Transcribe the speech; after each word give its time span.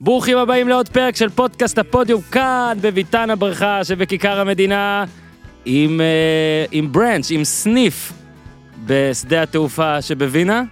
ברוכים 0.00 0.38
הבאים 0.38 0.68
לעוד 0.68 0.88
פרק 0.88 1.16
של 1.16 1.28
פודקאסט 1.28 1.78
הפודיום 1.78 2.20
כאן 2.20 2.78
בביתן 2.80 3.30
הברכה 3.30 3.84
שבכיכר 3.84 4.40
המדינה 4.40 5.04
עם, 5.64 6.00
uh, 6.00 6.68
עם 6.72 6.92
ברנץ', 6.92 7.30
עם 7.30 7.44
סניף 7.44 8.12
בשדה 8.86 9.42
התעופה 9.42 10.02
שבווינה. 10.02 10.62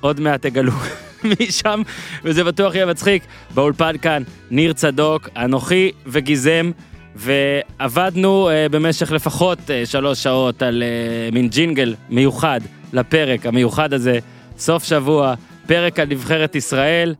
עוד 0.00 0.20
מעט 0.20 0.42
תגלו 0.42 0.72
מי 1.28 1.50
שם, 1.50 1.82
וזה 2.24 2.44
בטוח 2.44 2.74
יהיה 2.74 2.86
מצחיק. 2.86 3.22
באולפן 3.54 3.98
כאן 3.98 4.22
ניר 4.50 4.72
צדוק, 4.72 5.28
אנוכי 5.36 5.92
וגיזם, 6.06 6.70
ועבדנו 7.16 8.48
uh, 8.48 8.72
במשך 8.72 9.12
לפחות 9.12 9.58
uh, 9.58 9.86
שלוש 9.86 10.22
שעות 10.22 10.62
על 10.62 10.82
uh, 10.82 11.34
מין 11.34 11.48
ג'ינגל 11.48 11.94
מיוחד 12.08 12.60
לפרק 12.92 13.46
המיוחד 13.46 13.92
הזה. 13.92 14.18
סוף 14.58 14.84
שבוע, 14.84 15.34
פרק 15.66 15.98
על 15.98 16.08
נבחרת 16.08 16.54
ישראל. 16.54 17.14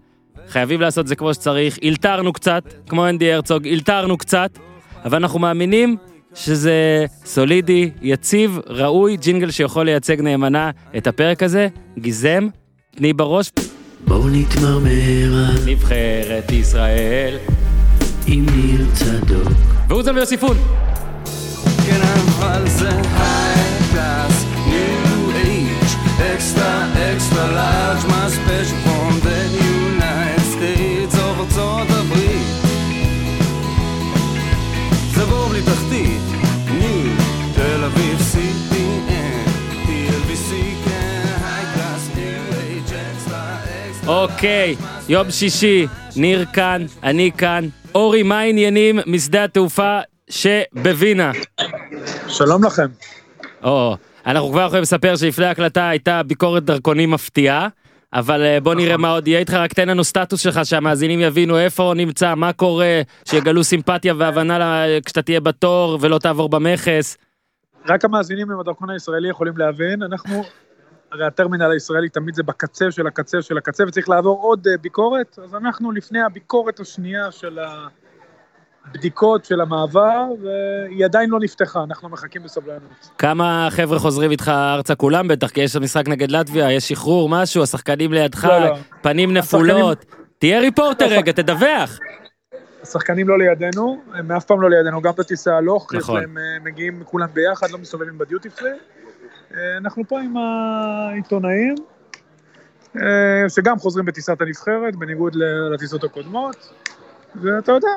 חייבים 0.50 0.80
לעשות 0.80 1.06
זה 1.06 1.16
כמו 1.16 1.34
שצריך, 1.34 1.78
אלתרנו 1.84 2.32
קצת, 2.32 2.62
כמו 2.88 3.08
אנדי 3.08 3.32
הרצוג, 3.32 3.68
אלתרנו 3.68 4.18
קצת, 4.18 4.58
אבל 5.04 5.16
אנחנו 5.16 5.38
מאמינים 5.38 5.96
שזה 6.34 7.06
סולידי, 7.24 7.90
יציב, 8.02 8.58
ראוי, 8.66 9.16
ג'ינגל 9.16 9.50
שיכול 9.50 9.84
לייצג 9.86 10.20
נאמנה 10.20 10.70
את 10.96 11.06
הפרק 11.06 11.42
הזה. 11.42 11.68
גיזם, 11.98 12.48
תני 12.96 13.12
בראש. 13.12 13.50
בואו 14.04 14.28
נתמרמר 14.28 15.48
על 15.48 15.56
נבחרת 15.66 16.52
ישראל. 16.52 17.36
עם 18.26 18.46
ניר 18.56 18.86
צדוק. 18.94 19.52
ואוזן 19.88 20.14
ויוסיפון. 20.16 20.56
כן 21.86 22.00
אבל 22.02 22.68
זה 22.68 22.90
high 22.90 23.78
class, 23.92 24.44
new 24.66 25.30
age, 25.34 26.32
extra 26.34 27.12
extra 27.12 27.46
large, 27.52 28.06
מה 28.08 28.28
special 28.28 28.89
אוקיי, 44.10 44.76
יום 45.08 45.30
שישי, 45.30 45.86
ניר 46.16 46.44
כאן, 46.52 46.82
אני 47.02 47.30
כאן. 47.38 47.68
אורי, 47.94 48.22
מה 48.22 48.38
העניינים 48.38 48.98
משדה 49.06 49.44
התעופה 49.44 49.98
שבווינה? 50.30 51.32
שלום 52.28 52.64
לכם. 52.64 52.86
או, 53.64 53.96
אנחנו 54.26 54.50
כבר 54.50 54.66
יכולים 54.66 54.82
לספר 54.82 55.16
שלפני 55.16 55.46
ההקלטה 55.46 55.88
הייתה 55.88 56.22
ביקורת 56.22 56.64
דרכונים 56.64 57.10
מפתיעה, 57.10 57.68
אבל 58.12 58.42
אה, 58.42 58.60
בוא 58.60 58.74
נראה 58.74 58.96
מה 58.96 59.10
עוד 59.10 59.28
יהיה 59.28 59.38
איתך, 59.38 59.52
רק 59.54 59.72
תן 59.72 59.88
לנו 59.88 60.04
סטטוס 60.04 60.40
שלך 60.40 60.60
שהמאזינים 60.64 61.20
יבינו 61.20 61.58
איפה 61.58 61.92
נמצא, 61.96 62.34
מה 62.34 62.52
קורה, 62.52 63.00
שיגלו 63.24 63.64
סימפתיה 63.64 64.14
והבנה 64.18 64.58
לה- 64.58 64.84
כשאתה 65.04 65.22
תהיה 65.22 65.40
בתור 65.40 65.98
ולא 66.00 66.18
תעבור 66.18 66.48
במכס. 66.48 67.16
רק 67.88 68.04
המאזינים 68.04 68.50
עם 68.50 68.60
הדרכון 68.60 68.90
הישראלי 68.90 69.30
יכולים 69.30 69.56
להבין, 69.56 70.02
אנחנו, 70.02 70.44
הרי 71.12 71.26
הטרמינל 71.26 71.70
הישראלי 71.70 72.08
תמיד 72.08 72.34
זה 72.34 72.42
בקצה 72.42 72.90
של 72.90 73.06
הקצה 73.06 73.42
של 73.42 73.58
הקצה 73.58 73.84
וצריך 73.88 74.08
לעבור 74.08 74.42
עוד 74.42 74.66
אה, 74.66 74.76
ביקורת, 74.80 75.38
אז 75.44 75.54
אנחנו 75.54 75.92
לפני 75.92 76.22
הביקורת 76.22 76.80
השנייה 76.80 77.30
של 77.30 77.58
הבדיקות 78.86 79.44
של 79.44 79.60
המעבר, 79.60 80.24
והיא 80.42 81.04
עדיין 81.04 81.30
לא 81.30 81.38
נפתחה, 81.40 81.82
אנחנו 81.82 82.08
מחכים 82.08 82.42
בסבלנות. 82.42 83.10
כמה 83.18 83.68
חבר'ה 83.70 83.98
חוזרים 83.98 84.30
איתך 84.30 84.48
ארצה 84.48 84.94
כולם 84.94 85.28
בטח, 85.28 85.50
כי 85.50 85.60
יש 85.60 85.76
משחק 85.76 86.08
נגד 86.08 86.30
לטביה, 86.30 86.72
יש 86.72 86.88
שחרור, 86.88 87.28
משהו, 87.28 87.62
השחקנים 87.62 88.12
לידך, 88.12 88.44
לא, 88.44 88.58
לא. 88.58 88.76
פנים 89.02 89.32
נפולות. 89.32 90.04
תהיה 90.38 90.60
ריפורטר 90.60 91.06
רגע, 91.06 91.32
תדווח. 91.32 91.98
השחקנים 92.82 93.28
לא 93.28 93.38
לידינו, 93.38 94.02
הם 94.14 94.32
אף 94.32 94.44
פעם 94.44 94.60
לא 94.60 94.70
לידינו, 94.70 95.02
גם 95.02 95.12
בטיסה 95.18 95.56
הלוך, 95.56 95.94
נכון. 95.94 96.20
להם, 96.20 96.38
אה, 96.38 96.42
מגיעים 96.64 97.02
כולם 97.04 97.28
ביחד, 97.32 97.70
לא 97.70 97.78
מסתובבים 97.78 98.18
בדיוטי 98.18 98.50
פרי. 98.50 98.70
אה, 99.56 99.76
אנחנו 99.76 100.08
פה 100.08 100.20
עם 100.20 100.36
העיתונאים, 100.36 101.74
אה, 102.96 103.02
שגם 103.48 103.78
חוזרים 103.78 104.06
בטיסת 104.06 104.40
הנבחרת, 104.40 104.96
בניגוד 104.96 105.36
לטיסות 105.72 106.04
הקודמות, 106.04 106.72
ואתה 107.42 107.72
יודע, 107.72 107.88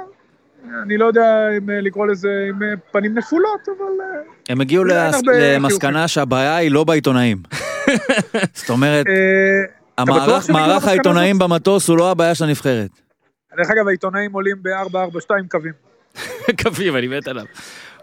אני 0.83 0.97
לא 0.97 1.05
יודע 1.05 1.47
אם 1.57 1.69
אה, 1.69 1.81
לקרוא 1.81 2.07
לזה 2.07 2.29
עם 2.49 2.59
פנים 2.91 3.17
נפולות, 3.17 3.67
אבל... 3.67 3.85
הם 4.49 4.61
הגיעו 4.61 4.83
להס- 4.83 5.21
למסקנה 5.25 6.07
שהבעיה 6.07 6.55
היא 6.55 6.71
לא 6.71 6.83
בעיתונאים. 6.83 7.37
זאת 8.53 8.69
אומרת, 8.69 9.05
המערך 9.97 10.49
מערך 10.49 10.87
העיתונאים 10.87 11.39
במטוס 11.39 11.89
הוא 11.89 11.97
לא 11.97 12.11
הבעיה 12.11 12.35
של 12.35 12.43
הנבחרת. 12.45 12.89
דרך 13.57 13.71
אגב, 13.71 13.87
העיתונאים 13.87 14.33
עולים 14.33 14.57
ב-442 14.63 15.29
קווים. 15.49 15.73
קווים, 16.63 16.95
אני 16.95 17.07
מת 17.07 17.27
עליו. 17.27 17.45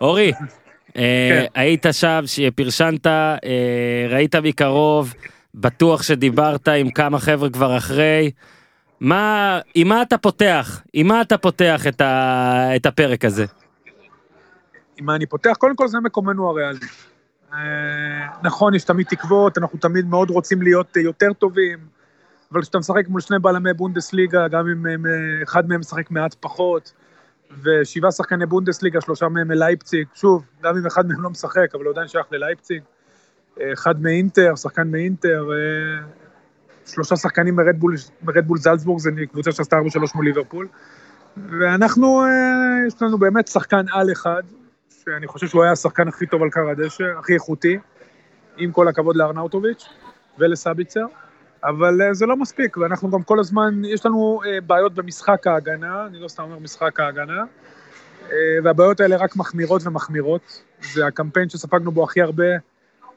אורי, 0.01 0.33
היית 1.55 1.87
שם, 1.93 2.21
פרשנת, 2.55 3.07
אה, 3.07 4.07
ראית 4.09 4.37
מקרוב, 4.37 5.15
בטוח 5.55 6.03
שדיברת 6.03 6.69
עם 6.69 6.91
כמה 6.91 7.19
חבר'ה 7.19 7.51
כבר 7.51 7.77
אחרי. 7.77 8.31
מה, 9.01 9.61
עם 9.75 9.89
מה 9.89 10.03
אתה 10.03 10.19
פותח? 10.19 10.83
עם 10.93 11.07
מה 11.07 11.21
אתה 11.21 11.39
פותח 11.39 11.87
את, 11.87 12.01
ה, 12.01 12.77
את 12.77 12.87
הפרק 12.87 13.25
הזה? 13.25 13.45
עם 14.97 15.07
מה 15.07 15.15
אני 15.15 15.27
פותח? 15.27 15.53
קודם 15.59 15.77
כל 15.77 15.89
זה 15.89 15.99
מקומנו 16.01 16.51
הריאלי. 16.51 16.79
אה, 17.53 17.59
נכון, 18.43 18.75
יש 18.75 18.85
תמיד 18.85 19.07
תקוות, 19.07 19.59
אנחנו 19.59 19.79
תמיד 19.79 20.07
מאוד 20.07 20.31
רוצים 20.31 20.63
להיות 20.63 20.97
אה, 20.97 21.03
יותר 21.03 21.33
טובים, 21.33 21.79
אבל 22.53 22.63
כשאתה 22.63 22.79
משחק 22.79 23.09
מול 23.09 23.21
שני 23.21 23.39
בלמי 23.39 23.73
בונדסליגה, 23.73 24.49
גם 24.49 24.67
אם 24.69 24.87
אה, 24.87 25.43
אחד 25.43 25.69
מהם 25.69 25.81
משחק 25.81 26.11
מעט 26.11 26.35
פחות, 26.41 26.93
ושבעה 27.63 28.13
שחקני 28.13 28.47
בונדסליגה, 28.47 29.01
שלושה 29.01 29.29
מהם 29.29 29.49
מלייפציג, 29.49 30.07
שוב, 30.15 30.45
גם 30.63 30.77
אם 30.77 30.87
אחד 30.87 31.09
מהם 31.09 31.23
לא 31.23 31.31
משחק, 31.31 31.75
אבל 31.75 31.85
הוא 31.85 31.93
עדיין 31.93 32.09
שייך 32.09 32.27
ללייפציג, 32.31 32.83
אה, 33.61 33.73
אחד 33.73 34.03
מאינטר, 34.03 34.57
שחקן 34.57 34.91
מאינטר, 34.91 35.51
אה, 35.53 36.07
שלושה 36.87 37.17
שחקנים 37.17 37.57
מרדבול, 37.57 37.95
מרדבול 38.23 38.59
זלצבורג, 38.59 39.01
זו 39.01 39.11
קבוצה 39.33 39.53
שעשתה 39.53 39.77
4-3 39.77 40.15
מול 40.15 40.25
ליברפול, 40.25 40.69
ואנחנו, 41.37 42.23
אה, 42.23 42.87
יש 42.87 43.03
לנו 43.03 43.19
באמת 43.19 43.49
שחקן 43.49 43.85
על 43.93 44.13
אחד, 44.13 44.43
שאני 45.05 45.27
חושב 45.27 45.47
שהוא 45.47 45.63
היה 45.63 45.73
השחקן 45.73 46.09
הכי 46.09 46.27
טוב 46.27 46.43
על 46.43 46.51
קר 46.51 46.69
הדשא, 46.69 47.05
הכי 47.19 47.35
איכותי, 47.35 47.79
עם 48.57 48.73
כל 48.73 48.89
הכבוד 48.89 49.17
לארנאוטוביץ' 49.17 49.89
ולסביצר, 50.39 51.07
אבל 51.65 52.03
אה, 52.03 52.15
זה 52.15 52.27
לא 52.27 52.37
מספיק, 52.37 52.77
ואנחנו 52.77 53.11
גם 53.11 53.23
כל 53.23 53.41
הזמן, 53.41 53.85
יש 53.85 54.07
לנו 54.07 54.41
אה, 54.47 54.61
בעיות 54.61 54.95
במשחק 54.95 55.47
ההגנה, 55.47 56.07
אני 56.07 56.19
לא 56.19 56.29
סתם 56.29 56.43
אומר 56.43 56.59
משחק 56.59 57.01
ההגנה, 57.01 57.45
אה, 58.33 58.37
והבעיות 58.65 59.01
האלה 59.01 59.17
רק 59.17 59.37
מחמירות 59.37 59.87
ומחמירות. 59.87 60.63
זה 60.93 61.07
הקמפיין 61.07 61.49
שספגנו 61.49 61.93
בו 61.93 62.05
הכי 62.05 62.23
הרבה 62.23 62.45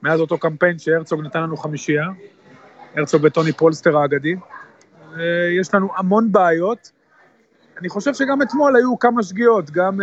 מאז 0.01 0.19
אותו 0.19 0.37
קמפיין 0.37 0.79
שהרצוג 0.79 1.21
נתן 1.21 1.43
לנו 1.43 1.57
חמישייה, 1.57 2.05
הרצוג 2.95 3.23
וטוני 3.23 3.51
פולסטר 3.51 3.97
האגדי. 3.97 4.35
יש 5.59 5.73
לנו 5.73 5.89
המון 5.97 6.31
בעיות. 6.31 6.91
אני 7.79 7.89
חושב 7.89 8.13
שגם 8.13 8.41
אתמול 8.41 8.75
היו 8.75 8.99
כמה 8.99 9.23
שגיאות, 9.23 9.71
גם 9.71 9.99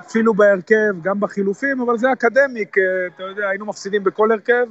אפילו 0.00 0.34
בהרכב, 0.34 1.02
גם 1.02 1.20
בחילופים, 1.20 1.80
אבל 1.80 1.98
זה 1.98 2.12
אקדמי, 2.12 2.64
כי 2.72 2.80
אתה 3.14 3.22
יודע, 3.22 3.48
היינו 3.48 3.66
מפסידים 3.66 4.04
בכל 4.04 4.32
הרכב, 4.32 4.66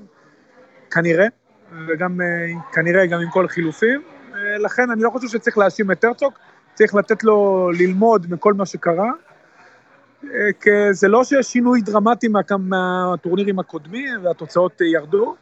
כנראה, 0.92 1.28
וגם 1.72 2.22
אה, 2.22 2.26
כנראה 2.74 3.06
גם 3.06 3.20
עם 3.20 3.30
כל 3.30 3.46
החילופים. 3.46 4.02
אה, 4.36 4.58
לכן 4.58 4.92
אני 4.92 5.04
לא 5.04 5.10
חושב 5.10 5.28
שצריך 5.28 5.58
להאשים 5.58 5.92
את 5.92 6.04
הרצוג, 6.04 6.34
צריך 6.74 6.96
לתת 6.96 7.24
לו 7.24 7.70
ללמוד 7.80 8.28
מכל 8.30 8.54
מה 8.54 8.66
שקרה. 8.66 9.12
אה, 10.24 10.50
זה 10.92 11.08
לא 11.08 11.24
שיש 11.24 11.48
שינוי 11.48 11.82
דרמטי 11.82 12.28
מה, 12.28 12.40
מהטורנירים 12.60 13.60
הקודמים 13.60 14.26
והתוצאות 14.26 14.82
ירדו. 14.82 15.36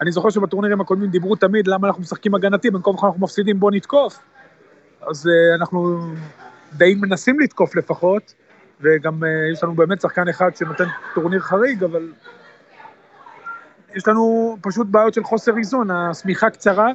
אני 0.00 0.12
זוכר 0.12 0.30
שבטורנירים 0.30 0.80
הקודמים 0.80 1.10
דיברו 1.10 1.36
תמיד 1.36 1.66
למה 1.66 1.86
אנחנו 1.86 2.02
משחקים 2.02 2.34
הגנתי, 2.34 2.70
במקום 2.70 2.96
אנחנו 3.04 3.20
מפסידים 3.20 3.60
בוא 3.60 3.70
נתקוף. 3.70 4.18
אז 5.10 5.30
אנחנו 5.54 5.98
די 6.72 6.94
מנסים 6.94 7.40
לתקוף 7.40 7.76
לפחות, 7.76 8.34
וגם 8.80 9.22
יש 9.52 9.64
לנו 9.64 9.74
באמת 9.74 10.00
שחקן 10.00 10.28
אחד 10.28 10.56
שנותן 10.56 10.84
טורניר 11.14 11.40
חריג, 11.40 11.84
אבל 11.84 12.08
יש 13.96 14.08
לנו 14.08 14.56
פשוט 14.60 14.86
בעיות 14.90 15.14
של 15.14 15.24
חוסר 15.24 15.58
איזון, 15.58 15.90
השמיכה 15.90 16.50
קצרה, 16.50 16.88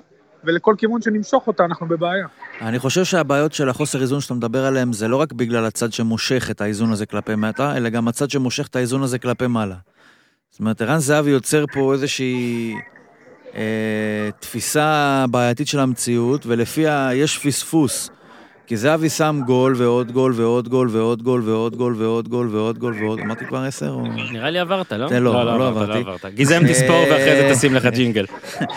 ולכל 0.43 0.75
כיוון 0.77 1.01
שנמשוך 1.01 1.47
אותה 1.47 1.65
אנחנו 1.65 1.87
בבעיה. 1.87 2.27
אני 2.61 2.79
חושב 2.79 3.03
שהבעיות 3.03 3.53
של 3.53 3.69
החוסר 3.69 4.01
איזון 4.01 4.21
שאתה 4.21 4.33
מדבר 4.33 4.65
עליהם 4.65 4.93
זה 4.93 5.07
לא 5.07 5.15
רק 5.15 5.33
בגלל 5.33 5.65
הצד 5.65 5.93
שמושך 5.93 6.51
את 6.51 6.61
האיזון 6.61 6.91
הזה 6.91 7.05
כלפי 7.05 7.35
מטה, 7.35 7.77
אלא 7.77 7.89
גם 7.89 8.07
הצד 8.07 8.29
שמושך 8.29 8.67
את 8.67 8.75
האיזון 8.75 9.03
הזה 9.03 9.19
כלפי 9.19 9.47
מעלה. 9.47 9.75
זאת 10.49 10.59
אומרת, 10.59 10.81
ערן 10.81 10.97
זהבי 10.97 11.29
יוצר 11.29 11.65
פה 11.73 11.93
איזושהי 11.93 12.75
אה, 13.55 14.29
תפיסה 14.39 15.25
בעייתית 15.31 15.67
של 15.67 15.79
המציאות, 15.79 16.45
ולפיה 16.45 17.09
יש 17.13 17.37
פספוס. 17.37 18.09
כי 18.69 18.77
זהבי 18.77 19.09
שם 19.09 19.41
גול 19.45 19.73
ועוד 19.77 20.11
גול 20.11 20.33
ועוד 20.35 20.69
גול 20.69 20.89
ועוד 20.91 21.23
גול 21.23 21.41
ועוד 21.45 21.75
גול 21.75 21.95
ועוד 21.97 22.27
גול 22.27 22.47
ועוד 22.55 22.77
גול 22.77 23.03
ועוד... 23.03 23.19
אמרתי 23.19 23.45
כבר 23.45 23.57
עשר 23.57 23.89
או... 23.89 24.03
נראה 24.31 24.49
לי 24.49 24.59
עברת, 24.59 24.91
לא? 24.91 25.09
תן 25.09 25.23
לו, 25.23 25.33
לא 25.33 25.41
עברת, 25.41 25.61
עברתי. 25.61 25.99
עברת. 25.99 26.25
גיזם 26.25 26.61
תספור 26.67 27.01
ואחרי 27.09 27.35
זה 27.35 27.49
תשים 27.53 27.73
לך 27.73 27.85
ג'ינגל. 27.85 28.25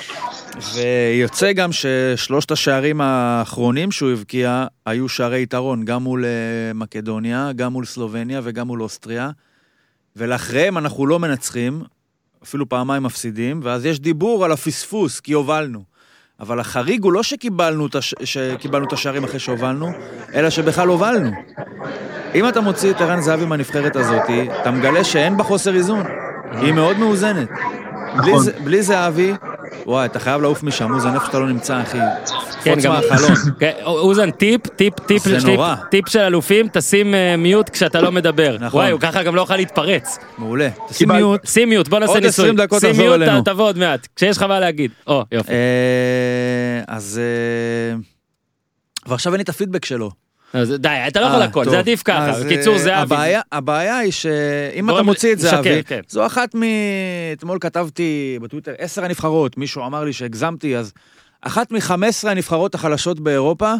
ויוצא 0.74 1.52
גם 1.52 1.70
ששלושת 1.72 2.50
השערים 2.50 3.00
האחרונים 3.00 3.90
שהוא 3.90 4.10
הבקיע 4.10 4.66
היו 4.86 5.08
שערי 5.08 5.42
יתרון, 5.42 5.84
גם 5.84 6.02
מול 6.02 6.24
אה, 6.24 6.30
מקדוניה, 6.74 7.50
גם 7.56 7.72
מול 7.72 7.84
סלובניה 7.84 8.40
וגם 8.44 8.66
מול 8.66 8.82
אוסטריה. 8.82 9.30
ולאחריהם 10.16 10.78
אנחנו 10.78 11.06
לא 11.06 11.18
מנצחים, 11.18 11.82
אפילו 12.42 12.68
פעמיים 12.68 13.02
מפסידים, 13.02 13.60
ואז 13.62 13.86
יש 13.86 14.00
דיבור 14.00 14.44
על 14.44 14.52
הפספוס, 14.52 15.20
כי 15.20 15.32
הובלנו. 15.32 15.91
אבל 16.42 16.60
החריג 16.60 17.04
הוא 17.04 17.12
לא 17.12 17.22
שקיבלנו 17.22 17.86
את, 17.86 17.94
הש... 17.94 18.14
שקיבלנו 18.24 18.86
את 18.86 18.92
השערים 18.92 19.24
אחרי 19.24 19.38
שהובלנו, 19.38 19.90
אלא 20.34 20.50
שבכלל 20.50 20.88
הובלנו. 20.88 21.30
אם 22.34 22.48
אתה 22.48 22.60
מוציא 22.60 22.90
את 22.90 23.00
ערן 23.00 23.20
זהבי 23.20 23.44
מהנבחרת 23.44 23.96
הזאת, 23.96 24.22
אתה 24.60 24.70
מגלה 24.70 25.04
שאין 25.04 25.36
בה 25.36 25.44
חוסר 25.44 25.74
איזון. 25.74 26.06
היא 26.52 26.72
מאוד 26.72 26.98
מאוזנת. 26.98 27.48
בלי, 28.16 28.30
נכון. 28.32 28.44
ז- 28.44 28.50
בלי 28.64 28.82
זהבי, 28.82 29.32
וואי, 29.86 30.06
אתה 30.06 30.18
חייב 30.18 30.42
לעוף 30.42 30.62
משם, 30.62 30.94
אוזן, 30.94 31.14
איפה 31.14 31.26
שאתה 31.26 31.38
לא 31.38 31.46
נמצא, 31.48 31.82
אחי. 31.82 31.98
כן, 32.64 32.74
גם- 32.82 32.92
מהחלון. 32.92 33.30
כן, 33.60 33.72
אוזן, 33.84 34.30
טיפ, 34.30 34.66
טיפ, 34.66 35.00
טיפ, 35.00 35.22
זה 35.22 35.38
טיפ, 35.90 36.08
של 36.08 36.18
אלופים, 36.20 36.66
תשים 36.72 37.14
אה, 37.14 37.36
מיוט 37.36 37.70
כשאתה 37.70 38.00
לא 38.00 38.12
מדבר. 38.12 38.56
נכון. 38.60 38.80
וואי, 38.80 38.90
הוא 38.92 39.00
ככה 39.00 39.22
גם 39.22 39.34
לא 39.34 39.40
יוכל 39.40 39.56
להתפרץ. 39.56 40.18
מעולה. 40.38 40.68
תשים 40.88 41.08
מיוט. 41.12 41.40
שים 41.46 41.68
מיוט, 41.68 41.88
בוא 41.88 41.98
נעשה 41.98 42.12
עוד 42.12 42.22
ניסוי. 42.24 42.44
20 42.44 42.56
דקות 42.56 42.80
שים 42.80 42.90
תחזור 42.90 43.04
מיוט, 43.06 43.22
אלינו. 43.22 43.40
ת- 43.42 43.44
תבוא 43.44 43.64
עוד 43.64 43.78
מעט. 43.78 44.08
כשיש 44.16 44.36
לך 44.36 44.42
מה 44.42 44.60
להגיד. 44.60 44.90
או, 45.06 45.24
יופי. 45.32 45.52
אה, 45.52 45.56
אז... 46.88 47.20
אה, 47.22 47.98
ועכשיו 49.06 49.32
אין 49.32 49.38
לי 49.38 49.42
את 49.42 49.48
הפידבק 49.48 49.84
שלו. 49.84 50.10
אז 50.52 50.74
די, 50.78 50.88
אתה 51.08 51.20
לא 51.20 51.26
יכול 51.26 51.38
אה, 51.38 51.44
הכל. 51.44 51.64
זה 51.70 51.78
עדיף 51.78 52.02
ככה. 52.04 52.30
אז, 52.30 52.44
בקיצור, 52.44 52.74
אה, 52.74 52.78
זהבי. 52.78 53.14
הבעיה, 53.52 53.98
היא 53.98 54.12
שאם 54.12 54.90
אתה 54.90 55.02
מוציא 55.02 55.32
את 55.32 55.38
לשקר, 55.38 55.50
זהבי, 55.62 55.82
כן. 55.84 56.00
זו 56.08 56.26
אחת 56.26 56.54
מ... 56.54 56.62
אתמול 57.32 57.58
כתבתי 57.60 58.38
בטוויטר 58.42 58.72
עשר 58.78 59.04
הנבחרות, 59.04 59.56
מישהו 59.58 59.86
אמר 59.86 60.04
לי 60.04 60.12
שהגזמתי, 60.12 60.76
אז 60.76 60.92
אחת 61.40 61.72
מ-15 61.72 61.94
הנבחרות 62.28 62.74
החלשות 62.74 63.20
באירופה, 63.20 63.74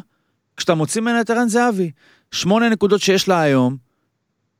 כשאתה 0.56 0.74
מוציא 0.74 1.00
ממנה 1.00 1.20
את 1.20 1.30
ערן 1.30 1.48
זהבי. 1.48 1.90
שמונה 2.32 2.68
נקודות 2.68 3.00
שיש 3.00 3.28
לה 3.28 3.40
היום, 3.40 3.76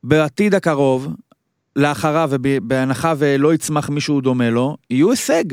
בעתיד 0.05 0.55
הקרוב, 0.55 1.09
לאחריו 1.77 2.29
ובהנחה 2.33 3.15
ולא 3.19 3.55
יצמח 3.55 3.89
מישהו 3.89 4.21
דומה 4.21 4.51
לו, 4.51 4.77
יהיו 4.91 5.11
הישג. 5.11 5.45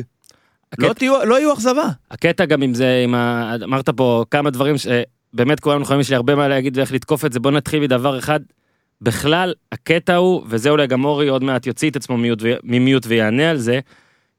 לא, 0.80 0.88
הקטע- 0.88 0.94
תהיו, 1.00 1.26
לא 1.26 1.40
יהיו 1.40 1.54
אכזבה. 1.54 1.86
הקטע 2.12 2.46
גם 2.46 2.62
עם 2.62 2.74
זה, 2.74 3.02
עם 3.04 3.16
ה... 3.16 3.56
אמרת 3.64 3.90
פה 3.90 4.26
כמה 4.32 4.50
דברים 4.50 4.76
שבאמת 5.34 5.60
כולנו 5.60 5.82
יכולים, 5.82 6.00
יש 6.00 6.10
לי 6.10 6.16
הרבה 6.16 6.36
מה 6.36 6.48
להגיד 6.48 6.78
ואיך 6.78 6.92
לתקוף 6.94 7.26
את 7.26 7.34
זה, 7.34 7.40
בוא 7.40 7.52
נתחיל 7.52 7.80
מדבר 7.80 8.20
אחד. 8.20 8.40
בכלל, 9.02 9.54
הקטע 9.72 10.16
הוא, 10.16 10.44
וזה 10.48 10.70
אולי 10.70 10.88
גם 10.88 11.06
אורי 11.06 11.28
עוד 11.28 11.44
מעט 11.44 11.68
יוציא 11.68 11.90
את 11.90 11.96
עצמו 11.96 12.18
ממיוט 12.64 13.06
ויענה 13.08 13.50
על 13.50 13.58
זה, 13.58 13.80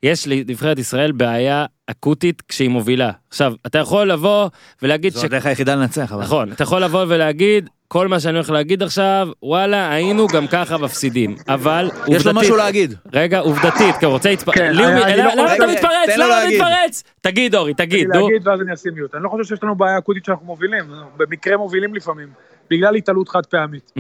יש 0.03 0.29
לנבחרת 0.29 0.79
ישראל 0.79 1.13
בעיה 1.13 1.67
אקוטית 1.87 2.43
כשהיא 2.49 2.69
מובילה. 2.69 3.11
עכשיו, 3.29 3.53
אתה 3.67 3.79
יכול 3.79 4.11
לבוא 4.11 4.49
ולהגיד 4.83 5.13
זו 5.13 5.25
הדרך 5.25 5.47
היחידה 5.47 5.75
לנצח, 5.75 6.13
אבל... 6.13 6.23
נכון, 6.23 6.53
אתה 6.53 6.63
יכול 6.63 6.83
לבוא 6.85 7.05
ולהגיד, 7.09 7.69
כל 7.89 8.09
מה 8.09 8.21
שאני 8.21 8.35
הולך 8.35 8.51
להגיד 8.51 8.83
עכשיו, 8.83 9.29
וואלה, 9.43 9.93
היינו 9.93 10.27
גם 10.27 10.47
ככה 10.47 10.79
מפסידים. 10.79 11.37
אבל 11.49 11.91
עובדתית... 11.95 12.17
יש 12.17 12.27
לו 12.27 12.35
משהו 12.35 12.57
להגיד. 12.57 12.95
רגע, 13.13 13.39
עובדתית, 13.39 13.97
כי 13.99 14.05
הוא 14.05 14.13
רוצה 14.13 14.31
להתפרץ. 14.31 14.55
כן, 14.55 14.73
לא 14.75 14.83
למה 14.83 15.55
אתה 15.55 15.65
רגע, 15.65 15.67
מתפרץ? 15.67 16.17
למה 16.17 16.43
אתה. 16.43 16.49
מתפרץ? 16.51 17.03
תגיד, 17.21 17.55
אורי, 17.55 17.75
תגיד, 17.75 18.09
נו. 18.15 18.29
להגיד 18.29 18.49
ואז 18.49 18.61
אני 18.61 18.75
אשים 18.75 18.95
מיוט. 18.95 19.15
אני 19.15 19.23
לא 19.25 19.29
חושב 19.29 19.45
שיש 19.45 19.63
לנו 19.63 19.75
בעיה 19.75 19.99
אקוטית 19.99 20.25
שאנחנו 20.25 20.47
מובילים, 20.47 20.85
במקרה 21.17 21.57
מובילים 21.57 21.95
לפעמים, 21.95 22.29
בגלל 22.71 22.95
התעלות 22.95 23.29
חד 23.29 23.47
פעמית. 23.47 23.93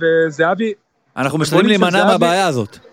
וזהבי, 0.00 0.72
אנחנו 1.16 1.38
משתדלים 1.38 1.66
להימנע 1.66 2.04
מהבעיה 2.04 2.46
הזאת. 2.46 2.91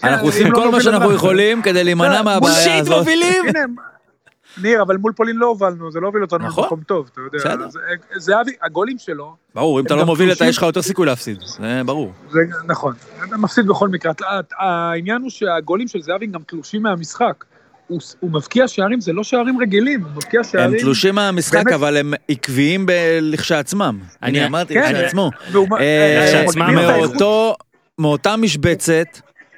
כן, 0.00 0.08
אנחנו 0.08 0.26
עושים 0.26 0.52
לא 0.52 0.56
כל 0.56 0.70
מה 0.70 0.80
שאנחנו 0.80 0.98
אנחנו- 0.98 1.14
יכולים 1.14 1.62
כדי 1.62 1.84
להימנע 1.84 2.18
כן, 2.18 2.24
מהבעיה 2.24 2.54
שיט 2.54 2.80
הזאת. 2.80 2.98
מובילים! 2.98 3.44
ניר, 4.62 4.82
אבל 4.82 4.96
מול 4.96 5.12
פולין 5.12 5.36
לא 5.36 5.46
הובלנו, 5.46 5.90
זה 5.92 6.00
לא 6.00 6.06
הוביל 6.06 6.22
אותנו 6.22 6.46
נכון. 6.46 6.64
למקום 6.64 6.80
טוב, 6.86 7.10
אתה 7.12 7.20
יודע. 7.20 7.64
אה, 7.64 7.96
זהבי, 8.18 8.50
הגולים 8.62 8.98
שלו, 8.98 9.34
ברור, 9.54 9.80
אם 9.80 9.86
אתה 9.86 9.94
לא 9.96 10.06
מוביל, 10.06 10.32
אתה. 10.32 10.44
יש 10.44 10.56
לך 10.56 10.62
יותר 10.62 10.82
סיכוי 10.82 11.06
להפסיד. 11.06 11.36
זה 11.58 11.80
ברור. 11.86 12.12
זה 12.30 12.38
נכון, 12.66 12.94
אתה 13.28 13.36
מפסיד 13.36 13.66
בכל 13.66 13.88
מקרה. 13.88 14.12
העניין 14.58 15.22
הוא 15.22 15.30
שהגולים 15.30 15.88
של 15.88 16.02
זהבי 16.02 16.26
גם 16.26 16.40
תלושים 16.46 16.82
מהמשחק. 16.82 17.44
הוא, 17.86 18.00
הוא 18.20 18.30
מבקיע 18.30 18.68
שערים, 18.68 19.00
זה 19.00 19.12
לא 19.12 19.24
שערים 19.24 19.60
רגילים, 19.60 20.02
הוא 20.02 20.10
מבקיע 20.10 20.44
שערים... 20.44 20.70
הם 20.74 20.78
תלושים 20.80 21.14
מהמשחק, 21.14 21.54
באמת- 21.64 21.72
אבל 21.74 21.96
הם 21.96 22.14
עקביים 22.28 22.86
לכשעצמם. 23.22 23.98
אני- 24.22 24.38
אני 24.38 24.46
אמרתי 24.46 24.74
כן. 24.74 24.92
לכשעצמו. 24.94 25.30
אה, 25.54 25.80
אה, 25.80 26.26
כשעצמם 26.28 26.62
מגניב 26.62 26.78
את 26.78 26.96
מאותו, 26.96 27.54
מאותה 27.98 28.36
משבצת, 28.36 29.06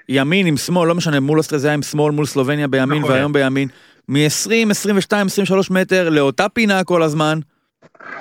ימין 0.09 0.47
עם 0.47 0.57
שמאל, 0.57 0.89
לא 0.89 0.95
משנה, 0.95 1.21
מול 1.21 1.41
היה 1.65 1.75
עם 1.75 1.83
שמאל, 1.83 2.13
מול 2.13 2.27
סלובניה 2.27 2.69
בימין 2.69 2.99
נכון. 2.99 3.11
והיום 3.11 3.33
בימין. 3.33 3.69
מ-20, 4.09 4.71
22, 4.71 5.27
23 5.27 5.71
מטר 5.71 6.09
לאותה 6.09 6.49
פינה 6.49 6.85
כל 6.85 7.03
הזמן. 7.03 7.39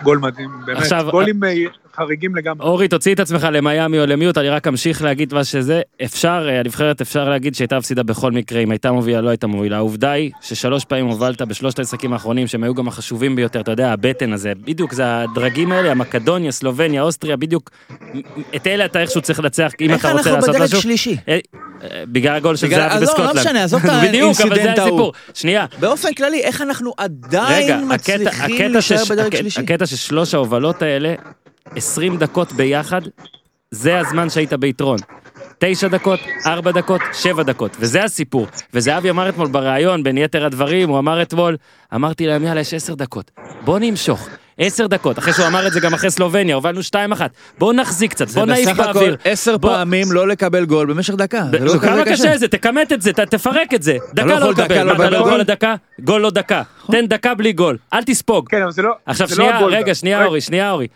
גול 0.03 0.17
מדהים, 0.17 0.49
באמת. 0.65 0.77
עכשיו- 0.77 1.07
גולים 1.11 1.43
אה, 1.43 1.53
חריגים 1.95 2.35
לגמרי. 2.35 2.67
אורי, 2.67 2.87
תוציא 2.87 3.13
את 3.13 3.19
עצמך 3.19 3.47
למיאמי 3.51 3.99
או 3.99 4.05
למיוט, 4.05 4.37
אני 4.37 4.49
רק 4.49 4.67
אמשיך 4.67 5.01
להגיד 5.01 5.33
מה 5.33 5.43
שזה. 5.43 5.81
אפשר, 6.03 6.47
אה, 6.49 6.59
הנבחרת 6.59 7.01
אפשר 7.01 7.29
להגיד 7.29 7.55
שהייתה 7.55 7.77
מפסידה 7.77 8.03
בכל 8.03 8.31
מקרה, 8.31 8.59
אם 8.59 8.71
הייתה 8.71 8.91
מובילה, 8.91 9.21
לא 9.21 9.29
הייתה 9.29 9.47
מובילה. 9.47 9.77
העובדה 9.77 10.11
היא 10.11 10.31
ששלוש 10.41 10.85
פעמים 10.85 11.05
הובלת 11.05 11.41
בשלושת 11.41 11.79
המשחקים 11.79 12.13
האחרונים, 12.13 12.47
שהם 12.47 12.63
היו 12.63 12.73
גם 12.75 12.87
החשובים 12.87 13.35
ביותר, 13.35 13.59
אתה 13.61 13.71
יודע, 13.71 13.91
הבטן 13.93 14.33
הזה, 14.33 14.53
בדיוק 14.65 14.93
זה 14.93 15.03
הדרגים 15.21 15.71
האלה, 15.71 15.91
המקדוניה, 15.91 16.51
סלובניה, 16.51 17.01
אוסטריה, 17.01 17.37
בדיוק, 17.37 17.69
את 18.55 18.67
אלה 18.67 18.85
אתה 18.85 19.01
איכשהו 19.01 19.21
צריך 19.21 19.39
לנצח, 19.39 19.71
אם 19.81 19.91
איך 19.91 19.99
אתה 20.05 20.11
רוצה 20.11 20.29
אנחנו 20.29 20.35
לעשות 20.35 20.49
בדרג 20.55 20.63
משהו. 20.63 20.81
שלישי? 20.81 21.17
אה, 21.27 21.33
אה, 21.33 21.39
בגלל 22.11 22.35
הגול 22.35 22.55
של 22.55 22.67
בגלל- 22.67 22.79
זהבי 22.89 23.03
עזוב, 23.03 23.19
לא 23.19 23.23
בסקוטלנד. 23.25 23.39
משנה, 23.47 23.63
עזוב 23.63 23.85
את 23.85 23.89
האינסידנט 23.89 24.79
ההוא. 24.79 25.13
שנייה, 25.33 25.65
באופן 25.79 26.13
כללי, 26.13 26.41
איך 26.41 26.61
אנחנו 26.61 26.93
עדיין 26.97 27.83
מצליחים 27.93 28.71
להישאר 28.73 29.03
בדרג 29.09 29.35
שלישי? 29.35 29.61
הקטע 29.61 29.85
ששלוש 29.85 30.33
ההובלות 30.33 30.81
האלה, 30.81 31.13
20 31.75 32.17
דקות 32.17 32.51
ביחד, 32.53 33.01
זה 33.71 33.99
הזמן 33.99 34.29
שהיית 34.29 34.53
ביתרון. 34.53 34.97
תשע 35.59 35.87
דקות, 35.87 36.19
ארבע 36.45 36.71
דקות, 36.71 37.01
שבע 37.13 37.43
דקות, 37.43 37.77
וזה 37.79 38.03
הסיפור. 38.03 38.47
וזהבי 38.73 39.09
אמר 39.09 39.29
אתמול 39.29 39.47
בריאיון, 39.47 40.03
בין 40.03 40.17
יתר 40.17 40.45
הדברים, 40.45 40.89
הוא 40.89 40.99
אמר 40.99 41.21
אתמול, 41.21 41.57
אמרתי 41.95 42.27
להם, 42.27 42.43
יאללה, 42.43 42.61
יש 42.61 42.73
עשר 42.73 42.93
דקות, 42.95 43.31
בוא 43.61 43.79
נמשוך. 43.79 44.27
עשר 44.59 44.87
דקות, 44.87 45.19
אחרי 45.19 45.33
שהוא 45.33 45.47
אמר 45.47 45.67
את 45.67 45.73
זה 45.73 45.79
גם 45.79 45.93
אחרי 45.93 46.11
סלובניה, 46.11 46.55
הובלנו 46.55 46.83
שתיים 46.83 47.11
אחת. 47.11 47.31
בוא 47.57 47.73
נחזיק 47.73 48.11
קצת, 48.11 48.27
זה 48.27 48.39
בוא 48.39 48.47
נעיף 48.47 48.69
בסך 48.69 48.79
הכל 48.79 48.93
באוויר. 48.93 49.17
עשר 49.25 49.57
בוא- 49.57 49.69
פעמים 49.69 50.11
לא 50.11 50.27
לקבל 50.27 50.65
גול 50.65 50.87
במשך 50.93 51.13
דקה. 51.13 51.43
זה 51.51 51.59
לא 51.59 51.71
כמה 51.81 52.01
כזה 52.05 52.11
קשה 52.13 52.37
זה, 52.37 52.47
תכמת 52.47 52.91
את 52.93 53.01
זה, 53.01 53.13
ת- 53.13 53.19
תפרק 53.19 53.73
את 53.73 53.83
זה. 53.83 53.97
דקה 54.13 54.25
לא 54.25 54.39
לא 54.39 54.49
לקבל, 54.51 54.83
לא 54.83 54.93
אתה 54.93 55.09
לא 55.09 55.17
יכול 55.17 55.29
גול? 55.31 55.39
לדקה? 55.39 55.75
גול 55.99 56.21
לא 56.21 56.29
דקה. 56.29 56.61
תן 56.91 57.05
דקה 57.07 57.33
בלי 57.33 57.53
גול, 57.53 57.77
אל 57.93 58.03
תספוג. 58.03 58.49
כן, 58.49 58.61
אבל 58.61 58.71
זה 58.71 58.81
לא... 58.81 58.91
עכשיו 59.05 59.27
זה 59.27 59.35
לא 59.35 59.43
שנייה, 59.49 59.65
רגע. 59.79 59.95
שנייה 59.95 60.25
אורי, 60.25 60.41
שנייה 60.41 60.71
אורי. 60.71 60.87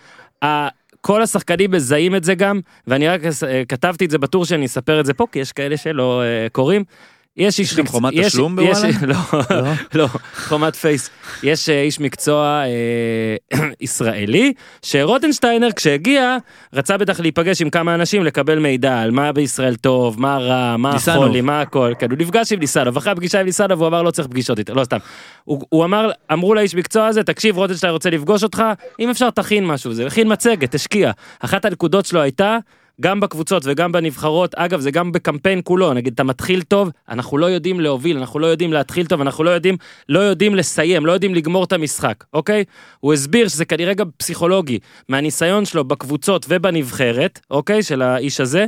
כל 1.01 1.21
השחקנים 1.21 1.71
מזהים 1.71 2.15
את 2.15 2.23
זה 2.23 2.35
גם, 2.35 2.59
ואני 2.87 3.07
רק 3.07 3.21
אה, 3.47 3.65
כתבתי 3.65 4.05
את 4.05 4.11
זה 4.11 4.17
בטור 4.17 4.45
שאני 4.45 4.65
אספר 4.65 4.99
את 4.99 5.05
זה 5.05 5.13
פה, 5.13 5.27
כי 5.31 5.39
יש 5.39 5.51
כאלה 5.51 5.77
שלא 5.77 6.21
אה, 6.21 6.47
קוראים. 6.51 6.83
יש 7.37 7.59
איש 7.59 7.73
לכם 7.73 7.87
חומת 7.87 8.13
יש- 8.15 8.25
תשלום 8.27 8.59
יש- 8.59 8.77
בוואלה? 8.77 8.97
לא, 9.11 9.71
לא, 9.93 10.07
חומת 10.47 10.75
פייס. 10.75 11.09
יש 11.43 11.69
אה, 11.69 11.81
איש 11.81 11.99
מקצוע 11.99 12.63
אה, 13.53 13.59
ישראלי, 13.81 14.53
שרוטנשטיינר 14.81 15.71
כשהגיע, 15.75 16.37
רצה 16.73 16.97
בטח 16.97 17.19
להיפגש 17.19 17.61
עם 17.61 17.69
כמה 17.69 17.95
אנשים, 17.95 18.23
לקבל 18.23 18.59
מידע 18.59 18.99
על 19.01 19.11
מה 19.11 19.31
בישראל 19.31 19.75
טוב, 19.75 20.21
מה 20.21 20.37
רע, 20.37 20.77
מה. 20.77 20.89
החולי, 20.95 21.41
מה 21.41 21.61
הכל. 21.61 21.93
כן, 21.99 22.11
הוא 22.11 22.17
נפגש 22.19 22.51
עם 22.51 22.59
ניסנוב, 22.59 22.97
אחרי 22.97 23.11
הפגישה 23.11 23.39
עם 23.39 23.45
ניסנוב 23.45 23.79
הוא 23.79 23.87
אמר 23.87 24.01
לא 24.01 24.11
צריך 24.11 24.27
פגישות 24.27 24.59
איתו, 24.59 24.73
לא 24.73 24.83
סתם. 24.83 24.97
הוא, 25.43 25.61
הוא 25.69 25.85
אמר, 25.85 26.11
אמרו 26.33 26.53
לאיש 26.53 26.75
מקצוע 26.75 27.07
הזה, 27.07 27.23
תקשיב 27.23 27.57
רוטנשטיין 27.57 27.93
רוצה 27.93 28.09
לפגוש 28.09 28.43
אותך, 28.43 28.63
אם 28.99 29.09
אפשר 29.09 29.29
תכין 29.29 29.65
משהו, 29.65 29.93
זה 29.93 30.07
הכין 30.07 30.31
מצגת, 30.31 30.75
תשקיע. 30.75 31.11
אחת 31.39 31.65
הנקודות 31.65 32.05
שלו 32.05 32.21
הייתה, 32.21 32.57
גם 33.01 33.19
בקבוצות 33.19 33.63
וגם 33.65 33.91
בנבחרות, 33.91 34.55
אגב 34.55 34.79
זה 34.79 34.91
גם 34.91 35.11
בקמפיין 35.11 35.61
כולו, 35.63 35.93
נגיד 35.93 36.13
אתה 36.13 36.23
מתחיל 36.23 36.61
טוב, 36.61 36.89
אנחנו 37.09 37.37
לא 37.37 37.45
יודעים 37.45 37.79
להוביל, 37.79 38.17
אנחנו 38.17 38.39
לא 38.39 38.47
יודעים 38.47 38.73
להתחיל 38.73 39.05
טוב, 39.05 39.21
אנחנו 39.21 39.43
לא 39.43 39.49
יודעים, 39.49 39.77
לא 40.09 40.19
יודעים 40.19 40.55
לסיים, 40.55 41.05
לא 41.05 41.11
יודעים 41.11 41.35
לגמור 41.35 41.63
את 41.63 41.73
המשחק, 41.73 42.23
אוקיי? 42.33 42.63
הוא 42.99 43.13
הסביר 43.13 43.47
שזה 43.47 43.65
כנראה 43.65 43.93
גם 43.93 44.09
פסיכולוגי, 44.17 44.79
מהניסיון 45.09 45.65
שלו 45.65 45.83
בקבוצות 45.83 46.45
ובנבחרת, 46.49 47.39
אוקיי? 47.51 47.83
של 47.83 48.01
האיש 48.01 48.41
הזה, 48.41 48.65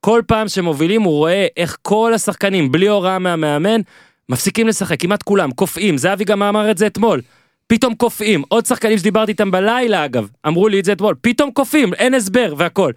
כל 0.00 0.22
פעם 0.26 0.48
שמובילים 0.48 1.02
הוא 1.02 1.12
רואה 1.12 1.46
איך 1.56 1.76
כל 1.82 2.12
השחקנים, 2.14 2.72
בלי 2.72 2.88
הוראה 2.88 3.18
מהמאמן, 3.18 3.80
מפסיקים 4.28 4.68
לשחק, 4.68 5.00
כמעט 5.00 5.22
כולם, 5.22 5.50
קופאים, 5.50 5.98
זהבי 5.98 6.24
גם 6.24 6.42
אמר 6.42 6.70
את 6.70 6.78
זה 6.78 6.86
אתמול. 6.86 7.20
פתאום 7.66 7.94
קופאים, 7.94 8.42
עוד 8.48 8.66
שחקנים 8.66 8.98
שדיברתי 8.98 9.32
איתם 9.32 9.50
בלילה 9.50 10.04
אגב, 10.04 10.28
אמרו 10.46 10.68
לי 10.68 10.80
את 10.80 10.84
זה 10.84 10.92
אתמול, 10.92 11.14
פתאום 11.20 11.50
קופאים, 11.50 11.94
אין 11.94 12.14
הסבר 12.14 12.54
והכל. 12.56 12.92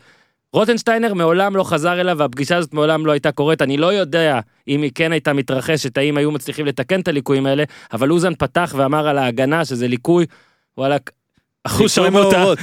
רוטנשטיינר 0.54 1.14
מעולם 1.14 1.56
לא 1.56 1.64
חזר 1.64 2.02
אליו 2.02 2.18
והפגישה 2.18 2.58
הזאת 2.58 2.74
מעולם 2.74 3.06
לא 3.06 3.12
הייתה 3.12 3.32
קורית, 3.32 3.62
אני 3.62 3.78
לא 3.78 3.94
יודע 3.94 4.40
אם 4.68 4.82
היא 4.82 4.92
כן 4.96 5.12
הייתה 5.12 5.34
מתרחשת, 5.34 5.98
האם 5.98 6.18
היו 6.18 6.32
מצליחים 6.32 6.66
לתקן 6.66 7.00
את 7.00 7.08
הליקויים 7.08 7.46
האלה, 7.46 7.64
אבל 7.94 8.12
אוזן 8.12 8.36
פתח 8.36 8.74
ואמר 8.78 9.08
על 9.08 9.18
ההגנה 9.18 9.66
שזה 9.66 9.88
ליקוי, 9.88 10.26
וואלה, 10.78 10.98
אחוז 11.64 11.92
שרמוטה, 11.92 12.38
מאורות. 12.38 12.60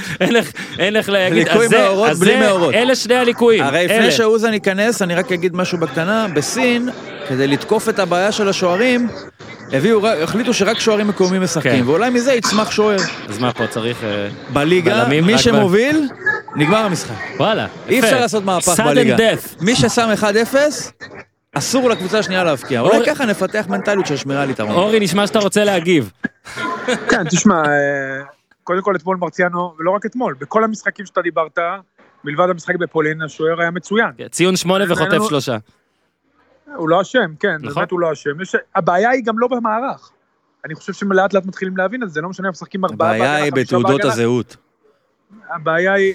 אין 0.79 0.95
איך- 0.95 1.09
להגיד, 1.09 1.47
ליקוי 1.47 1.67
מאורות 1.71 2.09
אז 2.09 2.19
בלי 2.19 2.39
מאורות. 2.39 2.73
אלה 2.73 2.95
שני 2.95 3.15
הליקויים, 3.15 3.63
הרי. 3.63 3.85
לפני 3.85 4.11
שאוזן 4.11 4.53
ייכנס, 4.53 5.01
אני 5.01 5.15
רק 5.15 5.31
אגיד 5.31 5.55
משהו 5.55 5.77
בקטנה, 5.77 6.27
בסין, 6.35 6.89
כדי 7.29 7.47
לתקוף 7.47 7.89
את 7.89 7.99
הבעיה 7.99 8.31
של 8.31 8.49
השוערים, 8.49 9.07
הביאו, 9.73 10.07
החליטו 10.07 10.53
שרק 10.53 10.79
שוערים 10.79 11.07
מקומיים 11.07 11.41
משחקים, 11.41 11.83
כן. 11.83 11.89
ואולי 11.89 12.09
מזה 12.09 12.33
יצמח 12.33 12.71
שוער. 12.71 12.97
אז 13.29 13.39
מה 13.39 13.53
פה 13.53 13.67
צריך... 13.67 14.03
אה, 14.03 14.27
בליגה, 14.53 15.07
מי 15.07 15.37
שמוביל, 15.37 16.09
נגמר 16.55 16.77
המשחק. 16.77 17.15
וואלה, 17.37 17.67
אי 17.87 17.95
יפה. 17.95 18.07
אפשר 18.07 18.19
לעשות 18.19 18.43
מהפך 18.45 18.79
sudden 18.79 18.83
בליגה. 18.83 19.15
death. 19.17 19.63
מי 19.65 19.75
ששם 19.75 20.09
1-0, 20.53 20.55
אסור 21.53 21.89
לקבוצה 21.89 22.19
השנייה 22.19 22.43
להבקיע. 22.43 22.81
אולי 22.81 23.05
ככה 23.05 23.25
נפתח 23.25 23.65
מנטליות 23.69 24.05
של 24.05 24.17
שמירה 24.17 24.41
על 24.41 24.49
יתרון. 24.49 24.71
אורי, 24.71 24.99
נשמע 24.99 25.27
שאתה 25.27 25.39
רוצה 25.39 25.63
להגיב. 25.63 26.11
כן, 27.09 27.23
תשמע, 27.29 27.55
אה, 27.55 28.23
קודם 28.63 28.81
כל 28.81 28.95
אתמול 28.95 29.17
מרציאנו, 29.17 29.73
ולא 29.79 29.91
רק 29.91 30.05
אתמול, 30.05 30.35
בכל 30.41 30.63
המשחקים 30.63 31.05
שאתה 31.05 31.21
דיברת, 31.21 31.57
מלבד 32.23 32.49
המשחק 32.49 32.75
בפולין, 32.75 33.21
השוער 33.21 33.61
היה 33.61 33.71
מצוין. 33.71 34.09
ציון 34.31 34.55
שמונה 34.55 34.85
וחוטף 34.89 35.19
שלושה. 35.29 35.57
הוא 36.75 36.89
לא 36.89 37.01
אשם, 37.01 37.35
כן, 37.39 37.55
נכון. 37.61 37.73
באמת 37.75 37.91
הוא 37.91 37.99
לא 37.99 38.11
אשם. 38.11 38.41
יש- 38.41 38.55
הבעיה 38.75 39.09
היא 39.09 39.23
גם 39.25 39.39
לא 39.39 39.47
במערך. 39.47 40.11
אני 40.65 40.75
חושב 40.75 40.93
שלאט 40.93 41.33
לאט 41.33 41.45
מתחילים 41.45 41.77
להבין 41.77 42.03
את 42.03 42.11
זה, 42.11 42.21
לא 42.21 42.29
משנה 42.29 42.47
אם 42.47 42.51
משחקים 42.51 42.85
ארבעה 42.85 43.09
הבעיה 43.15 43.23
בהגנה, 43.31 43.43
היא 43.43 43.51
חמישה 43.51 43.65
בתעודות 43.65 43.91
בהגנה. 44.01 44.13
הזהות. 44.13 44.57
הבעיה 45.49 45.93
היא 45.93 46.13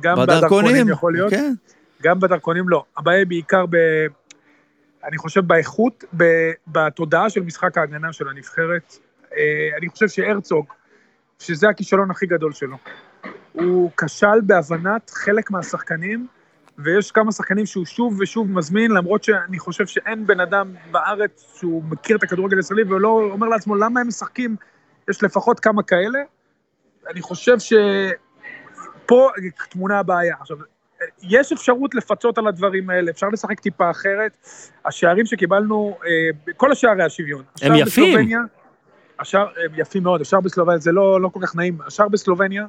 גם 0.00 0.16
בדרכונים 0.16 0.88
יכול 0.88 1.12
להיות, 1.12 1.30
כן. 1.30 1.52
גם 2.02 2.20
בדרכונים 2.20 2.68
לא. 2.68 2.84
הבעיה 2.96 3.18
היא 3.18 3.26
בעיקר 3.26 3.64
ב... 3.70 3.76
אני 5.04 5.18
חושב 5.18 5.40
באיכות, 5.46 6.04
ב... 6.16 6.24
בתודעה 6.66 7.30
של 7.30 7.40
משחק 7.42 7.78
ההגנה 7.78 8.12
של 8.12 8.28
הנבחרת. 8.28 8.96
אה, 9.36 9.68
אני 9.78 9.88
חושב 9.88 10.08
שהרצוג, 10.08 10.66
שזה 11.38 11.68
הכישלון 11.68 12.10
הכי 12.10 12.26
גדול 12.26 12.52
שלו, 12.52 12.76
הוא 13.52 13.90
כשל 13.96 14.40
בהבנת 14.42 15.10
חלק 15.10 15.50
מהשחקנים, 15.50 16.26
ויש 16.78 17.12
כמה 17.12 17.32
שחקנים 17.32 17.66
שהוא 17.66 17.84
שוב 17.84 18.20
ושוב 18.20 18.50
מזמין, 18.50 18.90
למרות 18.90 19.24
שאני 19.24 19.58
חושב 19.58 19.86
שאין 19.86 20.26
בן 20.26 20.40
אדם 20.40 20.74
בארץ 20.90 21.54
שהוא 21.58 21.82
מכיר 21.84 22.16
את 22.16 22.22
הכדורגל 22.22 22.56
הישראלי 22.56 22.82
ולא 22.82 23.08
אומר 23.08 23.48
לעצמו 23.48 23.74
למה 23.74 24.00
הם 24.00 24.08
משחקים, 24.08 24.56
יש 25.10 25.22
לפחות 25.22 25.60
כמה 25.60 25.82
כאלה. 25.82 26.18
אני 27.10 27.20
חושב 27.20 27.56
שפה 27.58 29.30
טמונה 29.70 29.98
הבעיה. 29.98 30.36
עכשיו, 30.40 30.56
יש 31.22 31.52
אפשרות 31.52 31.94
לפצות 31.94 32.38
על 32.38 32.46
הדברים 32.46 32.90
האלה, 32.90 33.10
אפשר 33.10 33.28
לשחק 33.28 33.60
טיפה 33.60 33.90
אחרת. 33.90 34.36
השערים 34.84 35.26
שקיבלנו, 35.26 35.98
אה, 36.06 36.52
כל 36.56 36.72
השערי 36.72 37.02
השוויון. 37.02 37.42
הם 37.62 37.74
יפים. 37.74 38.30
השער, 39.18 39.46
הם 39.64 39.70
יפים 39.76 40.02
מאוד, 40.02 40.20
השער 40.20 40.40
בסלובניה, 40.40 40.78
זה 40.78 40.92
לא, 40.92 41.20
לא 41.20 41.28
כל 41.28 41.40
כך 41.42 41.56
נעים, 41.56 41.78
השער 41.86 42.08
בסלובניה 42.08 42.66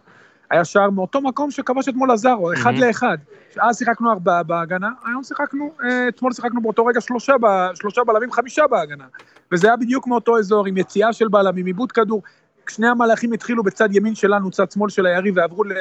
היה 0.51 0.65
שער 0.65 0.89
מאותו 0.89 1.21
מקום 1.21 1.51
שכבש 1.51 1.89
אתמול 1.89 2.11
עזרו, 2.11 2.53
אחד 2.53 2.73
Mhm. 2.73 2.79
לאחד. 2.79 3.17
אז 3.61 3.77
שיחקנו 3.77 4.11
ארבעה 4.11 4.43
בהגנה, 4.43 4.89
היום 5.05 5.23
שיחקנו, 5.23 5.71
אה, 5.83 6.07
אתמול 6.07 6.33
שיחקנו 6.33 6.61
באותו 6.61 6.85
רגע 6.85 7.01
שלושה, 7.01 7.33
שלושה 7.73 8.03
בלמים, 8.03 8.31
חמישה 8.31 8.67
בהגנה. 8.67 9.03
וזה 9.51 9.67
היה 9.67 9.75
בדיוק 9.75 10.07
מאותו 10.07 10.37
אזור, 10.37 10.65
עם 10.67 10.77
יציאה 10.77 11.13
של 11.13 11.27
בלמים, 11.27 11.65
עיבוד 11.65 11.91
כדור. 11.91 12.21
שני 12.69 12.87
המהלכים 12.87 13.33
התחילו 13.33 13.63
בצד 13.63 13.95
ימין 13.95 14.15
שלנו, 14.15 14.51
צד 14.51 14.71
שמאל 14.71 14.89
של 14.89 15.05
היריב, 15.05 15.37
ועברו 15.37 15.63
ל, 15.63 15.71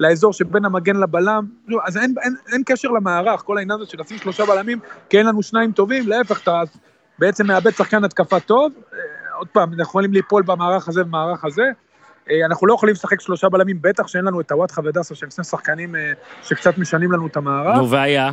לאזור 0.00 0.32
שבין 0.32 0.64
המגן 0.64 0.96
לבלם. 0.96 1.44
אז 1.86 1.96
אין, 1.96 2.14
אין, 2.22 2.34
אין 2.52 2.62
קשר 2.66 2.88
למערך, 2.88 3.40
כל 3.40 3.58
העניין 3.58 3.80
הזה 3.80 3.90
של 3.90 3.98
לשים 4.00 4.18
שלושה 4.18 4.46
בלמים, 4.46 4.78
כי 5.10 5.18
אין 5.18 5.26
לנו 5.26 5.42
שניים 5.42 5.72
טובים, 5.72 6.08
להפך, 6.08 6.42
אתה 6.42 6.62
בעצם 7.18 7.46
מאבד 7.46 7.70
שחקן 7.70 8.04
התקפה 8.04 8.40
טוב. 8.40 8.72
אה, 8.92 8.98
עוד 9.38 9.48
פעם, 9.48 9.68
אנחנו 9.68 9.82
יכולים 9.82 10.12
ליפול 10.12 10.42
במערך 10.42 10.88
הזה 10.88 11.02
ובמערך 11.02 11.44
הזה. 11.44 11.62
אה, 12.30 12.46
אנחנו 12.46 12.66
לא 12.66 12.74
יכולים 12.74 12.94
לשחק 12.94 13.20
שלושה 13.20 13.48
בלמים, 13.48 13.78
בטח 13.82 14.06
שאין 14.06 14.24
לנו 14.24 14.40
את 14.40 14.52
הוואטחה 14.52 14.80
ודסה, 14.84 15.14
שהם 15.14 15.30
שני 15.30 15.44
שחקנים 15.44 15.96
אה, 15.96 16.12
שקצת 16.42 16.78
משנים 16.78 17.12
לנו 17.12 17.26
את 17.26 17.36
המערך. 17.36 17.76
נו, 17.76 17.90
והיה. 17.90 18.30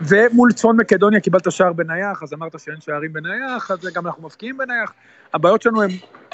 ומול 0.00 0.52
צפון 0.52 0.76
מקדוניה 0.76 1.20
קיבלת 1.20 1.52
שער 1.52 1.72
בנייח, 1.72 2.22
אז 2.22 2.32
אמרת 2.32 2.60
שאין 2.60 2.76
שערים 2.80 3.12
בנייח, 3.12 3.70
אז 3.70 3.78
גם 3.94 4.06
אנחנו 4.06 4.22
מבקיעים 4.22 4.56
בנייח. 4.56 4.92
הבעיות 5.34 5.62
שלנו 5.62 5.82
הן 5.82 5.90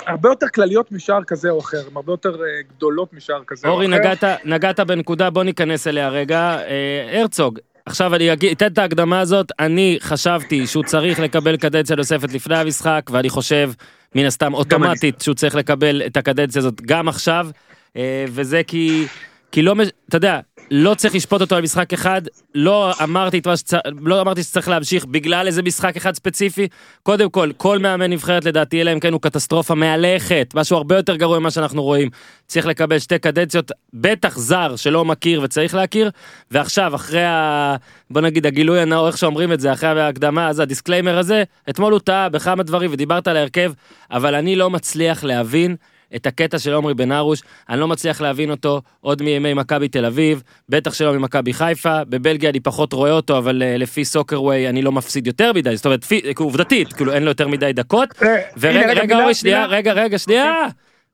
הרבה 0.06 0.28
יותר 0.28 0.47
כלליות 0.54 0.92
משער 0.92 1.25
כזה 1.25 1.50
או 1.50 1.61
אחר, 1.61 1.78
הן 1.90 1.97
הרבה 1.97 2.12
יותר 2.12 2.30
אה, 2.42 2.47
גדולות 2.76 3.12
משער 3.12 3.42
כזה 3.47 3.68
אורי, 3.68 3.87
או 3.87 3.90
אחר. 3.90 3.99
נגעת, 4.00 4.25
נגעת 4.45 4.80
בנקודה, 4.80 5.30
בוא 5.30 5.45
ניכנס 5.45 5.87
אליה 5.87 6.09
רגע. 6.09 6.38
אה, 6.38 7.21
הרצוג, 7.21 7.59
עכשיו 7.87 8.14
אני 8.14 8.33
אגיד- 8.33 8.56
אתן 8.56 8.66
את 8.66 8.78
ההקדמה 8.78 9.21
הזאת, 9.21 9.52
אני 9.59 9.99
חשבתי 10.00 10.66
שהוא 10.66 10.85
צריך 10.85 11.21
לקבל 11.21 11.56
קדנציה 11.56 11.97
נוספת 11.97 12.33
לפני 12.33 12.56
המשחק, 12.59 13.02
ואני 13.12 13.28
חושב, 13.28 13.71
מן 14.16 14.26
הסתם 14.26 14.54
אוטומטית, 14.54 15.20
שהוא 15.20 15.35
צריך 15.35 15.54
לקבל 15.54 16.02
את 16.06 16.16
הקדנציה 16.16 16.58
הזאת 16.58 16.80
גם 16.80 17.08
עכשיו, 17.08 17.49
אה, 17.96 18.25
וזה 18.28 18.62
כי, 18.66 19.06
כי 19.53 19.62
לא, 19.62 19.75
אתה 20.09 20.17
יודע, 20.17 20.41
לא 20.71 20.95
צריך 20.95 21.15
לשפוט 21.15 21.41
אותו 21.41 21.57
על 21.57 21.62
משחק 21.62 21.93
אחד, 21.93 22.23
לא 22.55 22.93
אמרתי 23.03 23.41
שצריך, 23.57 23.83
לא 24.00 24.21
אמרתי 24.21 24.43
שצריך 24.43 24.69
להמשיך 24.69 25.05
בגלל 25.05 25.47
איזה 25.47 25.62
משחק 25.62 25.97
אחד 25.97 26.15
ספציפי. 26.15 26.69
קודם 27.03 27.31
כל, 27.31 27.50
כל 27.57 27.79
מאמן 27.79 28.11
נבחרת 28.11 28.45
לדעתי, 28.45 28.81
אלא 28.81 28.93
אם 28.93 29.00
כן 29.00 29.12
הוא 29.12 29.21
קטסטרופה 29.21 29.75
מהלכת, 29.75 30.53
משהו 30.55 30.76
הרבה 30.76 30.97
יותר 30.97 31.17
גרוע 31.17 31.38
ממה 31.38 31.50
שאנחנו 31.50 31.83
רואים. 31.83 32.09
צריך 32.47 32.67
לקבל 32.67 32.99
שתי 32.99 33.19
קדנציות, 33.19 33.73
בטח 33.95 34.38
זר 34.38 34.76
שלא 34.76 35.05
מכיר 35.05 35.41
וצריך 35.43 35.75
להכיר, 35.75 36.11
ועכשיו, 36.50 36.95
אחרי 36.95 37.25
ה... 37.25 37.76
בוא 38.11 38.21
נגיד 38.21 38.47
הגילוי 38.47 38.81
הנאות, 38.81 39.07
איך 39.07 39.19
שאומרים 39.19 39.53
את 39.53 39.61
זה, 39.61 39.73
אחרי 39.73 40.03
ההקדמה, 40.03 40.49
אז 40.49 40.61
ה 40.61 40.66
disclaimer 40.66 41.19
הזה, 41.19 41.45
אתמול 41.71 41.93
הוא 41.93 42.00
טעה 42.00 42.29
בכמה 42.29 42.62
דברים 42.62 42.91
ודיברת 42.93 43.29
על 43.29 43.37
ההרכב, 43.37 43.73
אבל 44.11 44.35
אני 44.35 44.57
לא 44.57 44.71
מצליח 44.71 45.25
להבין 45.25 45.76
את 46.17 46.27
הקטע 46.27 46.59
של 46.59 46.73
עומרי 46.73 46.95
בן 46.95 47.13
ארוש, 47.13 47.43
אני 47.69 47.81
לא 47.81 47.89
מצליח 47.89 48.21
להבין 48.21 48.51
אותו 48.51 48.83
עוד 49.01 49.23
מימי 49.23 49.55
מכבי 49.55 49.89
תל 49.89 50.05
אביב, 50.05 50.43
בטח 50.69 50.95
שלא 50.95 51.13
ממכבי 51.13 51.53
חיפה, 51.53 52.05
בבלגיה 52.05 52.51
אני 52.51 52.61
פחות 52.61 52.93
רואה 52.93 53.11
אותו, 53.11 53.39
אבל 53.39 53.63
uh, 53.63 53.79
לפי 53.79 54.05
סוקרווי 54.05 54.69
אני 54.69 54.83
לא 54.83 54.93
מפסיד 54.93 55.27
יותר 55.27 55.53
מדי, 55.53 55.77
זאת 55.77 55.87
אומרת, 55.87 56.05
פי, 56.05 56.21
עובדתית, 56.39 56.93
כאילו 56.93 57.13
אין 57.13 57.23
לו 57.23 57.29
יותר 57.29 57.49
מדי 57.49 57.73
דקות, 57.73 58.23
אה, 58.23 58.37
ורגע, 58.59 58.93
רגע, 58.93 59.23
אורי, 59.23 59.35
שנייה, 59.35 59.67
רגע, 59.67 59.93
רגע, 59.93 60.19
שנייה. 60.19 60.55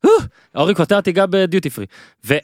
הו, 0.05 0.11
אורי 0.55 0.75
קוטע 0.75 0.97
אותי 0.97 1.13
גם 1.13 1.27
בדיוטי 1.31 1.71
פרי. 1.71 1.87
ו... 2.27 2.35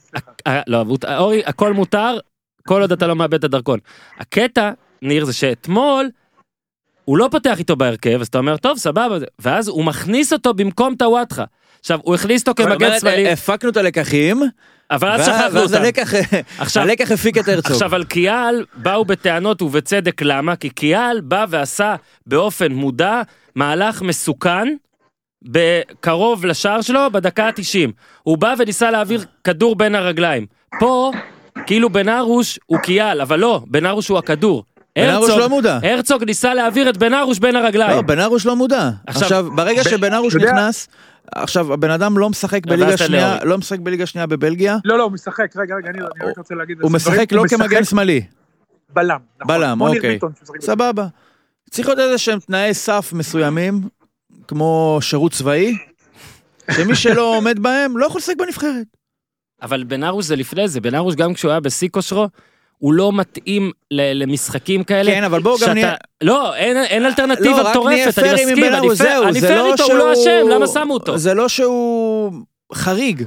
אה, 0.46 0.60
לא, 0.66 0.84
אורי, 1.18 1.42
הכל 1.46 1.72
מותר, 1.72 2.18
כל 2.66 2.80
עוד 2.80 2.92
אתה 2.92 3.06
לא 3.06 3.16
מאבד 3.16 3.34
את 3.34 3.44
הדרכון. 3.44 3.78
הקטע, 4.18 4.70
ניר, 5.02 5.24
זה 5.24 5.32
שאתמול, 5.32 6.10
הוא 7.04 7.18
לא 7.18 7.28
פותח 7.30 7.58
איתו 7.58 7.76
בהרכב, 7.76 8.18
אז 8.20 8.26
אתה 8.26 8.38
אומר, 8.38 8.56
טוב, 8.56 8.78
סבבה, 8.78 9.18
ואז 9.38 9.68
הוא 9.68 9.84
מכניס 9.84 10.32
אותו 10.32 10.54
במקום 10.54 10.94
טוואטחה. 10.94 11.44
עכשיו, 11.80 11.98
הוא 12.02 12.14
הכניס 12.14 12.40
אותו 12.48 12.54
כמגן 12.64 12.98
שמאלי, 13.00 13.30
הפקנו 13.32 13.70
את 13.70 13.76
הלקחים, 13.76 14.42
אבל 14.90 15.10
אז 15.10 15.26
שכחנו 15.26 15.60
אותם. 15.60 15.74
הלקח- 15.74 16.14
עכשיו- 16.58 16.82
הלקח 16.82 17.10
הפיק 17.10 17.38
את 17.38 17.48
הרצוג. 17.48 17.72
עכשיו 17.72 17.94
על 17.94 18.04
קיאל 18.04 18.64
באו 18.76 19.04
בטענות 19.04 19.62
ובצדק 19.62 20.22
למה? 20.22 20.56
כי 20.56 20.70
קיאל 20.70 21.20
בא 21.20 21.46
ועשה 21.48 21.94
באופן 22.26 22.72
מודע 22.72 23.22
מהלך 23.54 24.02
מסוכן 24.02 24.68
בקרוב 25.44 26.44
לשער 26.46 26.80
שלו 26.82 27.10
בדקה 27.12 27.46
ה-90. 27.46 27.90
הוא 28.22 28.38
בא 28.38 28.54
וניסה 28.58 28.90
להעביר 28.90 29.24
כדור 29.44 29.76
בין 29.76 29.94
הרגליים. 29.94 30.46
פה 30.80 31.12
כאילו 31.66 31.90
בן 31.90 32.08
ארוש 32.08 32.58
הוא 32.66 32.78
קיאל, 32.78 33.20
אבל 33.20 33.38
לא, 33.38 33.60
בן 33.66 33.86
ארוש 33.86 34.08
הוא 34.08 34.18
הכדור. 34.18 34.64
בן 34.98 35.10
ארוש 35.10 35.30
לא 35.30 35.48
מודע. 35.48 35.78
הרצוג 35.82 36.24
ניסה 36.24 36.54
להעביר 36.54 36.88
את 36.90 36.96
בן 36.96 37.14
ארוש 37.14 37.38
בין 37.38 37.56
הרגליים. 37.56 37.96
לא, 37.96 38.02
בן 38.02 38.20
ארוש 38.20 38.46
לא 38.46 38.56
מודע. 38.56 38.90
עכשיו- 39.06 39.22
עכשיו, 39.22 39.46
ברגע 39.54 39.82
ב- 39.82 39.88
שבן 39.88 40.14
ארוש 40.14 40.34
נכנס, 40.36 40.88
עכשיו, 41.34 41.72
הבן 41.72 41.90
אדם 41.90 42.18
לא 42.18 42.30
משחק 42.30 42.66
בליגה 42.66 42.96
שנייה. 42.96 43.44
לא 43.44 43.58
משחק 43.58 43.78
בליגה 43.78 44.06
שנייה 44.06 44.26
בבלגיה, 44.26 44.76
לא, 44.84 44.98
לא, 44.98 45.02
הוא 45.02 45.12
משחק, 45.12 45.56
רגע, 45.56 45.74
רגע, 45.74 45.88
אני 45.88 46.02
רק 46.02 46.38
רוצה 46.38 46.54
להגיד... 46.54 46.80
הוא 46.80 46.92
משחק 46.92 47.32
לא 47.32 47.42
כמגן 47.48 47.84
שמאלי. 47.84 48.22
בלם. 48.92 49.18
נכון, 49.40 49.54
בלם, 49.54 49.80
אוקיי. 49.80 50.18
סבבה. 50.60 51.06
צריך 51.70 51.88
להיות 51.88 52.00
איזה 52.00 52.18
שהם 52.18 52.38
תנאי 52.38 52.74
סף 52.74 53.12
מסוימים, 53.12 53.80
כמו 54.48 54.98
שירות 55.00 55.32
צבאי, 55.32 55.76
שמי 56.70 56.94
שלא 56.94 57.22
עומד 57.36 57.58
בהם 57.58 57.98
לא 57.98 58.06
יכול 58.06 58.18
לשחק 58.18 58.36
בנבחרת. 58.38 58.86
אבל 59.62 59.84
בן 59.84 60.04
ארוש 60.04 60.24
זה 60.24 60.36
לפני 60.36 60.68
זה, 60.68 60.80
בן 60.80 60.94
ארוש 60.94 61.14
גם 61.14 61.34
כשהוא 61.34 61.50
היה 61.50 61.60
בשיא 61.60 61.88
כושרו, 61.88 62.28
הוא 62.78 62.92
לא 62.94 63.12
מתאים 63.12 63.70
למשחקים 63.90 64.84
כאלה. 64.84 65.10
כן, 65.10 65.24
אבל 65.24 65.42
בואו 65.42 65.56
גם 65.66 65.72
נהיה... 65.72 65.94
לא, 66.20 66.54
אין, 66.54 66.76
אין 66.76 67.02
לא, 67.02 67.08
אלטרנטיבה 67.08 67.50
נהיה 67.50 67.70
מטורפת, 67.70 68.18
אני 68.18 68.34
מסכים, 68.34 68.54
אני 68.54 68.54
פייר 68.54 68.94
זהו, 68.94 69.24
אני 69.24 69.40
זה 69.40 69.48
פייר 69.48 69.62
לא 69.62 69.72
איתו, 69.72 69.84
הוא 69.84 69.94
לא 69.94 70.14
שהוא- 70.14 70.24
אשם, 70.24 70.48
למה 70.48 70.66
שמו 70.66 70.94
אותו? 70.94 71.18
זה 71.18 71.34
לא 71.34 71.48
שהוא 71.48 72.32
חריג. 72.74 73.24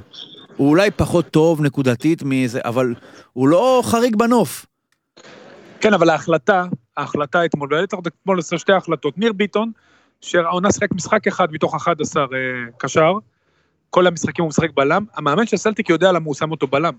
הוא 0.57 0.69
אולי 0.69 0.91
פחות 0.91 1.27
טוב 1.27 1.61
נקודתית 1.61 2.23
מזה, 2.25 2.59
אבל 2.65 2.93
הוא 3.33 3.47
לא 3.47 3.81
חריג 3.85 4.15
בנוף. 4.15 4.65
כן, 5.81 5.93
אבל 5.93 6.09
ההחלטה, 6.09 6.63
ההחלטה 6.97 7.45
אתמול, 7.45 7.69
והעלית 7.71 7.93
אתמול 7.93 8.39
עשר 8.39 8.57
שתי 8.57 8.73
החלטות. 8.73 9.17
ניר 9.17 9.33
ביטון, 9.33 9.71
שהעונה 10.21 10.71
שיחק 10.71 10.91
משחק 10.91 11.27
אחד 11.27 11.47
מתוך 11.51 11.75
11 11.75 12.23
אה, 12.23 12.27
קשר, 12.77 13.11
כל 13.89 14.07
המשחקים 14.07 14.43
הוא 14.43 14.49
משחק 14.49 14.69
בלם, 14.75 15.05
המאמן 15.15 15.45
של 15.45 15.57
סלטיק 15.57 15.89
יודע 15.89 16.11
למה 16.11 16.25
הוא 16.25 16.35
שם 16.35 16.51
אותו 16.51 16.67
בלם. 16.67 16.93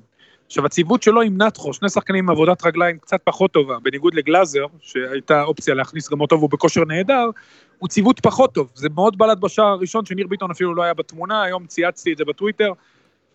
עכשיו, 0.52 0.66
הציוות 0.66 1.02
שלו 1.02 1.23
עם 1.23 1.42
נטחו, 1.42 1.73
שני 1.73 1.88
שחקנים 1.88 2.25
עם 2.25 2.30
עבודת 2.30 2.66
רגליים 2.66 2.99
קצת 2.99 3.21
פחות 3.25 3.52
טובה, 3.52 3.78
בניגוד 3.82 4.14
לגלאזר, 4.14 4.66
שהייתה 4.80 5.42
אופציה 5.42 5.75
להכניס 5.75 6.11
גם 6.11 6.21
אותו 6.21 6.38
והוא 6.38 6.50
בכושר 6.50 6.85
נהדר, 6.85 7.30
הוא 7.78 7.88
ציוות 7.88 8.21
פחות 8.21 8.54
טוב. 8.54 8.71
זה 8.75 8.88
מאוד 8.94 9.18
בלט 9.18 9.38
בשער 9.38 9.66
הראשון, 9.66 10.04
שניר 10.04 10.26
ביטון 10.26 10.50
אפילו 10.50 10.75
לא 10.75 10.82
היה 10.82 10.94
בתמונה, 10.94 11.42
היום 11.42 11.66
צייצתי 11.66 12.12
את 12.12 12.18
זה 12.18 12.25
בטוויטר. 12.25 12.73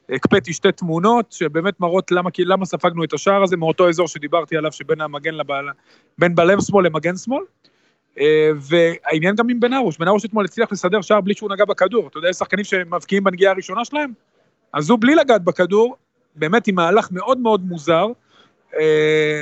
הקפאתי 0.10 0.54
שתי 0.54 0.72
תמונות 0.72 1.32
שבאמת 1.32 1.80
מראות 1.80 2.12
למה, 2.12 2.30
למה 2.40 2.66
ספגנו 2.66 3.04
את 3.04 3.14
השער 3.14 3.44
הזה 3.44 3.58
מאותו 3.58 3.90
אזור 3.90 4.08
שדיברתי 4.08 4.58
עליו 4.58 4.72
שבין 4.72 5.02
המגן 5.02 5.34
לבעל... 5.34 5.66
בין 6.18 6.36
בלם 6.36 6.62
שמאל 6.62 6.86
למגן 6.86 7.18
שמאל. 7.18 7.44
אה, 8.20 8.50
והעניין 8.56 9.36
גם 9.36 9.50
עם 9.50 9.60
בן 9.60 9.74
ארוש, 9.74 9.98
בן 9.98 10.08
ארוש 10.08 10.26
אתמול 10.26 10.46
הצליח 10.46 10.72
לסדר 10.72 11.02
שער 11.02 11.22
בלי 11.22 11.34
שהוא 11.34 11.50
נגע 11.52 11.66
בכדור. 11.66 12.08
אתה 12.08 12.18
יודע, 12.18 12.30
יש 12.30 12.36
שחקנים 12.36 12.66
שמבקיעים 12.66 13.24
בנגיעה 13.24 13.52
הראשונה 13.52 13.86
שלהם? 13.86 14.12
אז 14.74 14.90
הוא 14.90 15.00
בלי 15.02 15.16
לגעת 15.16 15.44
בכדור, 15.44 15.96
באמת 16.38 16.68
עם 16.68 16.76
מהלך 16.76 17.08
מאוד 17.12 17.38
מאוד 17.38 17.62
מוזר. 17.66 18.06
אה, 18.80 18.84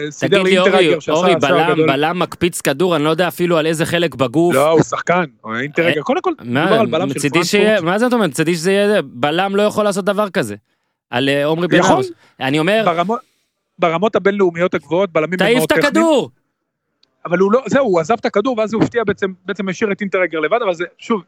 סידר 0.09 0.43
תגיד 0.43 0.53
לי, 0.53 0.59
אורי, 0.59 0.91
שעשה 0.93 1.11
אורי, 1.11 1.35
בלם. 1.35 1.87
בלם 1.87 2.19
מקפיץ 2.19 2.61
כדור, 2.61 2.95
אני 2.95 3.03
לא 3.03 3.09
יודע 3.09 3.27
אפילו 3.27 3.57
על 3.57 3.67
איזה 3.67 3.85
חלק 3.85 4.15
בגוף. 4.15 4.55
לא, 4.55 4.69
הוא 4.71 4.83
שחקן, 4.83 5.23
אינטרגר. 5.59 6.01
קודם 6.01 6.21
כל, 6.21 6.31
מדובר 6.41 6.53
מה, 6.53 6.79
על 6.79 6.85
בלם 6.85 7.09
של 7.09 7.19
פרנקפורט. 7.29 7.83
מה 7.83 7.99
זה 7.99 8.07
אתה 8.07 8.15
אומר? 8.15 8.27
מצידי 8.27 8.53
שזה 8.55 8.71
יהיה, 8.71 9.01
בלם 9.01 9.55
לא 9.55 9.61
יכול 9.61 9.83
לעשות 9.83 10.05
דבר 10.05 10.29
כזה. 10.29 10.55
על 11.09 11.29
אה, 11.29 11.45
עומרי 11.45 11.67
בן. 11.67 11.81
ארוש. 11.81 12.07
אני 12.39 12.59
אומר, 12.59 12.85
ברמות- 13.79 14.15
הבינלאומיות 14.15 14.73
הגבוהות, 14.73 15.11
בלמים 15.11 15.33
הם 15.33 15.37
תעיף 15.37 15.57
מאוד 15.57 15.71
את. 15.71 15.83
הכדור! 15.83 16.29
אבל 17.25 17.37
הוא 17.39 17.51
לא, 17.51 17.61
זהו, 17.65 17.85
הוא 17.85 17.99
עזב 17.99 18.13
את 18.19 18.25
הכדור 18.25 18.55
ואז 18.59 18.73
הוא 18.73 18.83
הפתיע 18.83 19.03
בעצם, 19.03 19.31
בעצם 19.45 19.69
השאיר 19.69 19.91
את 19.91 20.01
אינטרגר 20.01 20.39
לבד, 20.39 20.59
אבל 20.65 20.73
זה, 20.73 20.85
שוב, 20.97 21.21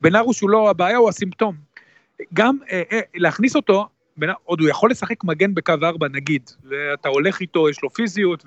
בן 0.00 0.16
ארוש 0.16 0.40
הוא 0.40 0.50
לא 0.50 0.70
הבעיה, 0.70 0.96
הוא 0.96 1.08
הסימפטום. 1.08 1.54
גם 2.34 2.56
אה, 2.70 2.82
אה, 2.92 3.00
להכניס 3.14 3.56
אותו, 3.56 3.88
עוד 4.44 4.60
הוא 4.60 4.68
יכול 4.68 4.90
לשחק 4.90 5.24
מגן 5.24 5.54
בקו 5.54 5.72
4 5.82 6.06
נגיד, 6.12 6.42
ואתה 6.64 7.08
הולך 7.08 7.40
איתו, 7.40 7.68
יש 7.68 7.82
לו 7.82 7.90
פיזיות 7.90 8.44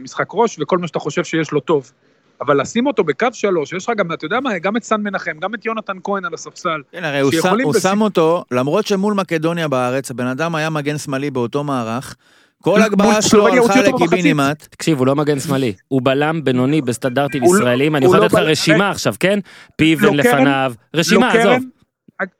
ומשחק 0.00 0.26
ראש 0.32 0.56
וכל 0.60 0.78
מה 0.78 0.86
שאתה 0.86 0.98
חושב 0.98 1.24
שיש 1.24 1.50
לו 1.52 1.60
טוב. 1.60 1.92
אבל 2.40 2.60
לשים 2.60 2.86
אותו 2.86 3.04
בקו 3.04 3.26
3, 3.32 3.72
יש 3.72 3.88
לך 3.88 3.96
גם, 3.96 4.12
אתה 4.12 4.24
יודע 4.24 4.40
מה, 4.40 4.58
גם 4.58 4.76
את 4.76 4.84
סן 4.84 5.00
מנחם, 5.00 5.32
גם 5.40 5.54
את 5.54 5.66
יונתן 5.66 5.96
כהן 6.04 6.24
על 6.24 6.34
הספסל. 6.34 6.80
כן, 6.92 7.04
הרי 7.04 7.20
הוא 7.20 7.32
שם- 7.32 7.48
הוא 7.62 7.72
בסיפ- 7.74 7.82
שם 7.82 8.00
אותו, 8.02 8.44
למרות 8.50 8.86
שמול 8.86 9.14
מקדוניה 9.14 9.68
בארץ, 9.68 10.10
הבן 10.10 10.26
אדם 10.26 10.54
היה 10.54 10.70
מגן 10.70 10.98
שמאלי 10.98 11.30
באותו 11.30 11.64
מערך, 11.64 12.16
כל 12.62 12.82
הגבהה 12.82 13.22
שלו 13.22 13.48
הלכה. 13.48 13.80
לקיבינימט. 13.82 14.62
תקשיב, 14.70 14.98
הוא 14.98 15.06
לא 15.06 15.16
מגן 15.16 15.40
שמאלי, 15.40 15.72
הוא 15.88 16.00
בלם 16.04 16.44
בינוני 16.44 16.80
בסטנדרטים 16.82 17.42
לא- 17.42 17.48
ישראלים, 17.56 17.96
אני 17.96 18.04
יכול 18.04 18.16
לא 18.18 18.24
לתת 18.24 18.34
לך 18.34 18.40
בל- 18.40 18.46
רשימה 18.50 18.90
עכשיו, 18.90 19.14
כן? 19.20 19.38
פיבן 19.76 20.04
לוקרן- 20.04 20.16
לפניו, 20.16 20.72
רשימה, 20.94 21.32
עזוב. 21.32 21.64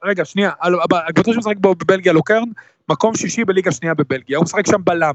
רגע, 0.04 0.24
שנייה, 0.24 0.50
הקבוצה 1.08 1.32
שמשחק 1.32 1.56
בו 1.56 1.74
בבלגיה, 1.74 2.12
לוקרן, 2.12 2.42
מקום 2.90 3.14
שישי 3.14 3.44
בליגה 3.44 3.72
שנייה 3.72 3.94
בבלגיה, 3.94 4.38
הוא 4.38 4.44
משחק 4.44 4.66
שם 4.66 4.84
בלם. 4.84 5.14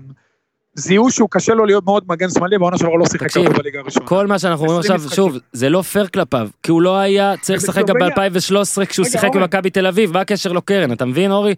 זיהו 0.78 1.12
שהוא 1.12 1.30
קשה 1.32 1.54
לו 1.54 1.66
להיות 1.66 1.86
מאוד 1.86 2.04
מגן 2.08 2.30
שמאלי, 2.30 2.58
והעונה 2.58 2.78
שלו 2.78 2.98
לא 2.98 3.06
שיחק 3.06 3.38
הרבה 3.38 3.50
בליגה 3.50 3.80
הראשונה. 3.80 4.06
כל 4.08 4.28
מה 4.28 4.40
שאנחנו 4.40 4.66
אומרים 4.66 4.80
20 4.80 4.96
עכשיו, 4.96 5.08
משחקים. 5.08 5.24
שוב, 5.34 5.38
זה 5.54 5.70
לא 5.70 5.82
פייר 5.82 6.08
כלפיו, 6.08 6.48
כי 6.64 6.72
הוא 6.72 6.82
לא 6.82 6.98
היה 6.98 7.38
צריך 7.38 7.64
לשחק 7.64 7.84
גם 7.88 7.96
ובסלובניה- 7.96 8.30
ב-2013 8.30 8.86
כשהוא 8.86 9.06
שיחק. 9.06 9.30
במכבי 9.36 9.70
תל 9.70 9.88
אביב, 9.88 10.14
מה 10.14 10.22
הקשר 10.22 10.52
לו 10.52 10.62
קרן, 10.62 10.92
אתה 10.92 11.06
מבין 11.06 11.32
אורי? 11.32 11.56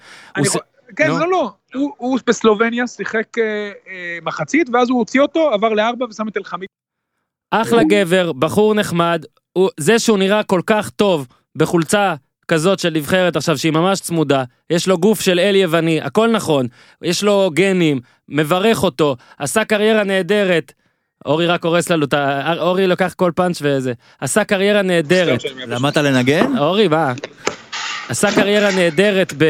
כן. 0.96 1.08
לא, 1.08 1.30
לא, 1.32 1.52
הוא- 1.74 1.94
הוא 1.98 2.20
בסלובניה 2.28 2.88
שיחק 2.88 3.38
אה, 3.38 3.44
אה, 3.90 4.18
מחצית, 4.24 4.70
ואז 4.74 4.90
הוא 4.90 5.00
הוציא 5.00 5.22
אותו, 5.22 5.50
עבר 5.54 5.70
לארבע 5.70 6.06
ושם 6.06 6.28
את 6.28 6.38
אלחמיד. 6.38 6.70
אחלה 7.52 7.82
גבר, 7.90 8.32
בחור 8.34 8.74
נחמד, 8.76 9.26
הוא, 9.54 9.70
זה 9.80 10.00
שהוא 10.00 10.18
נראה 10.18 10.44
כל 10.44 10.62
כך 10.66 10.90
טוב 10.90 11.28
בחולצה 11.56 12.16
כזאת 12.48 12.80
של 12.80 12.90
נבחרת 12.90 13.36
עכשיו 13.36 13.58
שהיא 13.58 13.72
ממש 13.72 14.00
צמודה, 14.00 14.44
יש 14.70 14.88
לו 14.88 14.98
גוף 14.98 15.22
של 15.22 15.40
אל 15.40 15.56
יווני, 15.56 16.02
הכל 16.02 16.32
נכון, 16.32 16.68
יש 17.02 17.24
לו 17.24 17.52
גנים, 17.54 18.00
מברך 18.30 18.84
אותו, 18.84 19.16
עשה 19.38 19.66
קריירה 19.66 20.04
נהדרת. 20.04 20.74
אורי 21.26 21.48
רק 21.48 21.66
הורס 21.66 21.90
לנו 21.90 22.06
את 22.06 22.14
ה... 22.14 22.54
אורי 22.60 22.88
לוקח 22.88 23.14
כל 23.18 23.32
פאנץ' 23.36 23.58
וזה. 23.62 23.94
עשה 24.20 24.44
קריירה 24.44 24.82
נהדרת. 24.82 25.40
למדת 25.68 25.98
לנגן? 25.98 26.58
אורי, 26.58 26.88
מה? 26.88 27.14
עשה 28.10 28.32
קריירה 28.36 28.72
נהדרת 28.72 29.34
ב... 29.38 29.46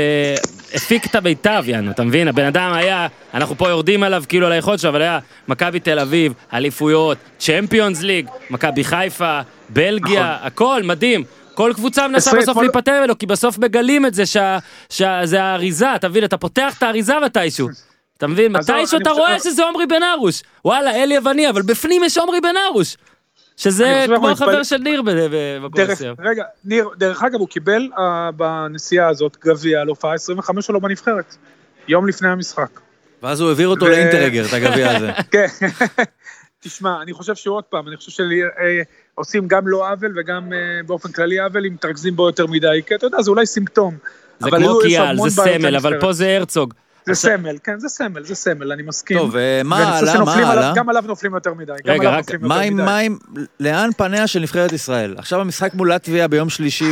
הפיק 0.73 1.05
את 1.05 1.15
המיטב, 1.15 1.63
יאנו, 1.67 1.91
אתה 1.91 2.03
מבין? 2.03 2.27
הבן 2.27 2.45
אדם 2.45 2.73
היה, 2.73 3.07
אנחנו 3.33 3.57
פה 3.57 3.69
יורדים 3.69 4.03
עליו 4.03 4.23
כאילו 4.27 4.45
על 4.45 4.51
היכולת 4.51 4.79
שלו, 4.79 4.89
אבל 4.89 5.01
היה 5.01 5.19
מכבי 5.47 5.79
תל 5.79 5.99
אביב, 5.99 6.33
אליפויות, 6.53 7.17
צ'מפיונס 7.39 8.01
ליג, 8.01 8.27
מכבי 8.49 8.83
חיפה, 8.83 9.39
בלגיה, 9.69 10.37
הכל, 10.41 10.81
מדהים. 10.83 11.23
כל 11.57 11.71
קבוצה 11.75 12.07
מנסה 12.07 12.31
בסוף 12.37 12.57
להיפטר 12.57 12.99
ממנו, 12.99 13.17
כי 13.17 13.25
בסוף 13.25 13.57
מגלים 13.57 14.05
את 14.05 14.13
זה 14.13 14.23
שזה 14.89 15.43
האריזה, 15.43 15.95
אתה 15.95 16.09
מבין? 16.09 16.23
אתה 16.23 16.37
פותח 16.37 16.77
את 16.77 16.83
האריזה 16.83 17.13
מתישהו. 17.25 17.69
אתה 18.17 18.27
מבין? 18.27 18.51
מתישהו 18.51 18.99
אתה 19.01 19.09
רואה 19.09 19.39
שזה 19.39 19.65
עמרי 19.65 19.85
בן 19.85 20.03
ארוש. 20.03 20.43
וואלה, 20.65 20.91
אל 20.95 21.11
יווני, 21.11 21.49
אבל 21.49 21.61
בפנים 21.61 22.03
יש 22.03 22.17
עמרי 22.17 22.41
בן 22.41 22.55
ארוש. 22.67 22.97
שזה 23.57 24.05
כמו 24.07 24.29
החבר 24.29 24.63
של 24.63 24.77
ניר 24.77 25.01
במקום 25.05 25.81
מסוים. 25.91 26.15
רגע, 26.19 26.43
ניר, 26.65 26.89
דרך 26.97 27.23
אגב, 27.23 27.39
הוא 27.39 27.47
קיבל 27.47 27.89
אה, 27.99 28.31
בנסיעה 28.31 29.09
הזאת 29.09 29.37
גביע 29.45 29.81
על 29.81 29.87
הופעה 29.87 30.13
25 30.13 30.65
שלו 30.65 30.81
בנבחרת. 30.81 31.35
יום 31.87 32.07
לפני 32.07 32.29
המשחק. 32.29 32.79
ואז 33.23 33.41
הוא 33.41 33.49
העביר 33.49 33.67
אותו 33.67 33.87
לאינטרגר, 33.87 34.45
את 34.45 34.53
הגביע 34.53 34.91
הזה. 34.91 35.11
כן. 35.31 35.47
תשמע, 36.59 37.01
אני 37.01 37.13
חושב 37.13 37.35
שעוד 37.35 37.63
פעם, 37.63 37.87
אני 37.87 37.97
חושב 37.97 38.23
שעושים 39.15 39.47
גם 39.47 39.67
לו 39.67 39.85
עוול 39.87 40.13
וגם 40.19 40.53
אה, 40.53 40.57
באופן 40.85 41.11
כללי 41.11 41.39
עוול 41.39 41.65
אם 41.65 41.73
מתרכזים 41.73 42.15
בו 42.15 42.27
יותר 42.27 42.47
מדי, 42.47 42.81
כי 42.87 42.95
אתה 42.95 43.05
יודע, 43.05 43.21
זה 43.21 43.31
אולי 43.31 43.45
סימפטום. 43.45 43.97
זה 44.39 44.49
אבל 44.49 44.59
כמו 44.63 44.79
קיאל, 44.81 45.17
זה 45.29 45.29
סמל, 45.29 45.75
אבל. 45.75 45.99
פה 45.99 46.13
זה 46.13 46.35
הרצוג. 46.37 46.73
זה 47.05 47.11
עכשיו- 47.11 47.31
סמל, 47.37 47.57
כן, 47.63 47.79
זה 47.79 47.89
סמל, 47.89 48.23
זה 48.23 48.35
סמל, 48.35 48.71
אני 48.71 48.83
מסכים. 48.83 49.17
טוב, 49.17 49.35
חושב 49.63 49.77
הלאה? 49.77 50.13
שנופלים 50.13 50.45
מה 50.45 50.51
הלאה? 50.51 50.73
גם 50.75 50.89
עליו 50.89 51.03
נופלים 51.07 51.33
יותר 51.35 51.53
מדי. 51.53 51.71
גם 51.85 51.93
רגע, 51.93 52.09
רק- 52.09 52.17
נופלים 52.17 52.41
מה 52.41 52.55
יותר 52.55 52.67
עם. 52.67 52.85
מה 52.85 52.97
עם, 52.97 53.17
לאן 53.59 53.89
פניה 53.97 54.27
של 54.27 54.39
נבחרת 54.39 54.71
ישראל? 54.73 55.15
עכשיו 55.17 55.41
המשחק 55.41 55.73
מול 55.73 55.93
לטביה 55.93 56.27
ביום 56.27 56.49
שלישי 56.49 56.91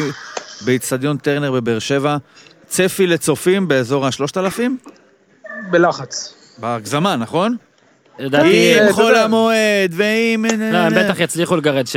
באיצטדיון 0.66 1.18
טרנר 1.18 1.52
בבאר 1.52 1.80
שבע. 1.80 2.18
צפי 2.68 3.08
לצופים 3.08 3.68
באזור 3.68 4.06
ה-3,000? 4.06 4.62
בלחץ. 5.72 6.34
בהגזמה, 6.58 7.16
נכון? 7.16 7.56
לדעתי, 8.20 8.74
אה, 8.74 8.82
עם 8.82 8.86
אתה 8.86 8.94
חול. 8.94 9.16
המועד 9.16 9.92
ועם... 9.94 10.46
לא, 10.72 10.78
הם 10.78 10.94
בטח 10.96 11.20
יצליחו 11.20 11.56
לגרד 11.56 11.86
6-7. 11.86 11.90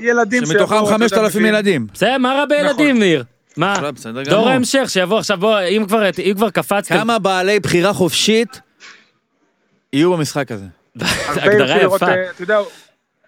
ילדים 0.00 0.46
שמתוכם 0.46 0.64
שיבואו, 0.64 0.84
יודע, 0.84 0.92
5,000 0.98 1.36
מביאים- 1.36 1.54
ילדים. 1.54 1.86
בסדר, 1.94 2.18
מה 2.18 2.32
רע 2.32 2.44
בילדים, 2.44 2.98
ניר? 2.98 3.24
מה? 3.56 3.74
לא, 4.14 4.22
דור. 4.24 4.48
ההמשך, 4.48 4.84
שיבוא 4.88 5.18
עכשיו, 5.18 5.38
בוא, 5.38 5.60
אם 5.60 5.84
כבר, 5.88 6.02
אם 6.18 6.32
כבר 6.36 6.50
קפצתם, 6.50 6.94
כמה 6.94 7.18
בעלי 7.18 7.60
בחירה 7.60 7.92
חופשית 7.92 8.60
יהיו 9.92 10.12
במשחק 10.16 10.52
הזה? 10.52 10.64
הגדרה 11.28 11.82
יפה. 11.82 12.08
אה, 12.08 12.30
אתה 12.30 12.42
יודע, 12.42 12.58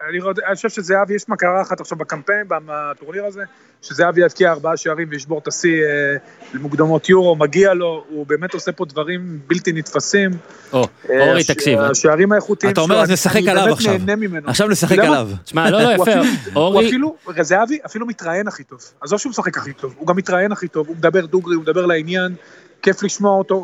אני 0.08 0.18
אני 0.46 0.56
חושב 0.56 0.68
שזהבי, 0.68 1.14
יש 1.14 1.28
מטרה 1.28 1.62
אחת 1.62 1.80
עכשיו 1.80 1.98
בקמפיין, 1.98 2.46
בטורניר 2.48 3.24
הזה, 3.24 3.42
שזהבי 3.82 4.20
יבקיע 4.24 4.50
ארבעה 4.50 4.76
שערים 4.76 5.08
וישבור 5.10 5.38
את 5.38 5.48
השיא 5.48 5.82
אה, 5.82 6.16
למוקדמות 6.54 7.08
יורו, 7.08 7.36
מגיע 7.36 7.74
לו, 7.74 8.04
הוא 8.08 8.26
באמת 8.26 8.54
עושה 8.54 8.72
פה 8.72 8.84
דברים 8.84 9.38
בלתי 9.46 9.72
נתפסים. 9.72 10.30
או, 10.72 10.86
אה, 11.10 11.28
אורי, 11.28 11.40
הש- 11.40 11.50
תקשיב. 11.50 11.78
השערים 11.80 12.32
האיכותיים 12.32 12.72
אתה 12.72 12.80
אומר, 12.80 12.96
אז 13.00 13.08
אני- 13.08 13.12
נשחק 13.14 13.36
אני 13.36 13.50
עליו 13.50 13.64
באמת 13.64 13.76
עכשיו. 13.76 13.92
נהנה 13.98 14.16
ממנו. 14.16 14.48
עכשיו 14.48 14.68
נשחק? 14.68 14.98
עליו. 14.98 15.28
שמע, 15.46 15.70
לא, 15.70 15.82
לא, 15.82 15.88
יפה. 15.92 16.10
אורי, 16.56 16.88
אפילו, 16.88 17.16
זהבי 17.40 17.78
אפילו 17.86 18.06
מתראיין 18.06 18.48
הכי 18.48 18.64
טוב. 18.64 18.80
עזוב 19.00 19.18
שהוא 19.18 19.30
משחק 19.30 19.58
הכי 19.58 19.72
טוב, 19.72 19.94
הוא 19.98 20.06
גם 20.06 20.16
מתראיין 20.16 20.52
הכי 20.52 20.68
טוב, 20.68 20.88
הוא 20.88 20.96
מדבר 20.96 21.26
דוגרי, 21.26 21.54
הוא 21.54 21.62
מדבר 21.62 21.86
לעניין, 21.86 22.34
כיף 22.82 23.02
לשמוע 23.02 23.38
אותו. 23.38 23.54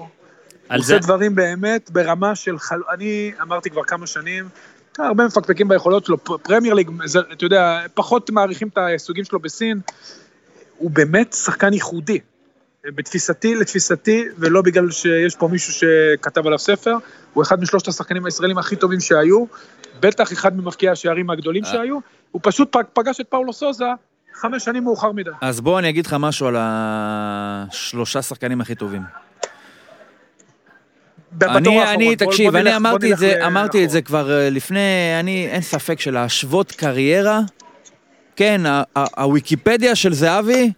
הוא 0.70 0.78
עושה 0.78 0.98
דברים 0.98 1.34
באמת 1.34 1.90
ברמה 1.90 2.34
של 2.34 2.58
חל... 2.58 2.80
אני 2.94 3.32
אמרתי 3.42 3.70
כבר 3.70 3.84
כמה 3.84 4.06
שנים, 4.06 4.48
הרבה 5.06 5.26
מפקפקים 5.26 5.68
ביכולות 5.68 6.04
שלו, 6.06 6.24
פרמייר 6.24 6.74
ליג, 6.74 6.90
אתה 7.32 7.44
יודע, 7.44 7.80
פחות 7.94 8.30
מעריכים 8.30 8.68
את 8.68 8.78
ההישגים 8.78 9.24
שלו 9.24 9.38
בסין. 9.38 9.80
הוא 10.78 10.90
באמת 10.90 11.32
שחקן 11.32 11.72
ייחודי. 11.72 12.18
בתפיסתי, 12.86 13.54
לתפיסתי, 13.54 14.24
ולא 14.38 14.62
בגלל 14.62 14.90
שיש 14.90 15.36
פה 15.36 15.48
מישהו 15.48 15.72
שכתב 15.72 16.46
עליו 16.46 16.58
ספר, 16.58 16.94
הוא 17.34 17.42
אחד 17.42 17.60
משלושת 17.60 17.88
השחקנים 17.88 18.24
הישראלים 18.24 18.58
הכי 18.58 18.76
טובים 18.76 19.00
שהיו, 19.00 19.44
בטח 20.00 20.32
אחד 20.32 20.56
ממבקיעי 20.56 20.92
השערים 20.92 21.30
הגדולים 21.30 21.64
שהיו, 21.64 21.98
הוא 22.32 22.40
פשוט 22.44 22.76
פג- 22.76 22.82
פגש 22.92 23.20
את 23.20 23.26
פאולו 23.28 23.52
סוזה 23.52 23.84
חמש 24.34 24.64
שנים 24.64 24.84
מאוחר 24.84 25.12
מדי. 25.12 25.30
אז 25.40 25.60
בוא 25.60 25.78
אני 25.78 25.88
אגיד 25.88 26.06
לך 26.06 26.16
משהו 26.20 26.46
על 26.46 26.56
השלושה 26.58 28.22
שחקנים 28.22 28.60
הכי 28.60 28.74
טובים. 28.74 29.02
אני, 31.42 31.94
אני, 31.94 32.16
תקשיב, 32.16 32.56
אני 32.56 32.76
אמרתי 32.76 33.12
את 33.12 33.18
זה, 33.18 33.46
אמרתי 33.46 33.84
את 33.84 33.90
זה. 33.90 34.02
כבר 34.02 34.30
אה, 34.30 34.50
לפני, 34.50 35.16
אני, 35.20 35.48
אין 35.50 35.62
ספק 35.62 36.00
שלהשוות 36.00 36.72
קריירה, 36.72 37.40
כן, 38.36 38.60
הוויקיפדיה 39.16 39.94
של 39.94 40.14
זהבי 40.14 40.70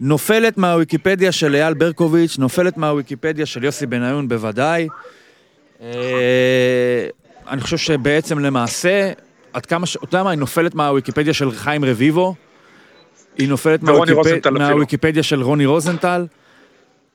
נופלת 0.00 0.58
מהוויקיפדיה 0.58 1.32
של 1.32 1.54
אייל 1.54 1.74
ברקוביץ', 1.74 2.38
נופלת 2.38 2.76
מהוויקיפדיה 2.76 3.46
של 3.46 3.64
יוסי 3.64 3.86
בניון 3.86 4.28
בוודאי. 4.28 4.88
אה, 5.80 5.88
אני 7.48 7.60
חושב 7.60 7.76
שבעצם 7.76 8.38
למעשה, 8.38 9.12
עד 9.52 9.66
כמה 9.66 9.86
ש... 9.86 9.96
אתה 9.96 10.04
יודע 10.04 10.22
מה, 10.22 10.30
היא 10.30 10.38
נופלת 10.38 10.74
מהוויקיפדיה 10.74 11.34
של 11.34 11.50
חיים 11.50 11.84
רביבו, 11.84 12.34
היא 13.38 13.48
נופלת. 13.48 13.82
מהוויקיפדיה 14.52 15.22
של 15.22 15.42
רוני 15.42 15.66
רוזנטל, 15.66 16.26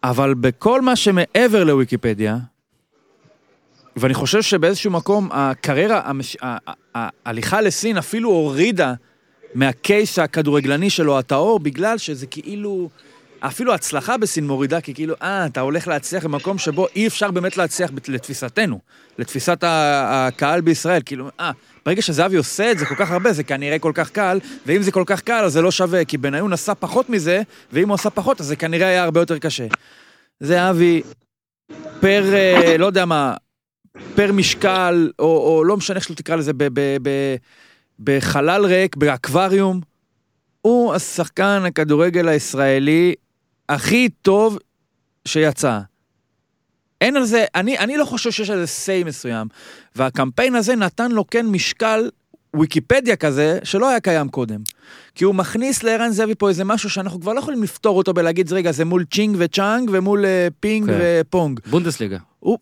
אבל 0.04 0.34
בכל 0.34 0.82
מה 0.82 0.96
שמעבר 0.96 1.64
לוויקיפדיה, 1.64 2.38
ואני 3.96 4.14
חושב 4.14 4.42
שבאיזשהו 4.42 4.92
מקום 4.92 5.30
הקריירה, 5.32 6.02
המש... 6.06 6.38
ההליכה 6.96 7.62
לסין 7.62 7.98
אפילו 7.98 8.30
הורידה 8.30 8.94
מהקייס 9.56 10.20
הכדורגלני 10.20 10.90
שלו 10.90 11.20
הטהור, 11.20 11.60
בגלל 11.60 11.98
שזה 11.98 12.28
כאילו 12.28 12.90
אפילו 13.40 13.74
הצלחה 13.74 14.18
בסין 14.18 14.48
מורידה, 14.48 14.82
כי 14.82 14.94
כאילו, 14.94 15.16
אה, 15.22 15.46
אתה 15.46 15.62
הולך 15.62 15.88
להצליח 15.88 16.26
במקום 16.26 16.58
שבו 16.58 16.88
אי 16.96 17.08
אפשר 17.08 17.32
באמת 17.32 17.58
להצליח 17.58 17.92
לתפיסתנו, 18.08 18.80
לתפיסת 19.18 19.58
הקהל 19.64 20.62
בישראל, 20.62 21.02
כאילו, 21.06 21.30
אה, 21.40 21.52
ברגע 21.86 22.02
שזהבי 22.02 22.38
עושה 22.38 22.72
את 22.72 22.80
זה 22.80 22.86
כל 22.86 22.96
כך 22.96 23.12
הרבה, 23.12 23.34
זה 23.34 23.44
כנראה 23.44 23.80
כל 23.80 23.92
כך 23.96 24.10
קל, 24.10 24.40
ואם 24.66 24.82
זה 24.82 24.92
כל 24.92 25.04
כך 25.06 25.22
קל, 25.22 25.44
אז 25.44 25.54
זה 25.54 25.62
לא 25.62 25.72
שווה, 25.72 26.06
כי 26.06 26.18
בניון 26.18 26.54
עשה 26.54 26.76
פחות 26.76 27.10
מזה, 27.10 27.42
ואם 27.74 27.88
הוא 27.88 27.96
עשה 27.96 28.10
פחות, 28.10 28.42
אז 28.42 28.48
זה 28.48 28.56
כנראה 28.56 28.88
היה 28.88 29.04
הרבה 29.04 29.20
יותר 29.20 29.38
קשה. 29.38 29.68
זהבי, 30.40 31.02
פר, 32.00 32.34
אה, 32.34 32.78
לא 32.78 32.86
יודע 32.86 33.06
מה, 33.06 33.36
פר 34.16 34.32
משקל, 34.32 35.12
או, 35.20 35.26
או 35.26 35.64
לא 35.64 35.78
משנה 35.78 35.96
איך 35.96 36.04
שלא 36.04 36.16
תקרא 36.16 36.36
לזה, 36.36 36.54
ב, 36.54 36.64
ב, 36.64 36.98
ב, 37.02 37.36
בחלל 38.00 38.66
ריק, 38.66 38.96
באקווריום, 38.96 39.82
הוא 40.62 40.94
השחקן 40.94 41.64
הכדורגל 41.66 42.28
הישראלי 42.28 43.14
הכי 43.70 44.10
טוב 44.22 44.58
שיצא. 45.26 45.80
אין 47.02 47.16
על 47.16 47.24
זה, 47.24 47.46
אני, 47.56 47.78
אני 47.78 47.98
לא 47.98 48.06
חושב 48.06 48.32
שיש 48.32 48.50
על 48.50 48.60
זה 48.60 48.68
say 48.68 49.04
מסוים. 49.04 49.48
והקמפיין 49.96 50.56
הזה 50.56 50.76
נתן 50.76 51.12
לו 51.12 51.28
כן 51.28 51.48
משקל 51.48 52.10
ויקיפדיה 52.56 53.16
כזה, 53.16 53.60
שלא 53.64 53.90
היה 53.90 54.00
קיים 54.00 54.30
קודם. 54.30 54.62
כי 55.16 55.24
הוא 55.24 55.36
מכניס 55.36 55.84
לערן 55.84 56.10
זאבי 56.12 56.36
פה 56.36 56.50
איזה 56.50 56.64
משהו 56.64 56.90
שאנחנו 56.90 57.22
כבר 57.22 57.34
לא 57.34 57.40
יכולים 57.40 57.64
לפתור 57.64 57.98
אותו 57.98 58.14
בלהגיד, 58.14 58.54
רגע, 58.54 58.72
זה 58.72 58.86
מול 58.86 59.06
צ'ינג 59.12 59.36
וצ'אנג 59.40 59.90
ומול 59.94 60.26
אה, 60.26 60.48
פינג 60.60 60.90
כן. 60.90 60.98
ופונג. 61.02 61.60
בונדסליגה. 61.70 62.18
הוא, 62.40 62.58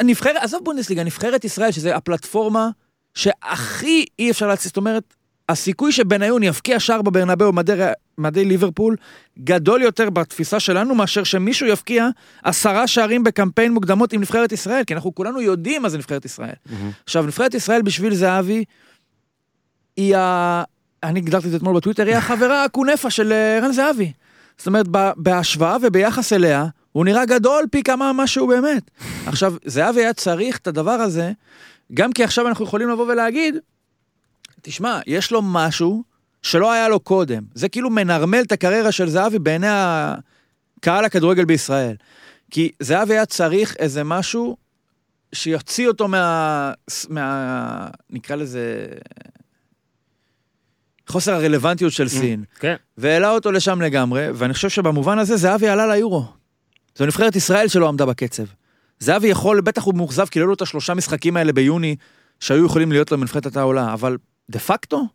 הנבחרת, 0.00 0.36
עזוב 0.36 0.64
בונדסליגה, 0.64 1.04
נבחרת 1.04 1.44
ישראל, 1.44 1.70
שזה 1.70 1.96
הפלטפורמה 1.96 2.68
שהכי 3.14 4.04
אי 4.18 4.30
אפשר 4.30 4.46
להציע, 4.46 4.68
זאת 4.68 4.76
אומרת, 4.76 5.14
הסיכוי 5.48 5.92
שבניון 5.92 6.42
יבקיע 6.42 6.80
שער 6.80 7.02
בברנבאו 7.02 7.52
מדי, 7.52 7.86
מדי 8.18 8.44
ליברפול 8.44 8.96
גדול 9.38 9.82
יותר 9.82 10.10
בתפיסה 10.10 10.60
שלנו 10.60 10.94
מאשר 10.94 11.24
שמישהו 11.24 11.66
יבקיע 11.66 12.08
עשרה 12.44 12.86
שערים 12.86 13.24
בקמפיין 13.24 13.72
מוקדמות 13.72 14.12
עם 14.12 14.20
נבחרת 14.20 14.52
ישראל, 14.52 14.84
כי 14.84 14.94
אנחנו 14.94 15.14
כולנו 15.14 15.40
יודעים 15.40 15.82
מה 15.82 15.88
זה 15.88 15.98
נבחרת 15.98 16.24
ישראל. 16.24 16.54
עכשיו, 17.04 17.22
נבחרת 17.26 17.54
ישראל 17.54 17.82
בשביל 17.82 18.14
זהבי, 18.14 18.64
היא 19.96 20.16
ה... 20.16 20.62
אני 21.02 21.18
הגדרתי 21.18 21.46
את 21.46 21.50
זה 21.50 21.56
אתמול 21.56 21.76
בטוויטר, 21.76 22.06
היא 22.06 22.16
החברה 22.22 22.64
הקונפה 22.64 23.10
של 23.10 23.32
אה, 23.32 23.56
ערן 23.56 23.72
זהבי. 23.72 24.12
זאת 24.58 24.66
אומרת, 24.66 24.86
בהשוואה 25.16 25.76
וביחס 25.82 26.32
אליה, 26.32 26.66
הוא 26.92 27.04
נראה 27.04 27.24
גדול 27.24 27.64
פי 27.70 27.82
כמה 27.82 28.12
ממה 28.12 28.26
שהוא 28.26 28.48
באמת. 28.48 28.90
עכשיו, 29.26 29.54
זהבי 29.64 30.00
היה 30.00 30.12
צריך 30.12 30.58
את 30.58 30.66
הדבר 30.66 30.90
הזה, 30.90 31.32
גם 31.94 32.12
כי 32.12 32.24
עכשיו 32.24 32.48
אנחנו 32.48 32.64
יכולים 32.64 32.88
לבוא 32.88 33.12
ולהגיד, 33.12 33.54
תשמע, 34.62 35.00
יש 35.06 35.32
לו 35.32 35.42
משהו 35.42 36.02
שלא 36.42 36.72
היה 36.72 36.88
לו 36.88 37.00
קודם. 37.00 37.42
זה 37.54 37.68
כאילו 37.68 37.90
מנרמל 37.90 38.40
את 38.40 38.52
הקריירה 38.52 38.92
של 38.92 39.08
זהבי 39.08 39.38
בעיני 39.38 39.66
הקהל 39.70 41.04
הכדורגל 41.04 41.44
בישראל. 41.44 41.96
כי 42.50 42.70
זהבי 42.80 43.14
היה 43.14 43.26
צריך 43.26 43.76
איזה 43.78 44.04
משהו 44.04 44.56
שיוציא 45.32 45.88
אותו 45.88 46.08
מה... 46.08 46.72
מה... 47.08 47.88
נקרא 48.10 48.36
לזה... 48.36 48.86
חוסר 51.08 51.34
הרלוונטיות 51.34 51.92
של 51.92 52.08
סין. 52.08 52.44
כן. 52.60 52.74
והעלה 52.98 53.30
אותו 53.30 53.52
לשם 53.52 53.80
לגמרי, 53.80 54.28
ואני 54.34 54.54
חושב 54.54 54.68
שבמובן 54.68 55.18
הזה 55.18 55.36
זהבי 55.36 55.68
עלה 55.68 55.86
ליורו. 55.86 56.39
זו 56.96 57.06
נבחרת 57.06 57.36
ישראל 57.36 57.68
שלא 57.68 57.88
עמדה 57.88 58.06
בקצב. 58.06 58.44
זהבי 58.98 59.28
יכול, 59.28 59.60
בטח 59.60 59.84
הוא 59.84 59.94
מאוכזב 59.94 60.26
כי 60.26 60.38
לא 60.38 60.42
היו 60.42 60.48
לו 60.48 60.54
את 60.54 60.62
השלושה 60.62 60.94
משחקים 60.94 61.36
האלה 61.36 61.52
ביוני 61.52 61.96
שהיו 62.40 62.66
יכולים 62.66 62.92
להיות 62.92 63.10
לו 63.10 63.18
מנבחרת 63.18 63.56
העולה, 63.56 63.92
אבל 63.92 64.16
דה 64.50 64.58
פקטו, 64.58 65.06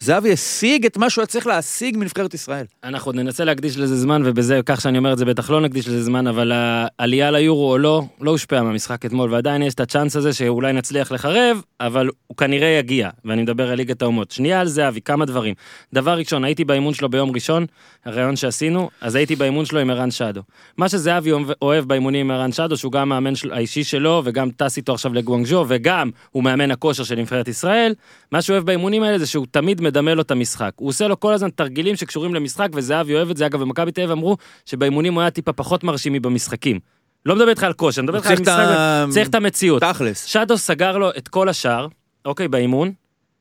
זהבי 0.00 0.32
השיג 0.32 0.86
את 0.86 0.96
מה 0.96 1.10
שהוא 1.10 1.22
היה 1.22 1.26
צריך 1.26 1.46
להשיג 1.46 1.96
מנבחרת 1.96 2.34
ישראל. 2.34 2.64
אנחנו 2.84 3.12
ננסה 3.12 3.44
להקדיש 3.44 3.78
לזה 3.78 3.96
זמן, 3.96 4.22
ובזה, 4.24 4.60
כך 4.66 4.80
שאני 4.80 4.98
אומר 4.98 5.12
את 5.12 5.18
זה, 5.18 5.24
בטח 5.24 5.50
לא 5.50 5.60
נקדיש 5.60 5.88
לזה 5.88 6.02
זמן, 6.02 6.26
אבל 6.26 6.52
העלייה 6.54 7.30
ליורו 7.30 7.72
או 7.72 7.78
לא, 7.78 8.02
לא 8.20 8.30
הושפעה 8.30 8.62
מהמשחק 8.62 9.06
אתמול, 9.06 9.32
ועדיין 9.32 9.62
יש 9.62 9.74
את 9.74 9.80
הצ'אנס 9.80 10.16
הזה 10.16 10.32
שאולי 10.32 10.72
נצליח 10.72 11.12
לחרב, 11.12 11.62
אבל 11.80 12.08
הוא 12.26 12.36
כנראה 12.36 12.68
יגיע, 12.68 13.10
ואני 13.24 13.42
מדבר 13.42 13.70
על 13.70 13.76
ליגת 13.76 14.02
האומות. 14.02 14.30
שנייה 14.30 14.60
על 14.60 14.68
זהבי, 14.68 15.00
כמה 15.00 15.24
דברים. 15.24 15.54
דבר 15.92 16.18
ראשון, 16.18 16.44
הייתי 16.44 16.64
באימון 16.64 16.94
שלו 16.94 17.08
ביום 17.08 17.30
ראשון, 17.34 17.66
הראיון 18.04 18.36
שעשינו, 18.36 18.90
אז 19.00 19.14
הייתי 19.14 19.36
באימון 19.36 19.64
שלו 19.64 19.80
עם 19.80 19.90
ערן 19.90 20.10
שדו. 20.10 20.42
מה 20.76 20.88
שזהבי 20.88 21.30
אוהב 21.62 21.84
באימונים 21.84 22.30
עם 22.30 22.36
ערן 22.36 22.52
שדו, 22.52 22.76
שהוא 22.76 22.92
גם 22.92 23.08
מאמן 23.08 23.32
האישי 23.50 23.84
שלו, 23.84 24.22
וגם 24.24 24.50
טס 24.50 24.76
איתו 24.76 24.92
עכשיו 24.94 25.14
לגואנגז'ו, 25.14 25.64
וגם 25.68 26.10
הוא 26.30 26.44
מאמן 26.44 26.70
הכושר 26.70 27.04
של 27.04 27.14
נבחרת 27.14 27.48
ישראל, 27.48 27.94
מה 28.32 28.42
שהוא 28.42 28.54
אוהב 28.54 28.66
באימונים 28.66 29.02
האלה 29.02 29.18
זה 29.18 29.26
שהוא 29.26 29.46
תמיד 29.50 29.80
מדמה 29.88 30.14
לו 30.14 30.22
את 30.22 30.30
המשחק. 30.30 30.72
הוא 30.76 30.88
עושה 30.88 31.08
לו 31.08 31.20
כל 31.20 31.32
הזמן 31.32 31.50
תרגילים 31.50 31.96
שקשורים 31.96 32.34
למשחק, 32.34 32.68
וזהבי 32.74 33.14
אוהב 33.14 33.30
את 33.30 33.36
זה. 33.36 33.46
אגב, 33.46 33.60
במכבי 33.60 33.92
תל 33.92 34.00
אביב 34.00 34.10
אמרו 34.10 34.36
שבאימונים 34.64 35.14
הוא 35.14 35.20
היה 35.20 35.30
טיפה 35.30 35.52
פחות 35.52 35.84
מרשים 35.84 36.12
מבמשחקים. 36.12 36.78
לא 37.26 37.36
מדבר 37.36 37.48
איתך 37.48 37.62
על 37.62 37.72
כושר, 37.72 38.00
אני 38.00 38.04
מדבר 38.06 38.18
איתך 38.18 38.30
על 38.30 38.36
משחק, 38.40 38.48
ה- 38.58 39.04
צריך 39.10 39.28
את 39.28 39.34
המציאות. 39.34 39.82
תכלס. 39.82 40.24
שדו 40.24 40.58
סגר 40.58 40.98
לו 40.98 41.10
את 41.10 41.28
כל 41.28 41.48
השאר, 41.48 41.86
אוקיי, 42.24 42.48
באימון, 42.48 42.92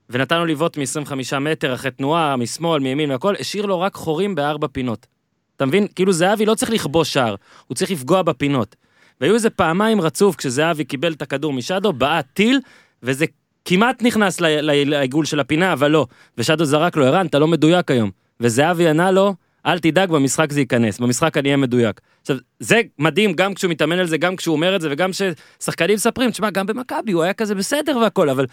ונתן 0.10 0.38
לו 0.40 0.46
לבעוט 0.46 0.78
מ-25 0.78 1.14
מטר 1.40 1.74
אחרי 1.74 1.92
תנועה, 1.92 2.36
משמאל, 2.36 2.80
מימין 2.82 3.12
והכל, 3.12 3.34
השאיר 3.40 3.66
לו 3.66 3.80
רק 3.80 3.96
חורים 3.96 4.36
בארבע 4.36 4.68
פינות. 4.72 5.08
אתה 5.56 5.66
מבין? 5.66 5.88
כאילו 5.96 6.12
זהבי 6.14 6.46
לא 6.46 6.56
צריך 6.56 6.72
לכבוש 6.72 7.14
שער, 7.14 7.36
הוא 7.68 7.76
צריך 7.76 7.92
לפגוע 7.92 8.22
בפינות. 8.22 8.76
והיו 9.22 9.34
איזה 9.34 9.50
פעמיים 9.50 10.02
רצוף 10.02 10.36
כשזהבי 10.36 10.84
קיבל 10.84 11.14
את 11.14 11.22
הכדור 11.22 11.54
משדו, 11.54 11.94
בעט 11.94 12.26
טיל, 12.34 12.60
וזה 13.04 13.26
כמעט 13.70 14.04
נכנס 14.04 14.42
לעיגול 14.42 15.26
של 15.26 15.40
הפינה, 15.40 15.74
אבל 15.74 15.92
לא. 15.92 16.08
ושדו 16.38 16.66
זרק 16.66 16.96
לו, 16.96 17.06
ערן, 17.06 17.26
אתה 17.26 17.40
לא 17.40 17.48
מדויק 17.48 17.92
היום. 17.92 18.12
וזהבי 18.40 18.88
ענה 18.88 19.12
לו, 19.12 19.36
אל 19.66 19.80
תדאג, 19.80 20.10
במשחק 20.10 20.52
זה 20.52 20.60
ייכנס, 20.60 21.00
במשחק 21.00 21.38
אני 21.38 21.50
אהיה 21.50 21.58
מדויק. 21.58 22.02
עכשיו, 22.22 22.38
זה 22.60 22.82
מדהים 23.00 23.34
גם 23.34 23.54
כשהוא 23.54 23.72
מתאמן 23.72 24.00
על 24.00 24.08
זה, 24.08 24.18
גם 24.18 24.36
כשהוא 24.36 24.56
אומר 24.56 24.76
את 24.76 24.82
זה, 24.82 24.88
וגם 24.92 25.12
כששחקנים 25.12 25.96
מספרים, 25.96 26.32
תשמע, 26.32 26.50
גם 26.50 26.66
במכבי 26.66 27.12
הוא 27.12 27.24
היה 27.24 27.34
כזה 27.34 27.56
בסדר 27.56 27.98
והכל, 27.98 28.30
אבל 28.30 28.46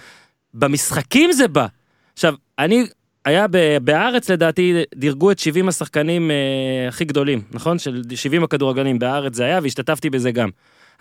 במשחקים 0.55 1.33
זה 1.33 1.48
בא. 1.48 1.66
עכשיו, 2.12 2.35
אני, 2.59 2.87
היה 3.24 3.46
ב- 3.50 3.79
בהארץ 3.83 4.31
לדעתי, 4.31 4.83
דירגו 4.94 5.31
את 5.31 5.38
70 5.38 5.68
השחקנים 5.68 6.31
אה, 6.31 6.88
הכי 6.88 7.05
גדולים, 7.05 7.42
נכון? 7.53 7.79
של 7.79 8.03
70 8.14 8.44
הכדורגלנים 8.44 8.98
בהארץ 8.98 9.35
זה 9.35 9.44
היה, 9.44 9.61
והשתתפתי 9.62 10.11
בזה 10.11 10.31
גם. 10.31 10.48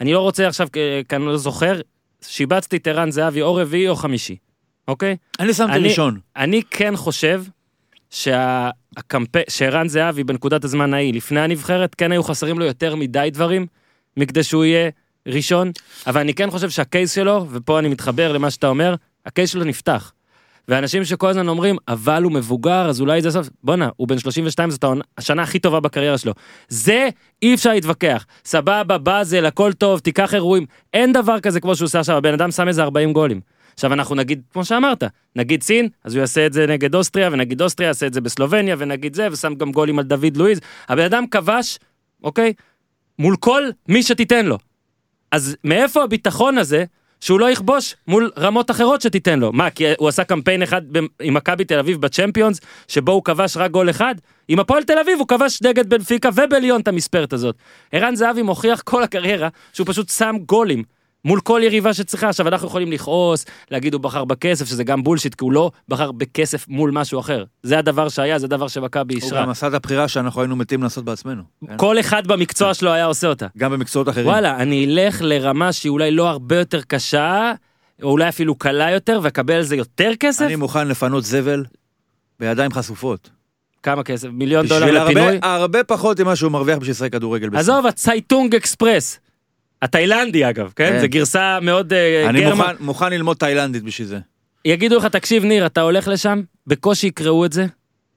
אני 0.01 0.13
לא 0.13 0.19
רוצה 0.19 0.47
עכשיו, 0.47 0.67
כי 0.71 1.15
אני 1.15 1.25
לא 1.25 1.37
זוכר, 1.37 1.81
שיבצתי 2.27 2.77
את 2.77 2.87
ערן 2.87 3.11
זהבי 3.11 3.41
או 3.41 3.55
רביעי 3.55 3.87
או 3.89 3.95
חמישי, 3.95 4.35
אוקיי? 4.87 5.15
אני 5.39 5.53
שמתי 5.53 5.73
אני- 5.73 5.87
ראשון. 5.89 6.19
אני 6.35 6.61
כן 6.69 6.95
חושב 6.95 7.43
שהקמפיין, 8.09 9.45
שערן 9.49 9.87
זהבי 9.87 10.23
בנקודת 10.23 10.63
הזמן 10.63 10.93
ההיא, 10.93 11.13
לפני 11.13 11.39
הנבחרת, 11.41 11.95
כן 11.95 12.11
היו 12.11 12.23
חסרים 12.23 12.59
לו 12.59 12.65
יותר 12.65 12.95
מדי 12.95 13.29
דברים, 13.33 13.67
מכדי 14.17 14.43
שהוא 14.43 14.65
יהיה 14.65 14.89
ראשון, 15.27 15.71
אבל 16.07 16.21
אני 16.21 16.33
כן 16.33 16.49
חושב 16.51 16.69
שהקייס 16.69 17.15
שלו, 17.15 17.47
ופה 17.51 17.79
אני 17.79 17.87
מתחבר 17.89 18.33
למה 18.33 18.51
שאתה 18.51 18.67
אומר, 18.67 18.95
הקייס 19.25 19.49
שלו 19.49 19.63
נפתח. 19.63 20.11
ואנשים 20.67 21.05
שכל 21.05 21.29
הזמן 21.29 21.47
אומרים, 21.47 21.75
אבל 21.87 22.23
הוא 22.23 22.31
מבוגר, 22.31 22.89
אז 22.89 23.01
אולי 23.01 23.21
זה 23.21 23.31
סוף, 23.31 23.49
בואנה, 23.63 23.89
הוא 23.95 24.07
בן 24.07 24.19
32, 24.19 24.71
זאת 24.71 24.85
השנה 25.17 25.43
הכי 25.43 25.59
טובה 25.59 25.79
בקריירה 25.79 26.17
שלו. 26.17 26.33
זה 26.67 27.09
אי 27.41 27.53
אפשר 27.53 27.73
להתווכח. 27.73 28.25
סבבה, 28.45 28.97
באזל, 28.97 29.45
הכל 29.45 29.73
טוב, 29.73 29.99
תיקח 29.99 30.33
אירועים. 30.33 30.65
אין 30.93 31.13
דבר 31.13 31.39
כזה 31.39 31.59
כמו 31.59 31.75
שהוא 31.75 31.85
עושה 31.85 31.99
עכשיו, 31.99 32.17
הבן 32.17 32.33
אדם 32.33 32.51
שם 32.51 32.67
איזה 32.67 32.83
40 32.83 33.13
גולים. 33.13 33.41
עכשיו 33.73 33.93
אנחנו 33.93 34.15
נגיד, 34.15 34.41
כמו 34.53 34.65
שאמרת, 34.65 35.03
נגיד 35.35 35.63
סין, 35.63 35.87
אז 36.03 36.15
הוא 36.15 36.19
יעשה 36.21 36.45
את 36.45 36.53
זה 36.53 36.67
נגד 36.67 36.95
אוסטריה, 36.95 37.29
ונגיד 37.31 37.61
אוסטריה 37.61 37.87
יעשה 37.87 38.07
את 38.07 38.13
זה 38.13 38.21
בסלובניה, 38.21 38.75
ונגיד 38.79 39.15
זה, 39.15 39.27
ושם 39.31 39.53
גם 39.55 39.71
גולים 39.71 39.99
על 39.99 40.05
דוד 40.05 40.37
לואיז. 40.37 40.59
הבן 40.89 41.03
אדם 41.03 41.27
כבש, 41.27 41.79
אוקיי? 42.23 42.53
מול 43.19 43.35
כל 43.35 43.63
מי 43.87 44.03
שתיתן 44.03 44.45
לו. 44.45 44.57
אז 45.31 45.55
מאיפה 45.63 46.03
הביטחון 46.03 46.57
הזה 46.57 46.85
שהוא 47.23 47.39
לא 47.39 47.51
יכבוש 47.51 47.95
מול 48.07 48.31
רמות 48.37 48.71
אחרות 48.71 49.01
שתיתן 49.01 49.39
לו? 49.39 49.51
מה, 49.51 49.69
כי 49.69 49.85
הוא 49.97 50.07
עשה 50.07 50.23
קמפיין 50.23 50.63
אחד 50.63 50.81
עם 51.21 51.33
מכבי 51.33 51.65
תל 51.65 51.79
אביב 51.79 52.01
בצ'מפיונס, 52.01 52.59
שבו 52.87 53.11
הוא 53.11 53.23
כבש 53.23 53.57
רק 53.57 53.71
גול 53.71 53.89
אחד? 53.89 54.15
עם 54.47 54.59
הפועל 54.59 54.83
תל 54.83 54.97
אביב 54.97 55.19
הוא 55.19 55.27
כבש 55.27 55.61
נגד 55.61 55.89
בנפיקה 55.89 56.29
ובליון 56.35 56.81
את 56.81 56.87
המספרת 56.87 57.33
הזאת. 57.33 57.55
ערן 57.91 58.15
זהבי 58.15 58.41
מוכיח 58.41 58.81
כל 58.81 59.03
הקריירה 59.03 59.49
שהוא 59.73 59.87
פשוט 59.87 60.09
שם 60.09 60.35
גולים. 60.45 60.83
מול 61.25 61.39
כל 61.39 61.61
יריבה 61.63 61.93
שצריכה, 61.93 62.29
עכשיו 62.29 62.47
אנחנו 62.47 62.67
יכולים 62.67 62.91
לכעוס, 62.91 63.45
להגיד 63.71 63.93
הוא 63.93 64.01
בחר 64.01 64.25
בכסף, 64.25 64.65
שזה 64.65 64.83
גם 64.83 65.03
בולשיט, 65.03 65.35
כי 65.35 65.43
הוא 65.43 65.51
לא 65.51 65.71
בחר 65.87 66.11
בכסף 66.11 66.67
מול 66.67 66.91
משהו 66.91 67.19
אחר. 67.19 67.43
זה 67.63 67.79
הדבר 67.79 68.09
שהיה, 68.09 68.39
זה 68.39 68.45
הדבר 68.45 68.67
שמכבי 68.67 69.13
הוא 69.13 69.21
אישרה. 69.23 69.41
גם 69.41 69.49
עשה 69.49 69.67
את 69.67 69.73
הבחירה 69.73 70.07
שאנחנו 70.07 70.41
היינו 70.41 70.55
מתים 70.55 70.83
לעשות 70.83 71.05
בעצמנו. 71.05 71.43
כל 71.77 71.99
אחד 71.99 72.27
במקצוע 72.27 72.73
שלו 72.73 72.91
היה 72.91 73.05
עושה 73.05 73.27
אותה. 73.27 73.47
גם 73.57 73.71
במקצועות 73.71 74.09
אחרים. 74.09 74.27
וואלה, 74.27 74.57
אני 74.57 74.85
אלך 74.85 75.21
לרמה 75.21 75.71
שהיא 75.71 75.89
אולי 75.89 76.11
לא 76.11 76.29
הרבה 76.29 76.59
יותר 76.59 76.81
קשה, 76.81 77.53
או 78.03 78.09
אולי 78.09 78.29
אפילו 78.29 78.55
קלה 78.55 78.91
יותר, 78.91 79.19
ואקבל 79.23 79.53
על 79.53 79.63
זה 79.63 79.75
יותר 79.75 80.11
כסף? 80.19 80.45
אני 80.45 80.55
מוכן 80.55 80.87
לפנות 80.87 81.23
זבל 81.23 81.63
בידיים 82.39 82.71
חשופות. 82.71 83.29
כמה 83.83 84.03
כסף? 84.03 84.27
מיליון 84.31 84.65
בשביל 84.65 84.79
דולר 84.79 85.03
לפינוי? 85.03 85.23
הרבה, 85.23 85.55
הרבה 85.55 85.83
פחות 85.83 86.19
ממה 86.19 86.35
שהוא 86.35 86.51
מרוויח 86.51 86.77
בשביל 86.77 86.91
לשחק 86.91 87.11
כדורגל. 87.11 87.57
עזוב, 87.57 87.85
הצייטונג 87.85 88.55
אקספרס. 88.55 89.19
התאילנדי 89.83 90.49
אגב, 90.49 90.71
כן? 90.75 90.89
כן. 90.93 90.99
זה 90.99 91.07
גרסה 91.07 91.59
מאוד 91.61 91.93
אה, 91.93 92.29
אני. 92.29 92.45
מוכן, 92.53 92.75
מוכן 92.79 93.11
ללמוד 93.13 93.37
תאילנדית 93.37 93.83
בשביל 93.83 94.07
זה. 94.07 94.19
יגידו 94.65 94.97
לך, 94.97 95.05
תקשיב 95.05 95.43
ניר, 95.45 95.65
אתה 95.65 95.81
הולך 95.81 96.07
לשם, 96.07 96.41
בקושי 96.67 97.07
יקראו 97.07 97.45
את 97.45 97.53
זה, 97.53 97.65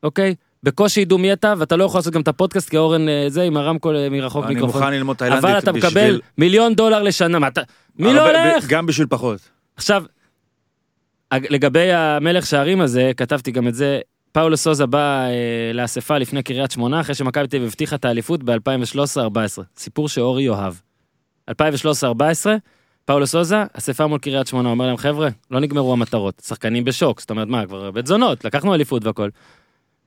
אוקיי? 0.02 0.34
בקושי 0.62 1.00
ידעו 1.00 1.18
מי 1.18 1.32
אתה, 1.32 1.54
ואתה 1.58 1.76
לא 1.76 1.84
יכול 1.84 1.98
לעשות 1.98 2.12
גם 2.14 2.20
את 2.20 2.28
הפודקאסט, 2.28 2.68
כי 2.70 2.76
אורן 2.76 3.08
אה, 3.08 3.24
זה 3.28 3.42
עם 3.42 3.56
הרמקול 3.56 3.96
אה, 3.96 4.08
מרחוק 4.10 4.44
אני 4.44 4.54
מיקרופון. 4.54 4.80
מוכן 4.82 4.92
ללמוד 4.94 5.16
תאילנדית 5.16 5.44
אבל 5.44 5.58
אתה 5.58 5.72
מקבל 5.72 5.88
בשביל- 5.88 6.20
מיליון 6.38 6.74
דולר 6.74 7.02
לשנה, 7.02 7.38
מה 7.38 7.48
אתה... 7.48 7.60
מי 7.98 8.14
לא 8.14 8.20
הרבה- 8.26 8.50
הולך? 8.52 8.66
גם 8.68 8.86
בשביל 8.86 9.06
פחות. 9.10 9.38
עכשיו, 9.76 10.04
אג- 11.30 11.46
לגבי 11.50 11.92
המלך 11.92 12.46
שערים 12.46 12.80
הזה, 12.80 13.10
כתבתי 13.16 13.50
גם 13.50 13.68
את 13.68 13.74
זה, 13.74 14.00
פאולו 14.32 14.56
סוזה 14.56 14.86
בא 14.86 15.26
אה, 15.26 15.30
לאספה 15.74 16.18
לפני 16.18 16.42
קריית 16.42 16.70
שמונה, 16.70 17.00
אחרי 17.00 17.14
שמכבי 17.14 17.46
תל 17.48 17.56
אביב 17.56 17.68
הבטיחה 17.68 17.96
את 17.96 18.04
האליפות 18.04 18.42
ב-2013-2014. 18.42 19.62
סיפור 19.76 20.08
שאורי 20.08 20.42
יאהב. 20.42 20.74
2013-2014, 21.50 21.52
פאולו 23.04 23.26
סוזה, 23.26 23.64
אספה 23.72 24.06
מול 24.06 24.18
קריית 24.18 24.46
שמונה, 24.46 24.68
אומר 24.68 24.86
להם, 24.86 24.96
חבר'ה, 24.96 25.28
לא 25.50 25.60
נגמרו 25.60 25.92
המטרות, 25.92 26.42
שחקנים 26.46 26.84
בשוק, 26.84 27.20
זאת 27.20 27.30
אומרת, 27.30 27.48
מה, 27.48 27.66
כבר 27.66 27.90
בתזונות, 27.90 28.44
לקחנו 28.44 28.74
אליפות 28.74 29.04
והכל. 29.04 29.28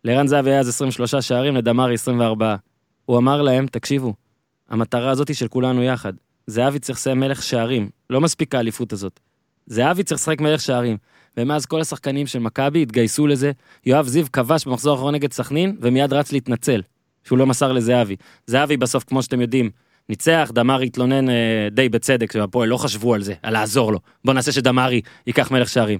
לערן 0.04 0.28
זהבי 0.28 0.50
היה 0.50 0.60
אז 0.60 0.70
23 0.70 1.16
שערים, 1.16 1.56
לדמרי 1.56 1.94
24. 1.94 2.56
הוא 3.06 3.18
אמר 3.18 3.42
להם, 3.42 3.68
תקשיבו, 3.68 4.14
המטרה 4.70 5.10
הזאת 5.10 5.28
היא 5.28 5.36
של 5.36 5.48
כולנו 5.48 5.84
יחד. 5.84 6.14
זהבי 6.48 6.80
צריך 6.80 7.00
לסיים 7.00 7.20
מלך 7.20 7.44
שערים, 7.44 7.90
לא 8.10 8.22
מספיק 8.22 8.56
האליפות 8.56 8.94
הזאת. 8.94 9.20
זהבי 9.66 10.04
צריך 10.04 10.22
לשחק 10.22 10.42
מלך 10.42 10.62
שערים. 10.62 10.98
ומאז 11.38 11.66
כל 11.66 11.82
השחקנים 11.82 12.28
של 12.28 12.40
מכבי 12.40 12.82
התגייסו 12.82 13.28
לזה. 13.28 13.52
יואב 13.86 14.08
זיו 14.08 14.26
כבש 14.34 14.66
במחזור 14.66 14.94
האחרון 14.94 15.16
נגד 15.16 15.34
סכנין, 15.34 15.78
ומיד 15.82 16.14
רץ 16.14 16.32
להתנצל, 16.32 16.82
שהוא 17.24 17.38
לא 17.38 17.46
מסר 17.46 17.72
לזהבי. 17.72 18.16
זהבי 18.48 18.78
בסוף, 18.78 19.04
כמו 19.04 19.24
שאתם 19.24 19.42
יודעים, 19.42 19.70
ניצח, 20.10 20.52
דמרי 20.54 20.86
התלונן 20.86 21.30
אה, 21.30 21.68
די 21.72 21.90
בצדק, 21.90 22.32
שהפועל 22.32 22.70
לא 22.70 22.78
חשבו 22.78 23.14
על 23.14 23.22
זה, 23.22 23.34
על 23.44 23.54
לעזור 23.54 23.92
לו. 23.92 24.00
בוא 24.26 24.34
נעשה 24.34 24.52
שדמרי 24.52 25.02
ייקח 25.28 25.52
מלך 25.52 25.70
שערים. 25.70 26.00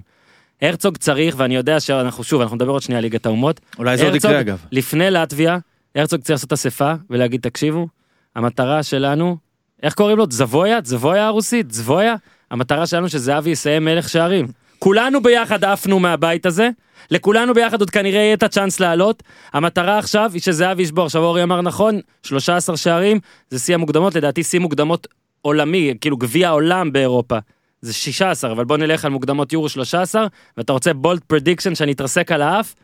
הרצוג 0.62 0.96
צריך, 0.96 1.34
ואני 1.38 1.56
יודע 1.56 1.80
שאנחנו, 1.80 2.24
שוב, 2.24 2.40
אנחנו 2.40 2.56
נדבר 2.56 2.72
עוד 2.72 2.82
שנייה 2.82 2.98
על 2.98 3.02
ליגת 3.04 3.26
האומות. 3.26 3.60
אולי 3.78 3.96
זה 3.96 4.04
עוד 4.04 4.14
יקרה 4.14 4.40
אגב. 4.40 4.64
לפני 4.72 5.10
לטביה, 5.10 5.58
הרצוג 5.94 6.20
צריך 6.20 6.30
לעשות 6.30 6.52
אספה 6.52 6.92
ולהגיד, 7.10 7.40
תקשיבו, 7.40 7.88
המטרה 8.36 8.82
שלנו, 8.82 9.36
איך 9.82 9.94
קוראים 9.94 10.18
לו? 10.18 10.26
זבויה? 10.30 10.78
זבויה 10.84 11.26
הרוסית? 11.26 11.70
זבויה? 11.70 12.14
המטרה 12.50 12.86
שלנו 12.86 13.08
שזהבי 13.08 13.50
יסיים 13.50 13.84
מלך 13.84 14.08
שערים. 14.08 14.46
כולנו 14.82 15.22
ביחד 15.22 15.64
עפנו 15.64 15.98
מהבית 15.98 16.46
הזה, 16.46 16.70
לכולנו 17.10 17.54
ביחד 17.54 17.80
עוד 17.80 17.90
כנראה 17.90 18.20
יהיה 18.20 18.34
את 18.34 18.42
הצ'אנס 18.42 18.80
לעלות. 18.80 19.22
המטרה 19.52 19.98
עכשיו 19.98 20.30
היא 20.34 20.40
שזהבי 20.40 20.82
ישבור. 20.82 21.04
עכשיו 21.04 21.22
אורי 21.22 21.42
אמר 21.42 21.60
נכון, 21.60 22.00
13 22.22 22.76
שערים, 22.76 23.20
זה 23.50 23.58
שיא 23.58 23.74
המוקדמות, 23.74 24.14
לדעתי 24.14 24.42
שיא 24.42 24.58
מוקדמות 24.60 25.06
עולמי, 25.42 25.94
כאילו 26.00 26.16
גביע 26.16 26.48
העולם 26.48 26.92
באירופה. 26.92 27.38
זה 27.82 27.92
16, 27.92 28.52
אבל 28.52 28.64
בוא 28.64 28.76
נלך 28.76 29.04
על 29.04 29.10
מוקדמות 29.10 29.52
יורו 29.52 29.68
13, 29.68 30.26
ואתה 30.56 30.72
רוצה 30.72 30.92
bold 30.92 31.24
prediction 31.24 31.74
שאני 31.74 31.92
אתרסק 31.92 32.32
על 32.32 32.42
האף? 32.42 32.74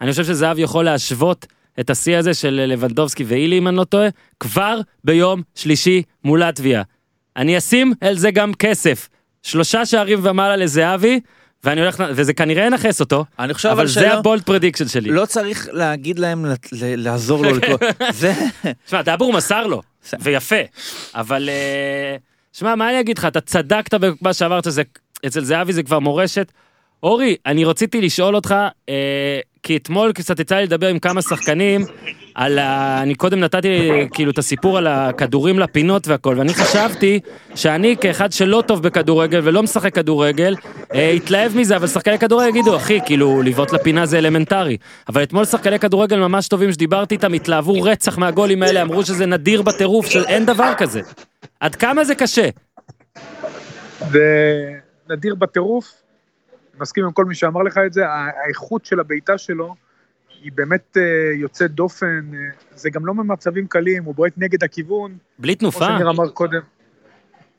אני 0.00 0.10
חושב 0.10 0.24
שזהב 0.24 0.58
יכול 0.58 0.84
להשוות 0.84 1.46
את 1.80 1.90
השיא 1.90 2.16
הזה 2.16 2.34
של 2.34 2.64
לבנדובסקי 2.68 3.24
ואילי, 3.24 3.58
אם 3.58 3.68
אני 3.68 3.76
לא 3.76 3.84
טועה, 3.84 4.08
כבר 4.40 4.80
ביום 5.04 5.42
שלישי 5.54 6.02
מול 6.24 6.42
לטביה. 6.42 6.82
אני 7.36 7.58
אשים 7.58 7.92
על 8.00 8.18
זה 8.18 8.30
גם 8.30 8.54
כסף. 8.54 9.08
שלושה 9.42 9.86
שערים 9.86 10.18
ומעלה 10.22 10.56
לזהבי, 10.56 11.20
ואני 11.64 11.80
הולך, 11.80 12.02
וזה 12.10 12.34
כנראה 12.34 12.66
ינכס 12.66 13.00
אותו, 13.00 13.24
אני 13.38 13.54
חושב 13.54 13.68
אבל 13.68 13.86
זה 13.86 13.92
שלא, 13.92 14.06
הבולט 14.06 14.46
פרדיקשן 14.46 14.88
שלי. 14.88 15.10
לא 15.10 15.26
צריך 15.26 15.68
להגיד 15.72 16.18
להם 16.18 16.46
לעזור 16.72 17.42
לו 17.44 17.54
לקרוא. 17.54 17.78
זה... 18.12 18.32
שמע, 18.86 19.02
דאבור 19.02 19.32
מסר 19.32 19.66
לו, 19.66 19.82
ויפה, 20.20 20.56
אבל... 21.14 21.48
אה, 21.48 22.16
שמע, 22.52 22.74
מה 22.74 22.90
אני 22.90 23.00
אגיד 23.00 23.18
לך, 23.18 23.24
אתה 23.24 23.40
צדקת 23.40 23.94
במה 23.94 24.32
שאמרת, 24.32 24.64
זה, 24.68 24.82
אצל 25.26 25.44
זהבי 25.44 25.72
זה 25.72 25.82
כבר 25.82 25.98
מורשת. 25.98 26.52
אורי, 27.02 27.36
אני 27.46 27.64
רציתי 27.64 28.00
לשאול 28.00 28.36
אותך, 28.36 28.54
אה, 28.88 29.40
כי 29.64 29.76
אתמול 29.76 30.12
קצת 30.12 30.40
יצא 30.40 30.56
לי 30.56 30.62
לדבר 30.62 30.86
עם 30.86 30.98
כמה 30.98 31.22
שחקנים, 31.22 31.84
על 32.34 32.58
ה... 32.58 33.02
אני 33.02 33.14
קודם 33.14 33.40
נתתי 33.40 33.90
כאילו 34.12 34.30
את 34.30 34.38
הסיפור 34.38 34.78
על 34.78 34.86
הכדורים 34.86 35.58
לפינות 35.58 36.08
והכל, 36.08 36.34
ואני 36.38 36.54
חשבתי 36.54 37.20
שאני 37.54 37.96
כאחד 38.00 38.32
שלא 38.32 38.62
טוב 38.66 38.82
בכדורגל 38.82 39.40
ולא 39.42 39.62
משחק 39.62 39.94
כדורגל, 39.94 40.54
אה, 40.94 41.10
התלהב 41.10 41.56
מזה, 41.56 41.76
אבל 41.76 41.86
שחקני 41.86 42.18
כדורגל 42.18 42.48
יגידו, 42.48 42.76
אחי, 42.76 42.98
כאילו, 43.06 43.42
לבעוט 43.42 43.72
לפינה 43.72 44.06
זה 44.06 44.18
אלמנטרי. 44.18 44.76
אבל 45.08 45.22
אתמול 45.22 45.44
שחקני 45.44 45.78
כדורגל 45.78 46.16
ממש 46.16 46.48
טובים 46.48 46.72
שדיברתי 46.72 47.14
איתם, 47.14 47.32
התלהבו 47.32 47.82
רצח 47.82 48.18
מהגולים 48.18 48.62
האלה, 48.62 48.82
אמרו 48.82 49.04
שזה 49.04 49.26
נדיר 49.26 49.62
בטירוף, 49.62 50.06
שאין 50.06 50.46
דבר 50.46 50.72
כזה. 50.76 51.00
עד 51.60 51.74
כמה 51.74 52.04
זה 52.04 52.14
קשה? 52.14 52.48
זה 54.10 54.24
נדיר 55.10 55.34
בטירוף, 55.34 56.03
מסכים 56.80 57.04
עם 57.04 57.12
כל 57.12 57.24
מי 57.24 57.34
שאמר 57.34 57.62
לך 57.62 57.78
את 57.86 57.92
זה, 57.92 58.08
האיכות 58.08 58.84
של 58.84 59.00
הבעיטה 59.00 59.38
שלו 59.38 59.74
היא 60.42 60.52
באמת 60.54 60.96
אה, 60.96 61.02
יוצאת 61.34 61.70
דופן, 61.70 62.30
אה, 62.34 62.38
זה 62.74 62.90
גם 62.90 63.06
לא 63.06 63.14
ממצבים 63.14 63.66
קלים, 63.66 64.04
הוא 64.04 64.14
בועט 64.14 64.32
נגד 64.36 64.64
הכיוון, 64.64 65.16
בלי 65.38 65.56
כמו 65.56 65.70
תנופה? 65.70 65.84
שניר 65.84 66.10
אמר 66.10 66.28
קודם. 66.28 66.60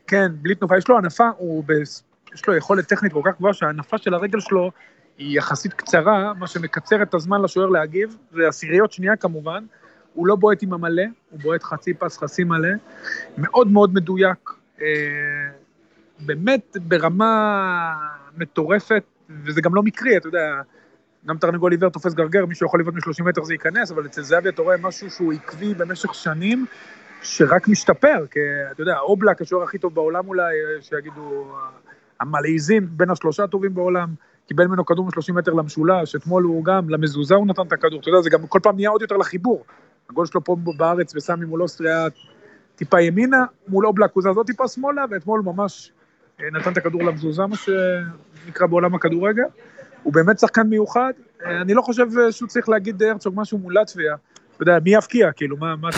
כן, 0.08 0.32
בלי 0.42 0.56
תנופה, 0.56 0.78
יש 0.78 0.88
לו 0.88 0.98
הנפה, 0.98 1.30
הוא 1.38 1.64
ב... 1.68 1.72
יש 2.34 2.48
לו 2.48 2.56
יכולת 2.56 2.88
טכנית 2.88 3.14
כל 3.14 3.22
כך 3.26 3.38
גבוהה 3.38 3.54
שההנפה 3.54 3.98
של 3.98 4.14
הרגל 4.14 4.40
שלו 4.40 4.72
היא 5.18 5.38
יחסית 5.38 5.74
קצרה, 5.74 6.34
מה 6.34 6.48
שמקצר 6.48 7.02
את 7.02 7.14
הזמן 7.14 7.42
לשוער 7.42 7.68
להגיב, 7.68 8.18
זה 8.32 8.48
עשיריות 8.48 8.92
שנייה 8.92 9.16
כמובן, 9.16 9.66
הוא 10.14 10.28
לא 10.28 10.36
בועט 10.36 10.64
עם 10.64 10.74
המלא, 10.74 11.04
הוא 11.30 11.40
בועט 11.40 11.64
חצי 11.64 11.94
פס, 11.94 12.18
חצי 12.18 12.44
מלא, 12.44 12.70
מאוד 13.38 13.68
מאוד 13.68 13.94
מדויק, 13.94 14.50
אה, 14.82 14.86
באמת 16.20 16.78
ברמה 16.82 17.94
מטורפת, 18.38 19.04
וזה 19.30 19.62
גם 19.62 19.76
לא 19.76 19.84
מקרי, 19.84 20.18
אתה 20.18 20.28
יודע, 20.28 20.62
גם 21.26 21.38
תרנגול 21.38 21.72
עיוור 21.72 21.90
תופס 21.90 22.14
גרגר, 22.14 22.46
מישהו 22.46 22.68
יכול 22.68 22.80
לבעוט 22.80 22.96
מ-30 22.96 23.24
מטר 23.24 23.44
זה 23.44 23.54
ייכנס, 23.54 23.92
אבל 23.92 24.06
אצל 24.06 24.22
זהבי 24.22 24.50
אתה 24.50 24.62
רואה 24.62 24.78
משהו 24.78 25.10
שהוא 25.10 25.34
עקבי 25.34 25.74
במשך 25.74 26.14
שנים, 26.14 26.66
שרק 27.22 27.68
משתפר, 27.68 28.26
כי 28.32 28.40
אתה 28.72 28.82
יודע, 28.82 29.00
אובלק, 29.00 29.42
השוער 29.42 29.64
הכי 29.64 29.78
טוב 29.78 29.96
בעולם 29.96 30.28
אולי, 30.28 30.56
שיגידו, 30.82 31.56
המלעיזים, 32.20 32.88
בין 32.92 33.10
השלושה 33.10 33.44
הטובים 33.44 33.74
בעולם, 33.74 34.10
קיבל 34.48 34.68
ממנו 34.68 34.86
כדור 34.86 35.06
מ-30 35.06 35.34
מטר 35.34 35.54
למשולש, 35.54 36.16
אתמול 36.16 36.44
הוא 36.44 36.66
גם, 36.66 36.90
למזוזה 36.90 37.36
הוא 37.36 37.48
נתן 37.48 37.62
את 37.68 37.74
הכדור, 37.74 38.00
אתה 38.00 38.10
יודע, 38.10 38.22
זה 38.22 38.30
גם 38.30 38.48
כל 38.48 38.60
פעם 38.64 38.76
נהיה 38.76 38.90
עוד 38.90 39.02
יותר 39.02 39.18
לחיבור. 39.18 39.66
הגול 40.10 40.26
שלו 40.26 40.44
פה 40.44 40.58
בארץ 40.78 41.16
וסמי 41.16 41.46
מול 41.46 41.62
אוסטריה 41.62 42.08
טיפה 42.76 43.02
ימינה, 43.02 43.46
מול 43.68 43.88
אובלק 43.88 44.12
הוא 44.14 44.24
זז 44.24 44.38
עוד 44.38 44.46
טיפה 44.46 44.68
שמאלה, 44.68 45.06
ואתמול 45.12 45.42
ממש 45.42 45.92
נתן 46.40 46.72
את 46.72 46.78
הכדור 46.78 47.04
למזוזה, 47.04 47.46
מה 47.46 47.56
שנקרא 47.56 48.68
בעולם 48.68 48.96
הכדורגל. 48.96 49.44
הוא 50.04 50.14
באמת 50.14 50.40
שחקן 50.40 50.68
מיוחד, 50.68 51.14
אה, 51.46 51.62
אני 51.62 51.74
לא 51.74 51.82
חושב 51.82 52.06
אה, 52.20 52.32
שהוא 52.32 52.48
צריך 52.48 52.70
להגיד 52.70 53.04
אה, 53.04 53.12
הרצוג 53.12 53.34
משהו 53.38 53.58
מול 53.58 53.78
לטביה. 53.82 54.16
אתה 54.56 54.64
יודע, 54.64 54.78
מי 54.84 54.94
יבקיע, 54.94 55.32
כאילו, 55.32 55.58
מה, 55.58 55.76
מה, 55.76 55.92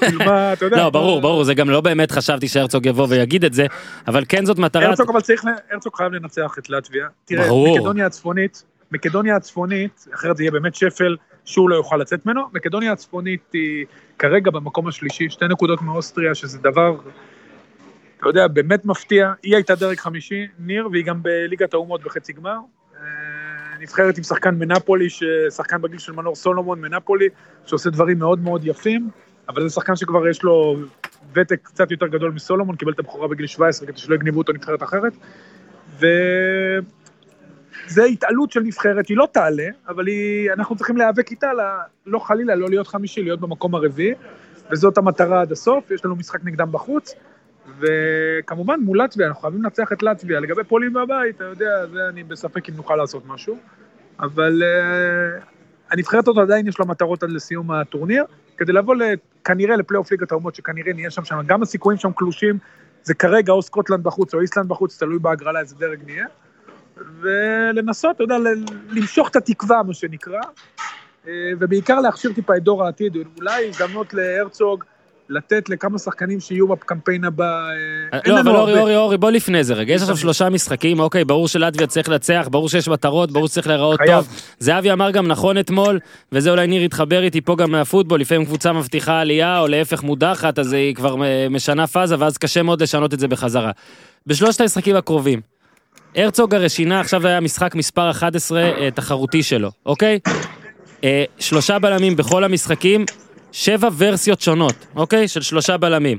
כאילו, 0.00 0.18
מה, 0.18 0.52
אתה 0.52 0.64
יודע. 0.64 0.76
לא, 0.76 0.90
ברור, 0.90 1.20
ברור, 1.20 1.44
זה 1.44 1.54
גם 1.54 1.70
לא 1.70 1.80
באמת 1.80 2.10
חשבתי 2.10 2.48
שהרצוג 2.48 2.86
יבוא 2.86 3.06
ויגיד 3.10 3.44
את 3.44 3.52
זה, 3.52 3.66
אבל 4.08 4.24
כן 4.28 4.44
זאת 4.44 4.58
מטרת... 4.58 4.82
הרצוג 4.82 5.10
אבל 5.10 5.20
צריך, 5.20 5.44
הרצוג 5.70 5.96
חייב 5.96 6.12
לנצח 6.12 6.54
את 6.58 6.70
לטביה. 6.70 7.06
תראה. 7.24 7.48
מקדוניה 7.76 8.06
הצפונית, 8.06 8.64
מקדוניה 8.92 9.36
הצפונית, 9.36 10.06
אחרת 10.14 10.36
זה 10.36 10.42
יהיה 10.42 10.50
באמת 10.50 10.74
שפל 10.74 11.16
שהוא 11.44 11.70
לא 11.70 11.74
יוכל 11.74 11.96
לצאת 11.96 12.26
ממנו. 12.26 12.42
מקדוניה 12.52 12.92
הצפונית 12.92 13.52
היא 13.52 13.86
כרגע 14.18 14.50
במקום 14.50 14.88
השלישי, 14.88 15.30
שתי 15.30 15.48
נקודות 15.48 15.82
מאוסטריה, 15.82 16.34
שזה 16.34 16.58
דבר, 16.58 16.96
אתה 18.20 18.28
יודע, 18.28 18.48
באמת 18.48 18.84
מפתיע. 18.84 19.32
היא 19.42 19.54
הייתה 19.54 19.74
דרג 19.74 19.98
חמישי, 19.98 20.46
ניר, 20.58 20.88
והיא 20.92 21.04
גם 21.04 21.22
בליגת 21.22 21.74
האומות 21.74 22.02
בחצי 22.02 22.32
גמר. 22.32 22.56
אה, 22.96 23.02
נבחרת 23.80 24.18
עם 24.18 24.24
שחקן 24.24 24.54
מנפולי, 24.54 25.08
שחקן 25.50 25.82
בגיל 25.82 25.98
של 25.98 26.12
מנור 26.12 26.36
סולומון 26.36 26.80
מנפולי, 26.80 27.28
שעושה 27.66 27.90
דברים 27.90 28.18
מאוד 28.18 28.38
מאוד 28.38 28.66
יפים, 28.66 29.10
אבל 29.48 29.62
זה 29.62 29.68
שחקן 29.74 29.96
שכבר 29.96 30.28
יש 30.28 30.42
לו 30.42 30.76
ותק 31.32 31.60
קצת 31.62 31.90
יותר 31.90 32.06
גדול 32.06 32.32
מסולומון, 32.32 32.76
קיבל 32.76 32.92
את 32.92 32.98
הבכורה 32.98 33.28
בגיל 33.28 33.46
17 33.46 33.88
כדי 33.88 33.98
שלא 33.98 34.14
יגנבו 34.14 34.38
אותו 34.38 34.52
נבחרת 34.52 34.82
אחרת. 34.82 35.12
וזה 35.96 38.04
התעלות 38.04 38.52
של 38.52 38.60
נבחרת, 38.60 39.08
היא 39.08 39.16
לא 39.16 39.28
תעלה, 39.32 39.66
אבל 39.88 40.06
היא, 40.06 40.52
אנחנו 40.52 40.76
צריכים 40.76 40.96
להיאבק 40.96 41.30
איתה, 41.30 41.52
ל- 41.52 41.80
לא 42.06 42.18
חלילה, 42.18 42.54
לא 42.54 42.68
להיות 42.68 42.86
חמישי, 42.86 43.22
להיות 43.22 43.40
במקום 43.40 43.74
הרביעי, 43.74 44.14
וזאת 44.70 44.98
המטרה 44.98 45.40
עד 45.40 45.52
הסוף, 45.52 45.90
יש 45.90 46.04
לנו 46.04 46.16
משחק 46.16 46.44
נגדם 46.44 46.72
בחוץ, 46.72 47.14
וכמובן 47.78 48.80
מול 48.80 49.02
לטביה, 49.02 49.26
אנחנו 49.26 49.42
חייבים 49.42 49.62
לנצח 49.62 49.92
את 49.92 50.02
לטביה. 50.02 50.40
לגבי 50.40 50.64
פולין 50.64 50.92
בבית, 50.92 51.36
אתה 51.36 51.44
יודע, 51.44 51.86
זה 51.92 52.08
אני 52.08 52.22
בספק 52.22 52.68
אם 52.68 52.74
נוכל 52.74 52.96
לעשות 52.96 53.22
משהו, 53.26 53.56
אבל 54.20 54.62
uh, 54.62 55.44
הנבחרת 55.90 56.28
הזאת 56.28 56.42
עדיין 56.42 56.66
יש 56.66 56.80
לה 56.80 56.86
מטרות 56.86 57.22
עד 57.22 57.30
לסיום 57.30 57.70
הטורניר, 57.70 58.24
כדי 58.56 58.72
לבוא 58.72 58.94
כנראה 59.44 59.76
לפלייאוף 59.76 60.10
ליגת 60.10 60.32
האומות, 60.32 60.54
שכנראה 60.54 60.92
נהיה 60.92 61.10
שם 61.10 61.24
שם, 61.24 61.40
גם 61.46 61.62
הסיכויים 61.62 61.98
שם 61.98 62.12
קלושים, 62.12 62.58
זה 63.02 63.14
כרגע 63.14 63.52
או 63.52 63.62
סקוטלנד 63.62 64.02
בחוץ 64.02 64.34
או 64.34 64.40
איסלנד 64.40 64.68
בחוץ, 64.68 64.98
תלוי 64.98 65.18
בהגרלה 65.18 65.60
איזה 65.60 65.76
דרג 65.78 65.98
נהיה, 66.06 66.26
ולנסות, 67.20 68.16
אתה 68.16 68.24
יודע, 68.24 68.36
למשוך 68.90 69.28
את 69.28 69.36
התקווה, 69.36 69.82
מה 69.82 69.94
שנקרא, 69.94 70.40
אה, 71.28 71.32
ובעיקר 71.58 72.00
להכשיר 72.00 72.32
טיפה 72.32 72.56
את 72.56 72.62
דור 72.62 72.84
העתיד, 72.84 73.16
אולי 73.36 73.68
הזדמנות 73.68 74.14
להרצוג 74.14 74.84
לתת 75.30 75.68
לכמה 75.68 75.98
שחקנים 75.98 76.40
שיהיו 76.40 76.68
בקמפיין 76.68 77.24
הבא. 77.24 77.68
אה, 78.12 78.18
לא, 78.26 78.40
אבל 78.40 78.56
אורי. 78.56 78.78
אורי, 78.78 78.96
אורי, 78.96 79.16
בוא 79.16 79.30
לפני 79.30 79.64
זה 79.64 79.74
רגע. 79.74 79.94
יש 79.94 80.00
עכשיו. 80.02 80.16
שלושה 80.16 80.48
משחקים, 80.48 81.00
אוקיי, 81.00 81.24
ברור 81.24 81.48
שלטביה 81.48 81.86
צריך 81.86 82.08
לנצח, 82.08 82.48
ברור 82.50 82.68
שיש 82.68 82.88
מטרות, 82.88 83.32
ברור 83.32 83.48
שצריך 83.48 83.66
להיראות. 83.66 84.00
טוב. 84.06 84.28
זהבי 84.58 84.92
אמר 84.92 85.10
גם 85.10 85.26
נכון 85.26 85.58
אתמול, 85.58 85.98
וזה 86.32 86.50
אולי 86.50 86.66
ניר 86.66 86.82
יתחבר 86.82 87.22
איתי 87.22 87.40
פה 87.40 87.56
גם 87.56 87.70
מהפוטבול, 87.70 88.20
לפעמים 88.20 88.44
קבוצה 88.44 88.72
מבטיחה 88.72 89.20
עלייה, 89.20 89.60
או 89.60 89.66
להפך 89.66 90.02
מודחת, 90.02 90.58
אז 90.58 90.72
היא 90.72 90.94
כבר 90.94 91.24
אה, 91.24 91.46
משנה 91.50 91.86
פאזה, 91.86 92.16
ואז 92.18 92.38
קשה 92.38 92.62
מאוד 92.62 92.82
לשנות 92.82 93.14
את 93.14 93.20
זה 93.20 93.28
בחזרה. 93.28 93.70
בשלושת 94.26 94.60
המשחקים 94.60 94.96
הקרובים, 94.96 95.40
הרצוג 96.16 96.54
הרי 96.54 96.68
שינה, 96.68 97.00
עכשיו 97.00 97.26
היה 97.26 97.40
משחק 97.40 97.74
מספר 97.74 98.10
11 98.10 98.62
אה, 98.62 98.90
תחרותי 98.90 99.42
שלו, 99.42 99.70
אוקיי? 99.86 100.18
שלושה 101.38 101.78
בלמים 101.78 102.16
בכל 102.16 102.44
המשחקים, 102.44 103.04
שבע 103.52 103.88
ורסיות 103.98 104.40
שונות, 104.40 104.86
אוקיי? 104.96 105.28
של 105.28 105.40
שלושה 105.42 105.76
בלמים. 105.76 106.18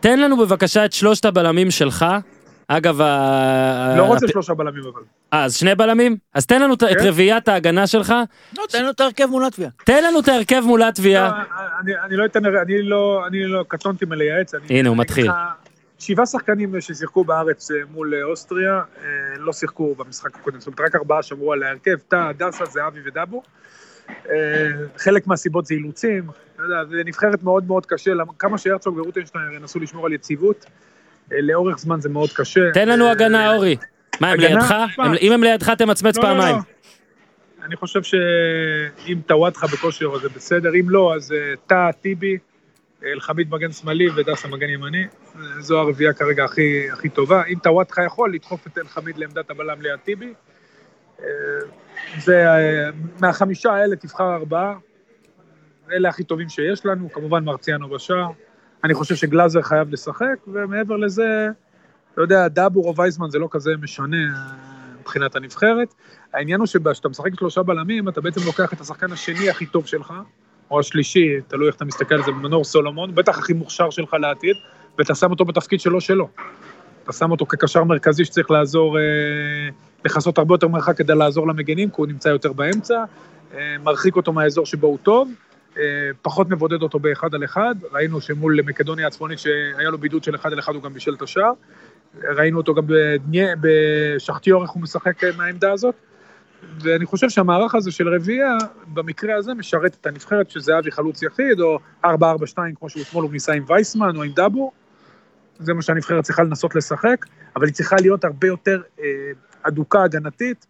תן 0.00 0.20
לנו 0.20 0.36
בבקשה 0.36 0.84
את 0.84 0.92
שלושת 0.92 1.24
הבלמים 1.24 1.70
שלך. 1.70 2.06
אגב, 2.68 3.00
ה... 3.00 3.94
לא 3.96 4.02
רוצה 4.02 4.26
הפ- 4.26 4.32
שלושה 4.32 4.54
בלמים 4.54 4.82
אבל. 4.82 5.00
אה, 5.32 5.44
אז 5.44 5.54
שני 5.56 5.74
בלמים? 5.74 6.16
אז 6.34 6.46
תן 6.46 6.62
לנו 6.62 6.74
את- 6.74 6.82
את 6.82 6.98
כן. 6.98 7.06
רביעיית 7.08 7.48
ההגנה 7.48 7.86
שלך, 7.86 8.14
לא, 8.58 8.64
תן 8.70 8.84
לו 8.84 8.90
את 8.90 9.00
ההרכב 9.00 9.26
מול 9.26 9.46
לטביה. 9.46 9.68
תן 9.84 10.04
לנו 10.04 10.20
את 10.20 10.28
ההרכב 10.28 10.60
מול 10.66 10.80
לא, 10.80 10.86
לטביה. 10.86 11.30
אני- 11.80 11.92
אני 12.04 12.16
לא 12.16 12.24
אתן, 12.24 12.46
אני 12.46 12.82
לא, 12.82 13.24
אני 13.26 13.44
לא 13.46 13.64
קטונתי 13.68 14.04
מלייעץ. 14.04 14.54
הנה, 14.54 14.88
הוא 14.88 14.94
אני 14.94 15.00
מתחיל. 15.00 15.30
שבעה 15.98 16.26
שחקנים 16.26 16.80
ששיחקו 16.80 17.24
בארץ 17.24 17.70
אה, 17.70 17.76
מול 17.92 18.14
אה, 18.14 18.22
אוסטריה, 18.22 18.72
אה, 18.72 19.08
לא 19.38 19.52
שיחקו 19.52 19.94
במשחק 19.94 20.34
הקודם, 20.36 20.60
זאת 20.60 20.66
אומרת 20.66 20.80
רק 20.80 20.94
ארבעה 20.94 21.22
שמרו 21.22 21.52
על 21.52 21.62
ההרכב, 21.62 21.96
טאה, 22.08 22.28
הדסה, 22.28 22.64
זהבי 22.64 23.00
ודאבו. 23.06 23.42
אה, 24.10 24.70
חלק 24.96 25.26
מהסיבות 25.26 25.66
זה 25.66 25.74
אילוצים, 25.74 26.26
אתה 26.54 26.62
יודע, 26.62 26.84
זה 26.90 27.02
נבחרת 27.04 27.42
מאוד 27.42 27.66
מאוד 27.66 27.86
קשה, 27.86 28.10
כמה 28.38 28.58
שהרצוג 28.58 28.96
ורוטנשטיין 28.98 29.44
ינסו 29.52 29.80
לשמור 29.80 30.06
על 30.06 30.12
יציבות, 30.12 30.66
אה, 31.32 31.40
לאורך 31.40 31.78
זמן 31.78 32.00
זה 32.00 32.08
מאוד 32.08 32.32
קשה. 32.32 32.70
תן 32.74 32.88
לנו 32.88 33.06
אה, 33.06 33.10
הגנה, 33.10 33.54
אורי. 33.54 33.76
מה, 34.20 34.30
הם? 34.30 34.40
לידך? 34.40 34.74
אם 35.20 35.32
הם 35.32 35.42
לידך, 35.42 35.70
תמצמץ 35.70 36.16
לא, 36.16 36.22
לא, 36.22 36.28
פעמיים. 36.28 36.56
לא. 36.56 36.62
אני 37.66 37.76
חושב 37.76 38.02
שאם 38.02 39.20
טוואטחה 39.26 39.66
בכושר 39.66 40.18
זה 40.18 40.28
בסדר, 40.28 40.70
אם 40.80 40.90
לא, 40.90 41.14
אז 41.14 41.34
טאה, 41.66 41.92
טיבי, 41.92 42.38
אלחמיד 43.06 43.50
מגן 43.50 43.72
שמאלי 43.72 44.08
ודסה 44.16 44.48
מגן 44.48 44.68
ימני. 44.68 45.04
זו 45.58 45.78
הרביעייה 45.78 46.12
כרגע 46.12 46.44
הכי, 46.44 46.90
הכי 46.92 47.08
טובה. 47.08 47.42
אם 47.44 47.58
טוואטחה 47.62 48.04
יכול, 48.04 48.34
לדחוף 48.34 48.66
את 48.66 48.78
אלחמיד 48.78 49.18
לעמדת 49.18 49.50
הבלם 49.50 49.82
ליד 49.82 49.98
טיבי. 50.04 50.32
אה, 51.20 51.26
זה, 52.18 52.48
אה, 52.48 52.90
מהחמישה 53.20 53.72
האלה 53.72 53.96
תבחר 53.96 54.34
ארבעה. 54.34 54.74
אלה 55.92 56.08
הכי 56.08 56.24
טובים 56.24 56.48
שיש 56.48 56.86
לנו, 56.86 57.12
כמובן 57.12 57.44
מרציאנו 57.44 57.88
בשער. 57.88 58.30
אני 58.84 58.94
חושב 58.94 59.14
שגלאזר 59.14 59.62
חייב 59.62 59.90
לשחק, 59.90 60.36
ומעבר 60.46 60.96
לזה, 60.96 61.48
אתה 62.12 62.20
יודע, 62.20 62.48
דאבור 62.48 62.88
או 62.88 62.96
וייסמן 62.96 63.30
זה 63.30 63.38
לא 63.38 63.48
כזה 63.50 63.72
משנה 63.82 64.16
אה, 64.16 64.52
מבחינת 65.00 65.36
הנבחרת. 65.36 65.94
העניין 66.32 66.60
הוא 66.60 66.66
שכשאתה 66.66 67.08
משחק 67.08 67.34
שלושה 67.38 67.62
בלמים, 67.62 68.08
אתה 68.08 68.20
בעצם 68.20 68.40
לוקח 68.46 68.72
את 68.72 68.80
השחקן 68.80 69.12
השני 69.12 69.50
הכי 69.50 69.66
טוב 69.66 69.86
שלך, 69.86 70.12
או 70.70 70.80
השלישי, 70.80 71.40
תלוי 71.48 71.66
איך 71.66 71.76
אתה 71.76 71.84
מסתכל 71.84 72.14
על 72.14 72.22
זה, 72.22 72.30
מנור 72.30 72.64
סולומון, 72.64 73.14
בטח 73.14 73.38
הכי 73.38 73.52
מוכשר 73.52 73.90
שלך 73.90 74.14
לעתיד, 74.14 74.56
ואתה 74.98 75.14
שם 75.14 75.30
אותו 75.30 75.44
בתפקיד 75.44 75.80
שלו 75.80 76.00
שלו. 76.00 76.28
אתה 77.04 77.12
שם 77.12 77.30
אותו 77.30 77.46
כקשר 77.46 77.84
מרכזי 77.84 78.24
שצריך 78.24 78.50
לעזור, 78.50 78.98
אה, 78.98 79.02
לכסות 80.04 80.38
הרבה 80.38 80.54
יותר 80.54 80.68
מרחק 80.68 80.96
כדי 80.96 81.14
לעזור 81.14 81.48
למגנים, 81.48 81.88
כי 81.88 81.94
הוא 81.96 82.06
נמצא 82.06 82.28
יותר 82.28 82.52
באמצע, 82.52 83.04
אה, 83.54 83.76
מרחיק 83.82 84.16
אותו 84.16 84.32
מהאזור 84.32 84.66
שבו 84.66 84.86
הוא 84.86 84.98
טוב, 85.02 85.32
אה, 85.78 85.82
פחות 86.22 86.50
מבודד 86.50 86.82
אותו 86.82 86.98
באחד 86.98 87.34
על 87.34 87.44
אחד, 87.44 87.74
ראינו 87.92 88.20
שמול 88.20 88.60
מקדוניה 88.66 89.06
הצפונית 89.06 89.38
שהיה 89.38 89.90
לו 89.90 89.98
בידוד 89.98 90.24
של 90.24 90.34
אחד 90.34 90.52
על 90.52 90.58
אחד 90.58 90.74
הוא 90.74 90.82
גם 90.82 90.92
בישל 90.92 91.14
את 91.14 91.22
השער, 91.22 91.52
ראינו 92.36 92.58
אותו 92.58 92.74
גם 92.74 92.82
בדניה- 92.86 93.54
בשחטיור 93.60 94.62
איך 94.62 94.70
הוא 94.70 94.82
משחק 94.82 95.24
מהעמדה 95.36 95.72
הזאת, 95.72 95.94
ואני 96.80 97.06
חושב 97.06 97.28
שהמערך 97.28 97.74
הזה 97.74 97.90
של 97.90 98.14
רביעייה, 98.14 98.56
במקרה 98.94 99.36
הזה 99.36 99.54
משרת 99.54 99.96
את 100.00 100.06
הנבחרת 100.06 100.50
שזהבי 100.50 100.90
חלוץ 100.90 101.22
יחיד, 101.22 101.60
או 101.60 101.78
4-4-2 102.04 102.74
כמו 102.78 102.88
שהוא 102.90 103.02
אתמול 103.02 103.24
הוא 103.24 103.32
ניסה 103.32 103.52
עם 103.52 103.64
וייסמן 103.66 104.16
או 104.16 104.22
עם 104.22 104.32
דאבור, 104.32 104.72
זה 105.58 105.74
מה 105.74 105.82
שהנבחרת 105.82 106.24
צריכה 106.24 106.42
לנסות 106.42 106.74
לשחק, 106.74 107.26
אבל 107.56 107.66
היא 107.66 107.74
צריכה 107.74 107.96
להיות 108.00 108.24
הרבה 108.24 108.46
יותר 108.46 108.82
אה, 109.00 109.04
אדוקה 109.62 110.02
הגנתית. 110.02 110.66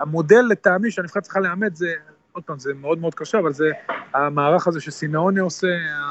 המודל 0.00 0.44
לטעמי 0.50 0.90
שהנבחרת 0.90 1.22
צריכה 1.22 1.40
לאמץ 1.40 1.76
זה, 1.76 1.92
עוד 2.32 2.44
פעם, 2.44 2.58
זה 2.58 2.74
מאוד 2.74 2.98
מאוד 2.98 3.14
קשה, 3.14 3.38
אבל 3.38 3.52
זה 3.52 3.70
המערך 4.14 4.66
הזה 4.66 4.80
שסימאונה 4.80 5.40
עושה, 5.40 5.68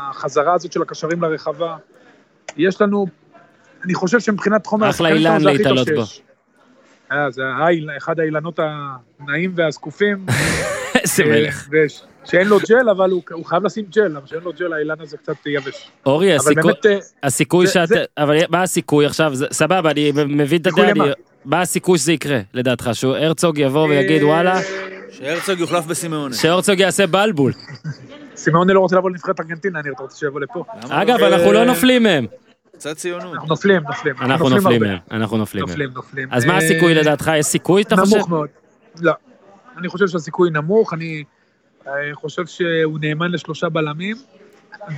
החזרה 0.09 0.53
הזאת 0.53 0.71
של 0.71 0.81
הקשרים 0.81 1.21
לרחבה. 1.21 1.77
יש 2.57 2.81
לנו, 2.81 3.07
אני 3.85 3.93
חושב 3.93 4.19
שמבחינת 4.19 4.65
חומר 4.65 4.89
אחלה 4.89 5.09
השחקנים 5.09 5.23
שלנו 5.23 5.37
אילן 5.37 5.43
זה 5.43 5.49
הכי 5.49 5.63
טוב 5.63 5.73
להתעלות 5.73 6.07
בו. 6.09 6.23
אה, 7.11 7.31
זה 7.31 7.41
אחד 7.97 8.19
האילנות 8.19 8.59
הנעים 9.19 9.53
והזקופים. 9.55 10.25
איזה 10.95 11.23
מלך. 11.25 11.67
אה, 12.23 12.27
שאין 12.31 12.47
לו 12.47 12.57
ג'ל, 12.69 12.89
אבל 12.89 13.11
הוא 13.11 13.21
הוא 13.31 13.45
חייב 13.45 13.63
לשים 13.65 13.85
ג'ל, 13.95 14.07
למה 14.07 14.27
שאין 14.27 14.41
לו 14.43 14.51
ג'ל, 14.59 14.73
האילן 14.73 14.95
הזה 15.01 15.17
קצת 15.17 15.33
יבש. 15.45 15.89
אורי, 16.05 16.27
אבל 16.35 16.35
הסיכוי... 16.35 16.63
באמת, 16.63 16.85
אה, 16.85 16.97
הסיכוי 17.23 17.67
זה- 17.67 17.73
שאת... 17.73 17.87
זה- 17.87 18.03
אבל 18.17 18.37
מה 18.49 18.61
הסיכוי 18.63 19.05
עכשיו? 19.05 19.35
זה- 19.35 19.45
סבבה, 19.51 19.91
אני 19.91 20.11
מבין 20.15 20.61
את 20.61 20.67
הדעה. 20.67 20.89
אני- 20.91 20.99
מה 21.45 21.61
הסיכוי 21.61 21.97
שזה 21.97 22.13
יקרה, 22.13 22.39
לדעתך? 22.53 22.89
שהוא 22.93 23.15
הרצוג 23.15 23.57
יבוא 23.57 23.87
ויגיד 23.87 24.21
אה, 24.21 24.27
וואלה, 24.27 24.59
שהרצוג 25.11 25.59
יוחלף 25.59 25.85
בסימאונה. 25.85 26.35
שהרצוג 26.35 26.79
יעשה 26.79 27.07
בלבול. 27.07 27.51
סימאונה 28.35 28.73
לא 28.73 28.79
רוצה 28.79 28.95
לבוא 28.95 29.09
לנבחרת 29.09 29.39
ארגנטינה, 29.39 29.79
אני 29.79 29.89
רוצה 29.99 30.17
שיבוא 30.17 30.39
לפה. 30.39 30.63
אגב, 30.89 31.17
לא? 31.19 31.27
אנחנו 31.27 31.51
לא 31.51 31.65
נופלים 31.65 32.03
מהם. 32.03 32.25
קצת 32.73 32.97
ציונות. 32.97 33.33
אנחנו 33.33 33.47
נופלים, 33.47 33.81
נופלים. 33.87 34.15
אנחנו 34.21 34.49
נופלים. 34.49 34.81
מהם. 34.81 34.97
אנחנו 35.11 35.37
נופלים 35.37 35.65
מהם. 35.67 36.27
אז 36.31 36.45
מה 36.45 36.53
אה, 36.53 36.57
הסיכוי 36.57 36.93
לדעתך? 36.95 37.31
יש 37.37 37.45
סיכוי, 37.45 37.81
אתה 37.81 37.95
חושב? 37.95 38.15
נמוך 38.15 38.29
מאוד. 38.29 38.49
לא. 39.01 39.13
אני 39.77 39.87
חושב 39.89 40.07
שהסיכוי 40.07 40.49
נמוך, 40.49 40.93
אני 40.93 41.17
אה, 41.17 41.21
חושב 42.13 42.45
שהוא 42.45 42.99
נאמן 43.01 43.31
לשלושה 43.31 43.69
בלמים. 43.69 44.15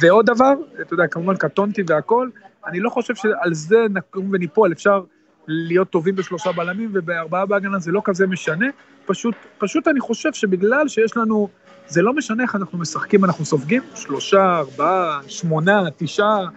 ועוד 0.02 0.26
דבר, 0.26 0.54
אתה 0.82 0.93
יודע, 0.93 1.08
כמובן 1.08 1.36
קטונתי 1.36 1.84
והכל, 1.88 2.30
אני 2.67 2.80
לא 2.80 2.89
חושב 2.89 3.15
שעל 3.15 3.54
זה 3.54 3.78
נקום 3.89 4.30
וניפול, 4.34 4.71
אפשר 4.71 5.02
להיות 5.48 5.89
טובים 5.89 6.15
בשלושה 6.15 6.52
בלמים 6.52 6.91
ובארבעה 6.93 7.45
בהגנה 7.45 7.80
זה 7.80 7.91
לא 7.91 8.02
כזה 8.04 8.28
משנה, 8.28 8.65
פשוט, 9.06 9.36
פשוט 9.58 9.88
אני 9.88 10.00
חושב 10.00 10.34
שבגלל 10.34 10.88
שיש 10.88 11.17
לנו, 11.17 11.50
זה 11.88 12.02
לא 12.02 12.13
משנה 12.13 12.43
איך 12.43 12.56
אנחנו 12.56 12.78
משחקים, 12.78 13.26
אנחנו 13.26 13.45
סופגים 13.45 13.82
שלושה, 13.95 14.58
ארבעה, 14.58 15.19
שמונה, 15.28 15.84
תשעה, 15.98 16.48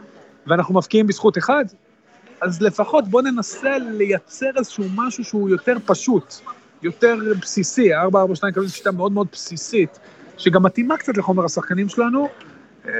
ואנחנו 0.46 0.74
מבקיעים 0.74 1.06
בזכות 1.06 1.38
אחד, 1.38 1.64
אז 2.40 2.62
לפחות 2.62 3.08
בוא 3.08 3.22
ננסה 3.22 3.78
לייצר 3.78 4.50
איזשהו 4.56 4.84
משהו 4.94 5.24
שהוא 5.24 5.48
יותר 5.48 5.76
פשוט, 5.86 6.34
יותר 6.82 7.16
בסיסי, 7.40 7.94
ה-442 7.94 8.52
כזאת 8.54 8.70
שיטה 8.70 8.90
מאוד 8.92 9.12
מאוד 9.12 9.26
בסיסית, 9.32 9.98
שגם 10.38 10.62
מתאימה 10.62 10.96
קצת 10.96 11.16
לחומר 11.16 11.44
השחקנים 11.44 11.88
שלנו, 11.88 12.28
אה, 12.88 12.92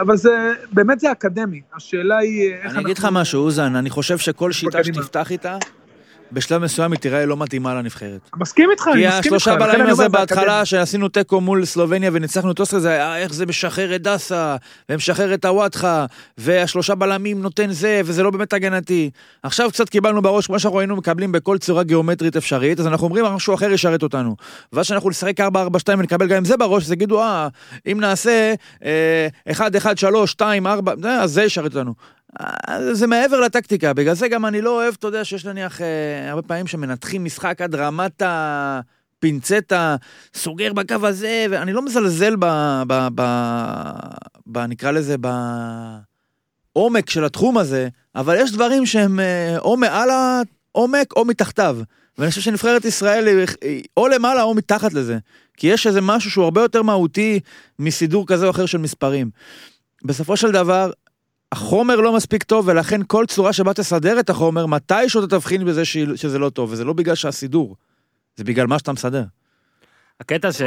אבל 0.00 0.16
זה, 0.16 0.52
באמת 0.72 1.00
זה 1.00 1.12
אקדמי, 1.12 1.60
השאלה 1.76 2.18
היא 2.18 2.54
איך 2.54 2.74
אני 2.74 2.84
אגיד 2.84 2.98
לך 2.98 3.08
משהו, 3.12 3.40
אוזן, 3.42 3.76
אני 3.76 3.90
חושב 3.90 4.18
שכל 4.18 4.52
שיטה. 4.52 4.84
שתפתח 4.84 5.32
איתה, 5.32 5.58
בשלב 6.32 6.62
מסוים 6.62 6.92
היא 6.92 7.00
תיראה 7.00 7.26
לא 7.26 7.36
מתאימה 7.36 7.74
לנבחרת. 7.74 8.30
מסכים 8.36 8.70
איתך, 8.70 8.88
אני 8.88 9.02
כי 9.02 9.08
מסכים 9.08 9.16
איתך. 9.16 9.26
השלושה 9.26 9.56
לכן 9.56 9.72
בלמים 9.72 9.86
הזה 9.86 10.08
בהתחלה. 10.08 10.64
שעשינו 10.64 11.08
תיקו 11.08 11.40
מול 11.40 11.64
סלובניה 11.64 12.10
וניצחנו 12.12 12.52
את 12.52 12.60
אוסטריה, 12.60 12.80
זה 12.80 12.90
היה 12.90 13.18
איך 13.18 13.32
זה 13.32 13.46
משחרר 13.46 13.94
את 13.94 14.02
דסה, 14.02 14.56
ומשחרר 14.88 15.34
את 15.34 15.44
הוואטחה, 15.44 16.06
והשלושה 16.38 16.94
בלמים 16.94 17.42
נותן 17.42 17.72
זה, 17.72 18.00
וזה 18.04 18.22
לא 18.22 18.30
באמת 18.30 18.52
הגנתי. 18.52 19.10
עכשיו 19.42 19.70
קצת 19.70 19.88
קיבלנו 19.88 20.22
בראש, 20.22 20.46
כמו 20.46 20.58
שאנחנו 20.58 20.80
היינו 20.80 20.96
מקבלים 20.96 21.32
בכל 21.32 21.58
צורה 21.58 21.82
גיאומטרית 21.82 22.36
אפשרית, 22.36 22.80
אז 22.80 22.86
אנחנו 22.86 23.06
אומרים 23.06 23.24
משהו 23.24 23.54
אחר 23.54 23.72
ישרת 23.72 24.02
אותנו. 24.02 24.36
ואז 24.72 24.86
שאנחנו 24.86 25.10
נשחק 25.10 25.40
4-4-2 25.40 25.44
ונקבל 25.98 26.26
גם 26.26 26.36
עם 26.36 26.44
זה 26.44 26.56
בראש, 26.56 26.84
אז 26.84 26.92
יגידו, 26.92 27.22
אה, 27.22 27.48
אם 27.92 28.00
נעשה 28.00 28.54
אה, 28.84 29.28
1, 29.50 29.76
1, 29.76 29.98
3, 29.98 30.30
2, 30.30 30.66
4, 30.66 30.92
זה, 31.02 31.12
אז 31.12 31.32
זה 31.32 31.42
ישרת 31.42 31.76
אותנו. 31.76 31.94
זה 32.92 33.06
מעבר 33.06 33.40
לטקטיקה, 33.40 33.92
בגלל 33.92 34.14
זה 34.14 34.28
גם 34.28 34.46
אני 34.46 34.60
לא 34.60 34.70
אוהב, 34.82 34.94
אתה 34.98 35.06
יודע, 35.06 35.24
שיש 35.24 35.44
נניח 35.44 35.80
אה, 35.80 36.30
הרבה 36.30 36.42
פעמים 36.42 36.66
שמנתחים 36.66 37.24
משחק 37.24 37.60
עד 37.60 37.74
רמת 37.74 38.22
הפינצטה, 38.24 39.96
סוגר 40.34 40.72
בקו 40.72 41.06
הזה, 41.06 41.46
ואני 41.50 41.72
לא 41.72 41.82
מזלזל 41.82 42.36
ב... 42.36 42.44
ב, 42.86 43.08
ב, 43.14 43.22
ב 44.46 44.58
נקרא 44.58 44.90
לזה, 44.90 45.16
בעומק 46.76 47.10
של 47.10 47.24
התחום 47.24 47.58
הזה, 47.58 47.88
אבל 48.14 48.36
יש 48.38 48.52
דברים 48.52 48.86
שהם 48.86 49.20
אה, 49.20 49.58
או 49.58 49.76
מעל 49.76 50.08
העומק 50.10 51.12
או 51.16 51.24
מתחתיו. 51.24 51.78
ואני 52.18 52.30
חושב 52.30 52.40
שנבחרת 52.40 52.84
ישראל 52.84 53.44
היא 53.62 53.82
או 53.96 54.08
למעלה 54.08 54.42
או 54.42 54.54
מתחת 54.54 54.92
לזה. 54.92 55.18
כי 55.56 55.66
יש 55.66 55.86
איזה 55.86 56.00
משהו 56.00 56.30
שהוא 56.30 56.44
הרבה 56.44 56.62
יותר 56.62 56.82
מהותי 56.82 57.40
מסידור 57.78 58.26
כזה 58.26 58.46
או 58.46 58.50
אחר 58.50 58.66
של 58.66 58.78
מספרים. 58.78 59.30
בסופו 60.04 60.36
של 60.36 60.50
דבר, 60.50 60.90
החומר 61.52 61.96
לא 61.96 62.16
מספיק 62.16 62.42
טוב, 62.42 62.68
ולכן 62.68 63.00
כל 63.06 63.24
צורה 63.28 63.52
שבה 63.52 63.74
תסדר 63.74 64.20
את 64.20 64.30
החומר, 64.30 64.66
מתישהו 64.66 65.24
אתה 65.24 65.36
תבחין 65.36 65.64
בזה 65.64 65.84
שזה 65.84 66.38
לא 66.38 66.50
טוב, 66.50 66.72
וזה 66.72 66.84
לא 66.84 66.92
בגלל 66.92 67.14
שהסידור, 67.14 67.76
זה 68.36 68.44
בגלל 68.44 68.66
מה 68.66 68.78
שאתה 68.78 68.92
מסדר. 68.92 69.24
הקטע 70.20 70.52
ש... 70.52 70.62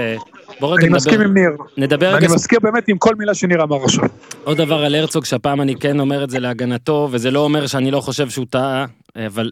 בוא 0.60 0.74
רגע 0.74 0.88
אני 0.88 0.94
מסכים 0.94 1.14
נדבר, 1.14 1.26
עם 1.26 1.34
ניר. 1.34 1.50
נדבר 1.78 2.16
רגע 2.16 2.28
מסכים 2.36 2.60
באמת 2.64 2.88
עם 2.88 2.98
כל 2.98 3.16
מילה 3.16 3.34
שניר 3.34 3.64
אמר 3.64 3.84
עכשיו. 3.84 4.04
עוד 4.44 4.58
דבר 4.58 4.86
על 4.86 4.96
הרצוג, 4.96 5.26
שהפעם 5.26 5.62
אני 5.62 5.76
כן 5.76 6.00
אומר 6.00 6.24
את 6.24 6.30
זה 6.30 6.40
להגנתו, 6.40 7.10
וזה 7.12 7.32
לא 7.32 7.40
אומר 7.40 7.68
שאני 7.68 7.92
לא 7.92 8.02
חושב 8.02 8.30
שהוא 8.30 8.46
טעה, 8.50 8.86
אבל 9.28 9.52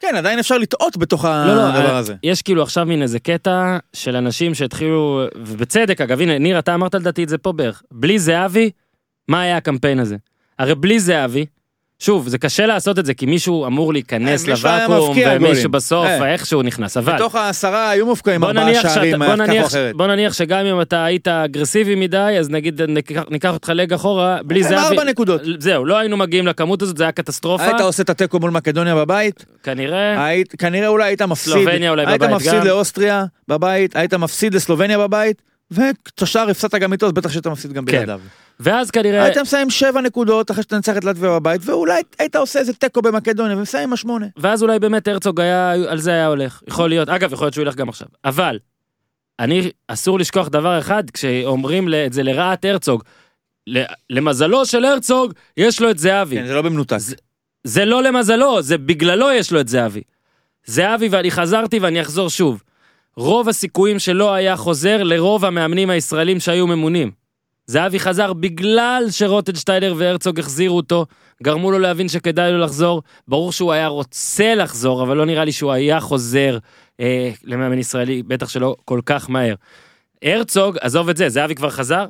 כן, 0.00 0.16
עדיין 0.16 0.38
אפשר 0.38 0.58
לטעות 0.58 0.96
בתוך 0.96 1.24
לא, 1.24 1.46
לא, 1.46 1.60
הדבר 1.62 1.90
אה, 1.90 1.98
הזה. 1.98 2.14
יש 2.22 2.42
כאילו 2.42 2.62
עכשיו 2.62 2.86
מין 2.86 3.02
איזה 3.02 3.18
קטע 3.18 3.78
של 3.92 4.16
אנשים 4.16 4.54
שהתחילו, 4.54 5.22
ובצדק 5.36 6.00
אגב, 6.00 6.20
הנה, 6.20 6.38
ניר, 6.38 6.58
אתה 6.58 6.74
אמרת 6.74 6.94
לדעתי 6.94 7.24
את 7.24 7.28
זה 7.28 7.38
פה 7.38 7.52
בערך, 7.52 7.82
בלי 7.92 8.18
זהבי, 8.18 8.70
מה 9.28 9.40
היה 9.40 9.56
הקמפיין 9.56 9.98
הזה? 9.98 10.16
הרי 10.58 10.74
בלי 10.74 11.00
זהבי, 11.00 11.46
שוב, 12.02 12.28
זה 12.28 12.38
קשה 12.38 12.66
לעשות 12.66 12.98
את 12.98 13.06
זה, 13.06 13.14
כי 13.14 13.26
מישהו 13.26 13.66
אמור 13.66 13.92
להיכנס 13.92 14.48
אה, 14.48 14.54
לוואקום, 14.54 15.16
ומישהו. 15.40 15.70
בסוף, 15.70 16.06
אה. 16.06 16.32
איכשהו 16.32 16.62
נכנס, 16.62 16.96
אבל... 16.96 17.14
בתוך 17.14 17.34
העשרה 17.34 17.90
היו 17.90 18.06
מופקעים 18.06 18.44
ארבעה 18.44 18.74
שערים, 18.74 19.22
ככה 19.22 19.32
או 19.32 19.36
נניח, 19.36 19.66
אחרת. 19.66 19.96
בוא 19.96 20.06
נניח 20.06 20.32
שגם 20.32 20.66
אם 20.66 20.80
אתה 20.80 21.04
היית 21.04 21.28
אגרסיבי 21.28 21.94
מדי, 21.94 22.36
אז 22.40 22.50
נגיד 22.50 22.82
ניקח, 23.30 23.52
אותך 23.52 23.72
לג 23.74 23.92
אחורה, 23.92 24.38
בלי 24.44 24.62
זהבי... 24.62 24.76
ארבע 24.76 25.04
נקודות. 25.04 25.40
זהו, 25.58 25.84
לא 25.84 25.98
היינו 25.98 26.16
מגיעים 26.16 26.46
לכמות 26.46 26.82
הזאת, 26.82 26.96
זה 26.96 27.04
היה 27.04 27.12
קטסטרופה. 27.12 27.64
היית 27.64 27.80
עושה 27.80 28.02
את 28.02 28.10
התיקו 28.10 28.38
מול 28.38 28.50
מקדוניה 28.50 28.94
בבית, 28.94 29.44
כנראה, 29.62 30.24
היית, 30.24 30.54
כנראה 30.58 30.88
אולי 30.88 31.04
היית 31.04 31.22
מפסיד, 31.22 31.52
סלובניה 31.52 31.90
אולי 31.90 32.06
היית 32.06 32.20
בבית 32.20 32.34
מפסיד 32.34 32.60
גם. 32.60 32.66
לאוסטריה 32.66 33.24
בבית, 33.48 33.96
היית 33.96 34.14
מפסיד 34.14 34.54
לסלובניה 34.54 34.98
בבית, 34.98 35.42
ואת 35.72 36.22
השאר 36.22 36.50
הפסדת 36.50 36.74
גם 36.74 36.92
איתו, 36.92 37.06
אז 37.06 37.12
בטח 37.12 37.30
שהיית 37.30 37.46
מפסיד 37.46 37.72
גם 37.72 37.84
כן. 37.84 37.92
בלעדיו. 37.96 38.20
ואז 38.60 38.90
כנראה... 38.90 39.24
היית 39.24 39.38
מסיים 39.38 39.70
שבע 39.70 40.00
נקודות 40.00 40.50
אחרי 40.50 40.62
שתנצח 40.62 40.96
את 40.96 41.04
לטביה 41.04 41.30
בבית, 41.30 41.60
ואולי 41.64 42.00
היית 42.18 42.36
עושה 42.36 42.58
איזה 42.58 42.72
תיקו 42.72 43.02
במקדוניה 43.02 43.56
ומסיים 43.56 43.88
עם 43.88 43.92
השמונה. 43.92 44.26
ואז 44.36 44.62
אולי 44.62 44.78
באמת 44.78 45.08
הרצוג 45.08 45.40
היה, 45.40 45.72
על 45.72 45.98
זה 45.98 46.10
היה 46.10 46.26
הולך. 46.26 46.60
יכול 46.68 46.88
להיות, 46.88 47.08
אגב, 47.08 47.32
יכול 47.32 47.44
להיות 47.44 47.54
שהוא 47.54 47.62
ילך 47.62 47.74
גם 47.74 47.88
עכשיו. 47.88 48.08
אבל, 48.24 48.58
אני, 49.40 49.70
אסור 49.88 50.18
לשכוח 50.18 50.48
דבר 50.48 50.78
אחד, 50.78 51.10
כשאומרים 51.10 51.88
את 52.06 52.12
זה 52.12 52.22
לרעת 52.22 52.64
הרצוג, 52.64 53.02
למזלו 54.10 54.66
של 54.66 54.84
הרצוג, 54.84 55.32
יש 55.56 55.80
לו 55.80 55.90
את 55.90 55.98
זהבי. 55.98 56.36
כן, 56.36 56.46
זה 56.46 56.54
לא 56.54 56.62
במנותק. 56.62 56.96
זה- 56.98 57.16
זה 57.64 57.84
לא 57.84 58.02
למזלו, 58.02 58.62
זה 58.62 58.78
בגללו 58.78 59.30
יש 59.30 59.52
לו 59.52 59.60
את 59.60 59.68
זהבי. 59.68 60.02
זהבי, 60.66 61.08
ואני 61.08 61.30
חזרתי 61.30 61.78
ואני 61.78 62.00
אחזור 62.00 62.30
שוב. 62.30 62.62
רוב 63.16 63.48
הסיכויים 63.48 63.98
שלא 63.98 64.34
היה 64.34 64.56
חוזר 64.56 65.02
לרוב 65.02 65.44
המאמנים 65.44 65.90
הישראלים 65.90 66.40
שהיו 66.40 66.66
ממונים. 66.66 67.10
זהבי 67.66 68.00
חזר 68.00 68.32
בגלל 68.32 69.04
שרוטנשטיינר 69.10 69.94
והרצוג 69.96 70.38
החזירו 70.38 70.76
אותו, 70.76 71.06
גרמו 71.42 71.70
לו 71.70 71.78
להבין 71.78 72.08
שכדאי 72.08 72.52
לו 72.52 72.58
לחזור. 72.58 73.02
ברור 73.28 73.52
שהוא 73.52 73.72
היה 73.72 73.86
רוצה 73.86 74.54
לחזור, 74.54 75.02
אבל 75.02 75.16
לא 75.16 75.26
נראה 75.26 75.44
לי 75.44 75.52
שהוא 75.52 75.72
היה 75.72 76.00
חוזר 76.00 76.58
אה, 77.00 77.30
למאמן 77.44 77.78
ישראלי, 77.78 78.22
בטח 78.22 78.48
שלא 78.48 78.76
כל 78.84 79.00
כך 79.06 79.30
מהר. 79.30 79.54
הרצוג, 80.22 80.76
עזוב 80.80 81.08
את 81.08 81.16
זה, 81.16 81.28
זהבי 81.28 81.54
כבר 81.54 81.70
חזר? 81.70 82.06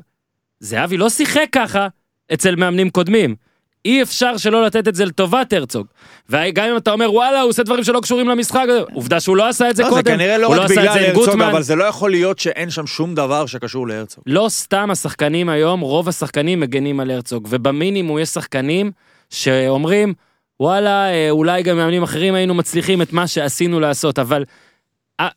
זהבי 0.61 0.96
לא 0.96 1.11
שיחק 1.11 1.46
ככה 1.53 1.88
אצל 2.32 2.57
מאמנים 2.57 2.90
קודמים. 2.90 3.34
אי 3.85 4.03
אפשר 4.03 4.37
שלא 4.37 4.64
לתת 4.64 4.89
את 4.89 4.95
זה 4.95 5.05
לטובת 5.05 5.53
הרצוג. 5.53 5.87
וגם 6.28 6.68
אם 6.68 6.76
אתה 6.76 6.93
אומר 6.93 7.12
וואלה 7.12 7.41
הוא 7.41 7.51
עושה 7.51 7.62
דברים 7.62 7.85
שלא 7.85 8.01
קשורים 8.01 8.28
למשחק, 8.28 8.64
עובדה 8.95 9.20
שהוא 9.20 9.37
לא 9.37 9.49
עשה 9.49 9.70
את 9.70 9.76
זה 9.76 9.83
לא, 9.83 9.89
קודם. 9.89 10.05
זה 10.05 10.11
כנראה 10.11 10.39
לא 10.39 10.47
הוא 10.47 10.57
רק 10.57 10.70
בגלל 10.70 10.89
הרצוג, 10.89 11.24
גוטמן. 11.24 11.49
אבל 11.51 11.62
זה 11.62 11.76
לא 11.76 11.85
יכול 11.85 12.11
להיות 12.11 12.39
שאין 12.39 12.70
שם 12.70 12.87
שום 12.87 13.14
דבר 13.14 13.47
שקשור 13.47 13.89
להרצוג. 13.89 14.24
לא 14.26 14.47
סתם 14.49 14.91
השחקנים 14.91 15.49
היום, 15.49 15.80
רוב 15.80 16.09
השחקנים 16.09 16.61
מגנים 16.61 17.01
על 17.01 17.11
הרצוג, 17.11 17.49
ובמינימום 17.51 18.18
יש 18.18 18.28
שחקנים 18.28 18.91
שאומרים, 19.30 20.14
וואלה, 20.61 21.11
אה, 21.11 21.30
אולי 21.30 21.62
גם 21.62 21.76
מאמנים 21.76 22.03
אחרים 22.03 22.35
היינו 22.35 22.55
מצליחים 22.55 23.03
את 23.03 23.12
מה 23.12 23.26
שעשינו 23.26 23.80
לעשות, 23.80 24.18
אבל 24.18 24.45
אה, 25.20 25.28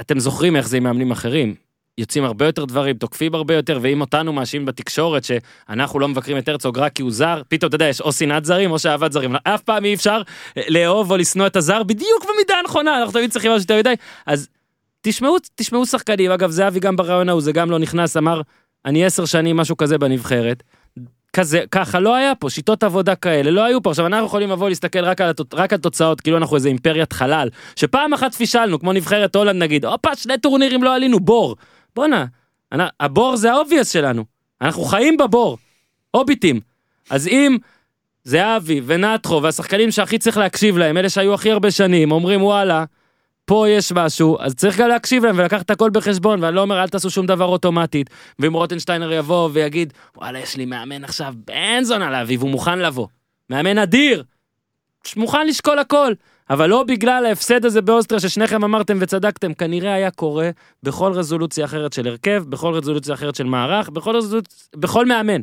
אתם 0.00 0.18
זוכרים 0.18 0.56
איך 0.56 0.68
זה 0.68 0.76
עם 0.76 0.82
מאמנים 0.82 1.10
אחרים. 1.10 1.54
יוצאים 1.98 2.24
הרבה 2.24 2.46
יותר 2.46 2.64
דברים, 2.64 2.96
תוקפים 2.96 3.34
הרבה 3.34 3.54
יותר, 3.54 3.78
ואם 3.82 4.00
אותנו 4.00 4.32
מאשימים 4.32 4.66
בתקשורת 4.66 5.24
שאנחנו 5.24 6.00
לא 6.00 6.08
מבקרים 6.08 6.38
את 6.38 6.48
הרצוג 6.48 6.78
רק 6.78 6.92
כי 6.92 7.02
הוא 7.02 7.10
זר, 7.10 7.42
פתאום 7.48 7.68
אתה 7.68 7.74
יודע, 7.74 7.88
יש 7.88 8.00
או 8.00 8.12
שנאת 8.12 8.44
זרים 8.44 8.70
או 8.70 8.78
שאהבת 8.78 9.12
זרים. 9.12 9.36
אף 9.44 9.62
פעם 9.62 9.84
אי 9.84 9.94
אפשר 9.94 10.22
אה, 10.56 10.62
לאהוב 10.68 11.10
או 11.10 11.16
לשנוא 11.16 11.46
את 11.46 11.56
הזר 11.56 11.82
בדיוק 11.82 12.24
במידה 12.24 12.54
הנכונה, 12.58 12.98
אנחנו 12.98 13.12
תמיד 13.12 13.30
צריכים 13.30 13.50
משהו 13.50 13.62
יותר 13.62 13.78
מדי. 13.78 13.94
אז 14.26 14.48
תשמעו, 15.00 15.36
תשמעו 15.54 15.86
שחקנים, 15.86 16.30
אגב 16.30 16.50
זהבי 16.50 16.80
גם 16.80 16.96
ברעיון 16.96 17.28
ההוא, 17.28 17.40
זה 17.40 17.52
גם 17.52 17.70
לא 17.70 17.78
נכנס, 17.78 18.16
אמר, 18.16 18.40
אני 18.84 19.04
עשר 19.04 19.24
שנים 19.24 19.56
משהו 19.56 19.76
כזה 19.76 19.98
בנבחרת. 19.98 20.62
כזה, 21.36 21.62
ככה 21.70 22.00
לא 22.00 22.14
היה 22.14 22.34
פה, 22.34 22.50
שיטות 22.50 22.82
עבודה 22.82 23.14
כאלה 23.14 23.50
לא 23.50 23.64
היו 23.64 23.82
פה. 23.82 23.90
עכשיו 23.90 24.06
אנחנו 24.06 24.26
יכולים 24.26 24.50
לבוא 24.50 24.68
להסתכל 24.68 25.04
רק 25.04 25.20
על, 25.20 25.30
התוצ... 25.30 25.54
רק 25.54 25.72
על 25.72 25.78
תוצאות, 25.78 26.20
כאילו 26.20 26.36
אנחנו 26.36 26.56
איזה 26.56 26.68
אימפריית 26.68 27.12
חלל, 27.12 27.48
שפעם 27.76 28.12
אחת 28.12 28.34
פישלנו, 28.34 28.80
כמו 28.80 28.92
נבחרת 28.92 29.36
הולנד 29.36 29.62
נגיד, 29.62 29.84
הופה, 29.84 30.16
שני 30.16 30.38
טורנירים 30.38 30.82
לא 30.82 30.94
עלינו, 30.94 31.20
בור. 31.20 31.56
בואנה, 31.94 32.24
אנ- 32.72 32.80
הבור 33.00 33.36
זה 33.36 33.52
ה 33.52 33.57
obvious 33.57 33.92
שלנו, 33.92 34.24
אנחנו 34.60 34.82
חיים 34.84 35.16
בבור, 35.16 35.58
הוביטים. 36.10 36.60
אז 37.10 37.26
אם 37.28 37.56
זהבי 38.24 38.80
ונטחו 38.86 39.40
והשחקנים 39.42 39.90
שהכי 39.90 40.18
צריך 40.18 40.36
להקשיב 40.36 40.78
להם, 40.78 40.96
אלה 40.96 41.08
שהיו 41.10 41.34
הכי 41.34 41.50
הרבה 41.50 41.70
שנים, 41.70 42.12
אומרים 42.12 42.42
וואלה, 42.42 42.84
פה 43.44 43.68
יש 43.68 43.92
משהו, 43.92 44.36
אז 44.40 44.54
צריך 44.54 44.78
גם 44.78 44.88
להקשיב 44.88 45.24
להם 45.24 45.38
ולקחת 45.38 45.70
הכל 45.70 45.90
בחשבון, 45.90 46.44
ואני 46.44 46.56
לא 46.56 46.60
אומר 46.60 46.82
אל 46.82 46.88
תעשו 46.88 47.10
שום 47.10 47.26
דבר 47.26 47.44
אוטומטית. 47.44 48.10
ואם 48.38 48.52
רוטנשטיינר 48.52 49.12
יבוא 49.12 49.48
ויגיד, 49.52 49.92
וואלה, 50.16 50.38
יש 50.38 50.56
לי 50.56 50.64
מאמן 50.66 51.04
עכשיו 51.04 51.34
בן 51.46 51.82
זונה 51.82 52.10
להביא, 52.10 52.38
והוא 52.38 52.50
מוכן 52.50 52.78
לבוא. 52.78 53.06
מאמן 53.50 53.78
אדיר! 53.78 54.24
מוכן 55.16 55.46
לשקול 55.46 55.78
הכל. 55.78 56.12
אבל 56.52 56.68
לא 56.68 56.82
בגלל 56.82 57.26
ההפסד 57.26 57.64
הזה 57.64 57.82
באוסטריה 57.82 58.20
ששניכם 58.20 58.64
אמרתם 58.64 58.96
וצדקתם, 59.00 59.54
כנראה 59.54 59.94
היה 59.94 60.10
קורה 60.10 60.50
בכל 60.82 61.12
רזולוציה 61.12 61.64
אחרת 61.64 61.92
של 61.92 62.08
הרכב, 62.08 62.44
בכל 62.48 62.74
רזולוציה 62.74 63.14
אחרת 63.14 63.34
של 63.34 63.44
מערך, 63.44 63.88
בכל 63.88 64.16
רזולוציה, 64.16 64.68
בכל 64.76 65.06
מאמן. 65.06 65.40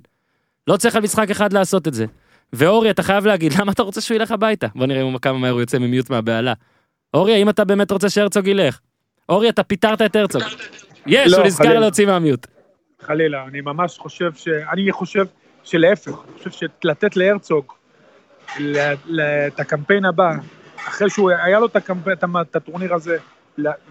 לא 0.68 0.78
צריך 0.78 0.96
על 0.96 1.02
משחק 1.02 1.30
אחד 1.32 1.54
לעשות 1.54 1.88
את 1.88 1.94
זה. 1.94 2.06
ואורי, 2.54 2.90
אתה 2.90 3.04
חייב 3.04 3.26
להגיד, 3.26 3.54
למה 3.60 3.72
אתה 3.72 3.84
רוצה 3.84 4.02
שהוא 4.02 4.16
ילך 4.16 4.32
הביתה? 4.32 4.68
בוא 4.76 4.86
נראה 4.86 5.20
כמה 5.22 5.38
מהר 5.38 5.52
הוא 5.52 5.60
יוצא 5.60 5.78
ממיוט 5.80 6.10
מהבהלה. 6.10 6.54
אורי, 7.14 7.34
האם 7.34 7.50
אתה 7.50 7.66
באמת 7.66 7.92
רוצה 7.92 8.10
שהרצוג 8.10 8.48
ילך? 8.48 8.80
אורי, 9.30 9.50
אתה 9.50 9.64
פיטרת 9.64 10.02
את 10.02 10.16
הרצוג. 10.16 10.42
יש, 11.08 11.32
לא, 11.32 11.38
הוא 11.38 11.46
נזכר. 11.46 11.80
להוציא 11.80 12.06
מהמיוט. 12.06 12.48
חלילה, 13.02 13.44
אני 13.48 13.62
ממש 13.62 13.98
חושב 13.98 14.34
ש... 14.36 14.48
אני 14.48 14.92
חושב 14.92 15.26
שלהפך, 15.64 16.12
אני 16.12 16.38
חושב 16.38 16.68
שלתת 16.82 17.16
להרצוג 17.16 17.74
את 19.48 19.60
הקמפיין 19.60 20.06
הבא, 20.06 20.32
אחרי 20.90 21.10
שהוא 21.10 21.32
היה 21.32 21.60
לו 21.60 21.66
את, 21.66 21.76
הקמפיין, 21.76 22.18
את 22.42 22.56
הטורניר 22.56 22.94
הזה, 22.94 23.18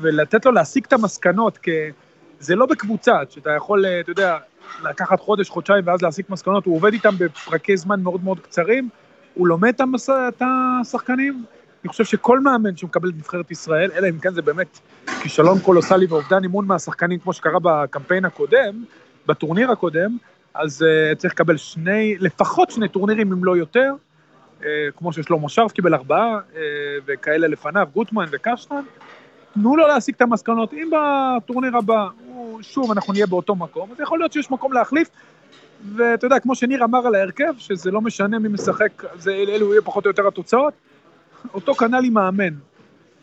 ולתת 0.01 0.47
לו 0.47 0.53
להסיק 0.53 0.87
את 0.87 0.93
המסקנות, 0.93 1.59
כי 1.59 1.71
זה 2.41 2.57
לא 2.57 2.67
בקבוצה, 2.67 3.13
שאתה 3.29 3.51
יכול, 3.51 3.87
אה, 3.87 4.01
אתה 4.01 4.11
יודע, 4.11 4.39
לקחת 4.83 5.21
חודש, 5.21 5.49
חודשיים 5.49 5.87
ואז 5.87 6.03
להסיק 6.03 6.31
מסקנות, 6.31 6.67
הוא 6.67 6.77
עובד 6.77 6.93
איתם 6.93 7.15
בפרקי 7.19 7.77
זמן 7.77 8.01
מאוד 8.01 8.25
מאוד 8.25 8.41
קצרים, 8.41 8.89
הוא 9.35 9.49
לומד 9.49 9.69
את, 9.75 9.81
המס... 9.81 10.11
את 10.11 10.43
השחקנים. 10.43 11.45
אני 11.85 11.89
חושב 11.89 12.05
שכל 12.05 12.41
מאמן 12.41 12.77
שמקבל 12.77 13.09
את 13.09 13.15
נבחרת 13.15 13.51
ישראל, 13.51 13.91
אלא 13.95 14.09
אם 14.09 14.19
כן 14.19 14.35
זה 14.35 14.43
באמת 14.43 14.79
כישלון 15.23 15.59
קולוסלי 15.59 16.07
ואובדן 16.07 16.43
אימון 16.43 16.67
מהשחקנים, 16.67 17.19
כמו 17.19 17.33
שקרה 17.33 17.59
בקמפיין 17.63 18.25
הקודם, 18.25 18.85
בטורניר 19.27 19.71
הקודם, 19.71 20.17
אז 20.55 20.83
uh, 20.83 21.15
צריך 21.17 21.35
לקבל 21.35 21.57
שני, 21.57 22.17
לפחות 22.19 22.71
שני 22.71 22.89
טורנירים, 22.89 23.33
אם 23.33 23.45
לא 23.45 23.57
יותר, 23.57 23.95
כמו 24.97 25.13
ששלמה 25.13 25.49
שרף 25.49 25.73
קיבל 25.73 25.95
ארבעה, 25.95 26.39
uh, 26.39 26.57
וכאלה 27.07 27.49
לפניו, 27.49 27.89
גוטמן 27.95 28.27
וקשטן. 28.31 28.83
תנו 29.55 29.77
לו 29.77 29.87
להסיק 29.87 30.17
את 30.17 30.21
המסקנות. 30.21 30.73
אם 30.73 30.91
בטורניר 30.93 31.77
הבא, 31.77 32.09
שוב, 32.61 32.91
אנחנו 32.91 33.13
נהיה 33.13 33.27
באותו 33.27 33.55
מקום, 33.55 33.91
אז 33.93 34.01
יכול 34.01 34.19
להיות 34.19 34.33
שיש 34.33 34.51
מקום 34.51 34.73
להחליף. 34.73 35.09
ואתה 35.97 36.27
יודע, 36.27 36.41
כמו 36.41 36.55
שניר 36.55 36.85
אמר 36.85 37.07
על 37.07 37.15
ההרכב, 37.15 37.53
שזה 37.59 37.91
לא 37.91 38.01
משנה 38.01 38.39
מי 38.39 38.49
משחק, 38.49 39.03
זה, 39.19 39.33
אלו 39.33 39.73
יהיו 39.73 39.85
פחות 39.85 40.05
או 40.05 40.11
יותר 40.11 40.29
התוצאות, 40.29 40.75
אותו 41.55 41.75
כנ"ל 41.75 42.05
עם 42.05 42.15
מאמן. 42.15 42.55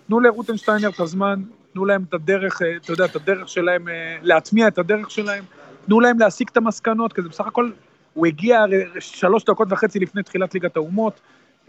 תנו 0.08 0.20
לרוטנשטיינר 0.20 0.90
את 0.90 1.00
הזמן, 1.00 1.42
תנו 1.74 1.86
להם 1.86 2.04
את 2.10 2.14
הדרך, 2.14 2.62
אה, 2.62 2.76
אתה 2.76 2.92
יודע, 2.92 3.06
את 3.06 3.16
הדרך 3.16 3.50
שלהם, 3.50 3.88
אה, 3.88 4.18
להטמיע 4.22 4.68
את 4.68 4.78
הדרך 4.78 5.12
שלהם, 5.12 5.44
תנו 5.86 6.00
להם 6.00 6.20
להסיק 6.20 6.50
את 6.50 6.58
המסקנות, 6.58 7.14
כי 7.14 7.22
זה 7.22 7.30
בסך 7.30 7.48
הכל, 7.48 7.70
הוא 8.16 8.26
הגיע 8.26 8.59
הרי 8.61 8.78
שלוש 8.99 9.43
דקות 9.43 9.68
וחצי 9.72 9.99
לפני 9.99 10.24
תחילת 10.24 10.53
ליגת 10.53 10.76
האומות, 10.76 11.20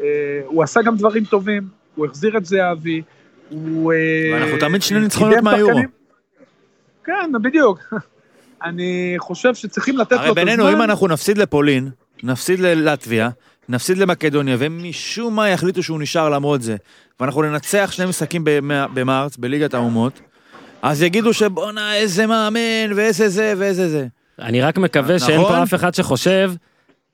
אה, 0.01 0.05
הוא 0.47 0.63
עשה 0.63 0.83
גם 0.83 0.97
דברים 0.97 1.25
טובים, 1.25 1.63
הוא 1.95 2.07
החזיר 2.07 2.37
את 2.37 2.45
זהבי, 2.45 3.03
הוא... 3.51 3.93
אה, 3.93 3.99
ואנחנו 4.33 4.59
תמיד 4.59 4.83
שני 4.83 5.01
ניצחונות 5.01 5.39
מהיורו. 5.43 5.81
כן, 7.05 7.33
בדיוק. 7.43 7.81
אני 8.65 9.15
חושב 9.19 9.55
שצריכים 9.55 9.99
לתת 9.99 10.13
לו 10.13 10.17
את 10.17 10.23
הרי 10.23 10.31
הזמן. 10.31 10.45
בינינו, 10.45 10.73
אם 10.73 10.83
אנחנו 10.83 11.07
נפסיד 11.07 11.39
לפולין, 11.39 11.91
נפסיד 12.23 12.61
ללטביה, 12.61 13.31
נפסיד 13.69 13.99
למקדוניה, 13.99 14.57
והם 14.59 14.81
משום 14.89 15.37
מה 15.37 15.49
יחליטו 15.49 15.83
שהוא 15.83 16.01
נשאר 16.01 16.29
למרות 16.29 16.63
זה, 16.63 16.77
ואנחנו 17.21 17.43
ננצח 17.43 17.91
שני 17.93 18.07
משחקים 18.07 18.43
במ- 18.45 18.95
במרץ, 18.95 19.37
בליגת 19.37 19.75
האומות, 19.75 20.21
אז 20.83 21.03
יגידו 21.03 21.33
שבואנה 21.33 21.95
איזה 21.97 22.27
מאמן, 22.27 22.93
ואיזה 22.97 23.29
זה, 23.29 23.55
ואיזה 23.57 23.89
זה. 23.89 24.07
אני 24.43 24.61
רק 24.61 24.79
מקווה 24.79 25.19
שאין 25.19 25.41
נכון? 25.41 25.53
פה 25.53 25.63
אף 25.63 25.75
אחד 25.75 25.95
שחושב 25.95 26.53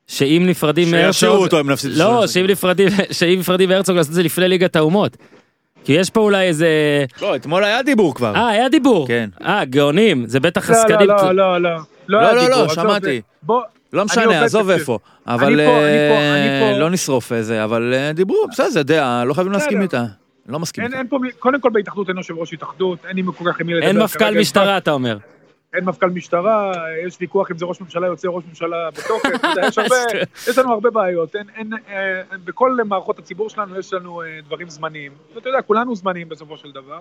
שאם 0.06 0.42
נפרדים 0.46 0.84
שישאירו 0.84 1.34
מהרצוג... 1.34 1.44
אותו 1.44 1.60
אם 1.60 1.70
נפסיד 1.70 1.90
לא. 1.96 2.26
שאם 2.26 2.46
נפרדים, 2.46 2.88
שאם 3.18 3.36
נפרדים 3.38 3.68
מהרצוג 3.68 3.96
לעשות 3.96 4.10
את 4.10 4.14
זה 4.14 4.22
לפני 4.22 4.48
ליגת 4.48 4.76
האומות. 4.76 5.16
כי 5.84 5.92
יש 5.92 6.10
פה 6.10 6.20
אולי 6.20 6.46
איזה... 6.46 6.68
לא, 7.22 7.36
אתמול 7.36 7.64
היה 7.64 7.82
דיבור 7.82 8.14
כבר. 8.14 8.34
אה, 8.34 8.48
היה 8.48 8.68
דיבור. 8.68 9.08
כן. 9.08 9.30
אה, 9.44 9.64
גאונים, 9.64 10.26
זה 10.26 10.40
בטח 10.40 10.70
לא, 10.70 10.76
עסקנים. 10.76 11.08
לא, 11.08 11.16
לא, 11.16 11.32
לא, 11.32 11.58
לא. 11.58 11.78
לא, 12.08 12.18
היה 12.18 12.32
לא, 12.32 12.40
דיבור, 12.40 12.56
לא, 12.58 12.64
עזוב, 12.64 12.74
שמעתי. 12.74 13.20
בוא, 13.42 13.62
לא 13.92 14.04
משנה, 14.04 14.44
עזוב. 14.44 14.70
איפה. 14.70 14.98
אני 15.26 15.34
אבל 15.34 15.46
פה, 15.46 15.50
אני 15.50 16.08
פה, 16.08 16.14
אה, 16.14 16.60
אני 16.60 16.72
פה. 16.74 16.78
לא 16.78 16.90
נשרוף 16.90 17.32
איזה, 17.32 17.64
אבל 17.64 17.94
אה, 17.94 18.12
דיברו, 18.12 18.46
בסדר, 18.50 18.70
זה 18.70 18.82
דעה, 18.82 19.24
לא 19.24 19.34
חייבים 19.34 19.52
להסכים. 19.52 19.82
איתה. 19.82 20.04
לא 20.48 20.58
מסכים 20.58 20.84
אין, 20.84 20.92
איתה. 20.92 21.16
קודם 21.38 21.60
כל 21.60 21.70
בהתאחדות 21.72 22.08
אין 22.08 22.16
יושב 22.16 22.34
ראש 22.38 22.52
התאחדות, 22.52 22.98
אין 23.08 23.16
לי 23.16 23.22
כל 23.36 23.52
כך 23.52 23.60
עם 23.60 23.66
מי 23.66 23.74
לדבר. 23.74 23.86
אין 23.86 23.98
מפכ"ל 23.98 24.38
משטרה, 24.38 24.76
אתה 24.76 24.90
אומר. 24.90 25.16
אין 25.74 25.84
מפכ"ל 25.84 26.10
משטרה, 26.10 26.72
יש 27.06 27.16
ויכוח 27.20 27.50
אם 27.50 27.58
זה 27.58 27.64
ראש 27.64 27.80
ממשלה 27.80 28.06
יוצא 28.06 28.28
ראש 28.28 28.44
ממשלה 28.48 28.90
בתוקף, 28.90 29.44
יש 29.68 29.78
הרבה, 29.78 29.96
יש 30.48 30.58
לנו 30.58 30.72
הרבה 30.72 30.90
בעיות, 30.90 31.36
אין, 31.36 31.46
אין, 31.56 31.72
אה, 31.88 32.22
בכל 32.44 32.76
מערכות 32.84 33.18
הציבור 33.18 33.50
שלנו 33.50 33.78
יש 33.78 33.92
לנו 33.92 34.22
אה, 34.22 34.38
דברים 34.46 34.68
זמניים, 34.68 35.12
ואתה 35.34 35.48
יודע, 35.48 35.62
כולנו 35.62 35.96
זמניים 35.96 36.28
בסופו 36.28 36.56
של 36.56 36.72
דבר. 36.72 37.00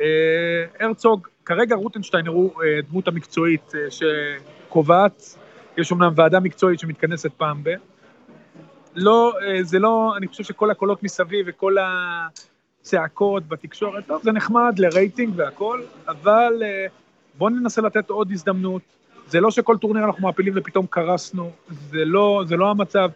אה, 0.00 0.64
הרצוג, 0.80 1.28
כרגע 1.44 1.76
רוטנשטיינר 1.76 2.30
הוא 2.30 2.62
אה, 2.62 2.80
דמות 2.90 3.08
המקצועית 3.08 3.72
אה, 3.74 3.80
שקובעת, 3.90 5.38
יש 5.76 5.92
אמנם 5.92 6.12
ועדה 6.16 6.40
מקצועית 6.40 6.80
שמתכנסת 6.80 7.32
פעם 7.32 7.64
ב... 7.64 7.70
לא, 8.94 9.32
אה, 9.42 9.62
זה 9.62 9.78
לא, 9.78 10.14
אני 10.16 10.26
חושב 10.26 10.44
שכל 10.44 10.70
הקולות 10.70 11.02
מסביב 11.02 11.46
וכל 11.48 11.76
הצעקות 12.80 13.48
בתקשורת, 13.48 14.06
טוב, 14.06 14.22
זה 14.22 14.32
נחמד 14.32 14.78
לרייטינג 14.78 15.32
והכל, 15.36 15.82
אבל 16.08 16.62
אה, 16.62 16.86
בואו 17.38 17.50
ננסה 17.50 17.82
לתת 17.82 18.10
עוד 18.10 18.32
הזדמנות. 18.32 18.82
זה 19.28 19.40
לא 19.40 19.50
שכל 19.50 19.76
טורניר 19.76 20.04
אנחנו 20.04 20.22
מעפילים 20.22 20.52
ופתאום 20.56 20.86
קרסנו, 20.90 21.50
זה 21.68 22.04
לא, 22.04 22.42
זה 22.46 22.56
לא 22.56 22.70
המצב. 22.70 23.10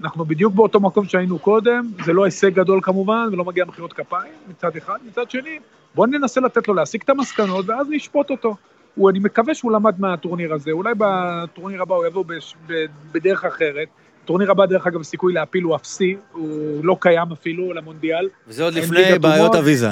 אנחנו 0.00 0.24
בדיוק 0.24 0.54
באותו 0.54 0.80
מקום 0.80 1.04
שהיינו 1.04 1.38
קודם, 1.38 1.90
זה 2.04 2.12
לא 2.12 2.24
הישג 2.24 2.54
גדול 2.54 2.80
כמובן, 2.82 3.28
ולא 3.32 3.44
מגיע 3.44 3.64
מחיאות 3.64 3.92
כפיים 3.92 4.32
מצד 4.48 4.76
אחד, 4.76 4.96
מצד 5.08 5.30
שני, 5.30 5.58
בואו 5.94 6.06
ננסה 6.06 6.40
לתת 6.40 6.68
לו 6.68 6.74
להסיק 6.74 7.02
את 7.02 7.10
המסקנות, 7.10 7.68
ואז 7.68 7.86
נשפוט 7.90 8.30
אותו. 8.30 8.56
הוא, 8.94 9.10
אני 9.10 9.18
מקווה 9.18 9.54
שהוא 9.54 9.72
למד 9.72 10.00
מהטורניר 10.00 10.54
הזה, 10.54 10.70
אולי 10.70 10.94
בטורניר 10.98 11.82
הבא 11.82 11.94
הוא 11.94 12.06
יבוא 12.06 12.24
בש, 12.24 12.56
ב, 12.66 12.84
בדרך 13.12 13.44
אחרת. 13.44 13.88
טורניר 14.24 14.50
הבא, 14.50 14.66
דרך 14.66 14.86
אגב, 14.86 15.00
הסיכוי 15.00 15.32
להפיל 15.32 15.64
הוא 15.64 15.76
אפסי, 15.76 16.16
הוא 16.32 16.84
לא 16.84 16.96
קיים 17.00 17.32
אפילו 17.32 17.72
למונדיאל. 17.72 18.28
וזה 18.48 18.64
עוד 18.64 18.74
לפני 18.74 19.18
בעיות. 19.18 19.54
הוויזה. 19.54 19.88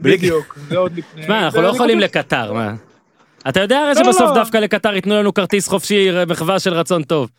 בדיוק, 0.00 0.58
זה 0.68 0.78
עוד 0.78 0.92
לפני. 0.96 1.22
תשמע, 1.22 1.44
אנחנו 1.44 1.62
לא 1.62 1.68
יכולים 1.68 2.00
לקטר, 2.00 2.52
מה? 2.52 2.74
אתה 3.48 3.60
יודע 3.60 3.78
הרי 3.78 3.92
לא, 3.94 4.04
שבסוף 4.04 4.28
לא. 4.28 4.34
דווקא 4.34 4.56
לקטר 4.56 4.94
ייתנו 4.94 5.14
לנו 5.14 5.34
כרטיס 5.34 5.68
חופשי 5.68 6.08
מחווה 6.28 6.58
של 6.58 6.74
רצון 6.74 7.02
טוב. 7.02 7.30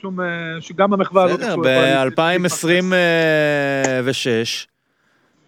שום, 0.00 0.20
אה, 0.20 0.26
שגם 0.60 0.92
המחווה 0.92 1.24
הזאת... 1.24 1.40
בסדר, 1.40 1.52
שהוא 1.52 1.66
יכול 1.66 2.10
ב-2026 2.16 4.66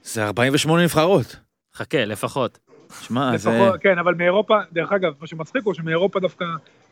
זה 0.02 0.24
48 0.24 0.82
נבחרות. 0.82 1.36
חכה, 1.74 2.04
לפחות. 2.04 2.58
שמע, 3.00 3.36
זה... 3.36 3.50
כן, 3.80 3.98
אבל 3.98 4.14
מאירופה, 4.14 4.54
דרך 4.72 4.92
אגב, 4.92 5.12
מה 5.20 5.26
שמצחיק 5.26 5.64
הוא 5.64 5.74
שמאירופה 5.74 6.20
דווקא 6.20 6.44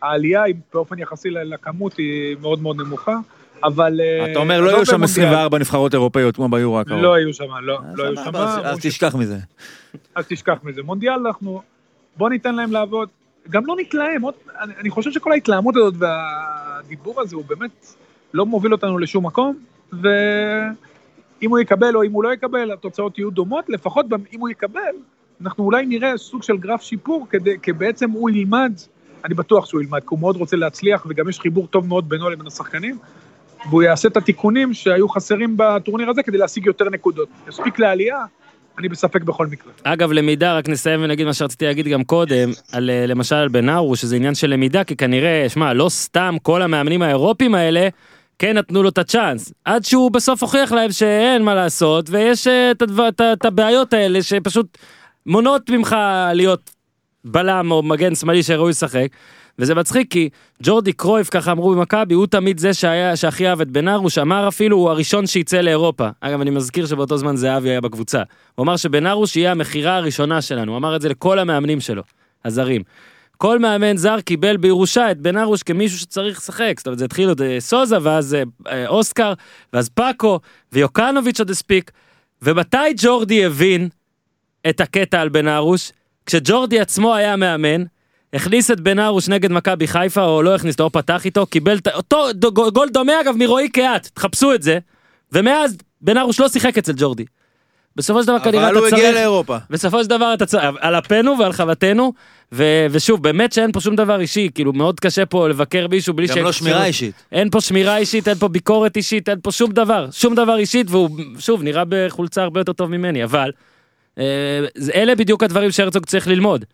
העלייה 0.02 0.42
היא 0.42 0.54
באופן 0.74 0.98
יחסי 0.98 1.30
לכמות 1.30 1.96
היא 1.96 2.36
מאוד 2.40 2.62
מאוד 2.62 2.76
נמוכה, 2.76 3.16
אבל... 3.64 4.00
אה, 4.00 4.32
אתה 4.32 4.38
אומר, 4.38 4.60
לא 4.60 4.66
עזוב 4.66 4.76
יהיו 4.76 4.86
שם 4.86 4.92
במונדיאל. 4.92 5.26
24 5.26 5.58
נבחרות 5.58 5.94
אירופאיות 5.94 6.36
כמו 6.36 6.48
ביורו 6.48 6.80
הקרוב. 6.80 7.02
לא 7.02 7.18
יהיו 7.18 7.34
שם, 7.34 7.44
לא, 7.62 7.78
אז 7.78 7.98
לא 7.98 8.04
יהיו 8.04 8.16
סבבה, 8.16 8.56
שם. 8.56 8.66
אז- 8.66 8.78
תשכח 8.82 9.14
מזה. 9.14 9.38
אז 10.16 10.26
תשכח 10.26 10.58
מזה. 10.62 10.82
מונדיאל 10.82 11.26
אנחנו, 11.26 11.62
בוא 12.16 12.30
ניתן 12.30 12.54
להם 12.54 12.72
לעבוד. 12.72 13.08
גם 13.50 13.66
לא 13.66 13.76
נתלהם, 13.78 14.22
עוד, 14.22 14.34
אני, 14.60 14.72
אני 14.80 14.90
חושב 14.90 15.10
שכל 15.10 15.32
ההתלהמות 15.32 15.76
הזאת 15.76 15.94
והדיבור 15.98 17.20
הזה 17.20 17.36
הוא 17.36 17.44
באמת 17.44 17.86
לא 18.34 18.46
מוביל 18.46 18.72
אותנו 18.72 18.98
לשום 18.98 19.26
מקום, 19.26 19.58
ואם 19.92 21.50
הוא 21.50 21.58
יקבל 21.58 21.96
או 21.96 22.02
אם 22.02 22.12
הוא 22.12 22.24
לא 22.24 22.32
יקבל, 22.32 22.72
התוצאות 22.72 23.18
יהיו 23.18 23.30
דומות, 23.30 23.68
לפחות 23.68 24.06
אם 24.32 24.40
הוא 24.40 24.48
יקבל, 24.48 24.94
אנחנו 25.40 25.64
אולי 25.64 25.86
נראה 25.86 26.16
סוג 26.16 26.42
של 26.42 26.56
גרף 26.56 26.82
שיפור, 26.82 27.26
כדי, 27.30 27.56
כי 27.62 27.72
בעצם 27.72 28.10
הוא 28.10 28.30
ילמד, 28.30 28.72
אני 29.24 29.34
בטוח 29.34 29.66
שהוא 29.66 29.80
ילמד, 29.80 30.00
כי 30.00 30.06
הוא 30.08 30.18
מאוד 30.18 30.36
רוצה 30.36 30.56
להצליח, 30.56 31.06
וגם 31.08 31.28
יש 31.28 31.40
חיבור 31.40 31.66
טוב 31.66 31.86
מאוד 31.86 32.08
בינו 32.08 32.30
לבין 32.30 32.46
השחקנים, 32.46 32.98
והוא 33.68 33.82
יעשה 33.82 34.08
את 34.08 34.16
התיקונים 34.16 34.74
שהיו 34.74 35.08
חסרים 35.08 35.54
בטורניר 35.56 36.10
הזה 36.10 36.22
כדי 36.22 36.38
להשיג 36.38 36.66
יותר 36.66 36.84
נקודות. 36.90 37.28
יספיק 37.48 37.78
לעלייה, 37.78 38.24
אני 38.78 38.88
בספק 38.88 39.22
בכל 39.22 39.46
מקרה. 39.46 39.72
אגב, 39.82 40.12
למידה, 40.12 40.56
רק 40.56 40.68
נסיים 40.68 41.00
ונגיד 41.02 41.26
מה 41.26 41.34
שרציתי 41.34 41.64
להגיד 41.64 41.88
גם 41.88 42.04
קודם, 42.04 42.50
על, 42.72 42.90
אה, 42.90 43.06
למשל 43.06 43.34
על 43.34 43.48
בנארו, 43.48 43.96
שזה 43.96 44.16
עניין 44.16 44.34
של 44.34 44.50
למידה, 44.50 44.84
כי 44.84 44.96
כנראה, 44.96 45.46
שמע, 45.48 45.72
לא 45.72 45.88
סתם 45.88 46.36
כל 46.42 46.62
המאמנים 46.62 47.02
האירופים 47.02 47.54
האלה, 47.54 47.88
כן 48.38 48.58
נתנו 48.58 48.82
לו 48.82 48.88
את 48.88 48.98
הצ'אנס. 48.98 49.52
עד 49.64 49.84
שהוא 49.84 50.10
בסוף 50.10 50.42
הוכיח 50.42 50.72
להם 50.72 50.92
שאין 50.92 51.42
מה 51.42 51.54
לעשות, 51.54 52.10
ויש 52.10 52.46
אה, 52.46 52.70
את, 53.32 53.44
הבעיות 53.44 53.92
האלה 53.92 54.22
שפשוט 54.22 54.78
מונעות 55.26 55.70
ממך 55.70 55.96
להיות 56.32 56.70
בלם 57.24 57.70
או 57.70 57.82
מגן 57.82 58.14
שמאלי 58.14 58.42
שראוי 58.42 58.70
לשחק. 58.70 59.08
וזה 59.58 59.74
מצחיק 59.74 60.10
כי 60.10 60.28
ג'ורדי 60.62 60.92
קרויף 60.92 61.28
ככה 61.30 61.52
אמרו 61.52 61.74
במכבי 61.74 62.14
הוא 62.14 62.26
תמיד 62.26 62.58
זה 62.58 62.74
שהיה 62.74 63.16
שהכי 63.16 63.48
אהב 63.48 63.60
את 63.60 63.70
בנארוש 63.70 64.18
אמר 64.18 64.48
אפילו 64.48 64.76
הוא 64.76 64.90
הראשון 64.90 65.26
שיצא 65.26 65.60
לאירופה 65.60 66.08
אגב 66.20 66.40
אני 66.40 66.50
מזכיר 66.50 66.86
שבאותו 66.86 67.16
זמן 67.16 67.36
זהבי 67.36 67.70
היה 67.70 67.80
בקבוצה 67.80 68.22
הוא 68.54 68.64
אמר 68.64 68.76
שבנארוש 68.76 69.36
יהיה 69.36 69.50
המכירה 69.50 69.96
הראשונה 69.96 70.42
שלנו 70.42 70.72
הוא 70.72 70.78
אמר 70.78 70.96
את 70.96 71.00
זה 71.02 71.08
לכל 71.08 71.38
המאמנים 71.38 71.80
שלו 71.80 72.02
הזרים. 72.44 72.82
כל 73.36 73.58
מאמן 73.58 73.96
זר 73.96 74.20
קיבל 74.20 74.56
בירושה 74.56 75.10
את 75.10 75.18
בנארוש 75.18 75.62
כמישהו 75.62 75.98
שצריך 75.98 76.38
לשחק 76.38 76.74
זאת 76.78 76.86
אומרת 76.86 76.98
זה 76.98 77.04
התחיל 77.04 77.28
עוד 77.28 77.42
אה, 77.42 77.56
סוזה 77.60 77.96
ואז 78.02 78.34
אה, 78.34 78.42
אה, 78.68 78.88
אוסקר 78.88 79.32
ואז 79.72 79.88
פאקו 79.88 80.40
ויוקנוביץ' 80.72 81.40
עוד 81.40 81.50
הספיק 81.50 81.90
ומתי 82.42 82.76
ג'ורדי 82.96 83.44
הבין 83.44 83.88
את 84.68 84.80
הקטע 84.80 85.20
על 85.20 85.28
בנארוש 85.28 85.92
כשג'ורדי 86.26 86.80
עצמו 86.80 87.14
היה 87.14 87.36
מאמן 87.36 87.84
הכניס 88.32 88.70
את 88.70 88.80
בן 88.80 88.98
ארוש 88.98 89.28
נגד 89.28 89.52
מכבי 89.52 89.86
חיפה 89.86 90.24
או 90.24 90.42
לא 90.42 90.54
הכניס 90.54 90.80
או 90.80 90.90
פתח 90.90 91.24
איתו, 91.24 91.46
קיבל 91.46 91.76
את 91.76 91.88
אותו 91.88 92.26
גול 92.72 92.88
דומה 92.88 93.20
אגב 93.20 93.34
מרועי 93.36 93.68
קהת, 93.68 94.10
תחפשו 94.14 94.54
את 94.54 94.62
זה, 94.62 94.78
ומאז 95.32 95.76
בן 96.00 96.18
ארוש 96.18 96.40
לא 96.40 96.48
שיחק 96.48 96.78
אצל 96.78 96.92
ג'ורדי. 96.96 97.24
בסופו 97.96 98.22
של 98.22 98.26
דבר 98.28 98.38
כנראה 98.38 98.68
אבל 98.68 98.76
הוא 98.76 98.88
אתה 98.88 98.96
הגיע 98.96 99.06
צריך, 99.08 99.18
לאירופה. 99.18 99.56
בסופו 99.70 100.02
של 100.02 100.08
דבר 100.10 100.34
אתה 100.34 100.46
צריך, 100.46 100.64
על 100.80 100.98
אפנו 100.98 101.38
ועל 101.38 101.52
חוותנו, 101.52 102.12
ו- 102.52 102.86
ושוב 102.90 103.22
באמת 103.22 103.52
שאין 103.52 103.72
פה 103.72 103.80
שום 103.80 103.96
דבר 103.96 104.20
אישי, 104.20 104.48
כאילו 104.54 104.72
מאוד 104.72 105.00
קשה 105.00 105.26
פה 105.26 105.48
לבקר 105.48 105.86
מישהו 105.88 106.14
בלי 106.14 106.26
גם 106.26 106.34
ש- 106.34 106.38
לא 106.38 106.52
שמירה 106.52 106.84
אישית. 106.84 107.14
אין 107.32 107.50
פה 107.50 107.60
שמירה 107.60 107.96
אישית, 107.96 108.28
אין 108.28 108.36
פה 108.36 108.48
ביקורת 108.48 108.96
אישית, 108.96 109.28
אין 109.28 109.38
פה 109.42 109.52
שום 109.52 109.72
דבר, 109.72 110.08
שום 110.10 110.34
דבר 110.34 110.56
אישית, 110.56 110.86
והוא 110.90 111.10
שוב 111.38 111.62
נראה 111.62 111.82
בחולצה 111.88 112.42
הרבה 112.42 112.60
יותר 112.60 112.72
טוב 112.72 112.90
ממני, 112.90 113.24
אבל 113.24 113.50
אלה 114.94 115.14
בדיוק 115.14 115.42
הדברים 115.42 115.70
שהרצוג 115.70 116.06
צריך 116.06 116.28
ללמוד. 116.28 116.64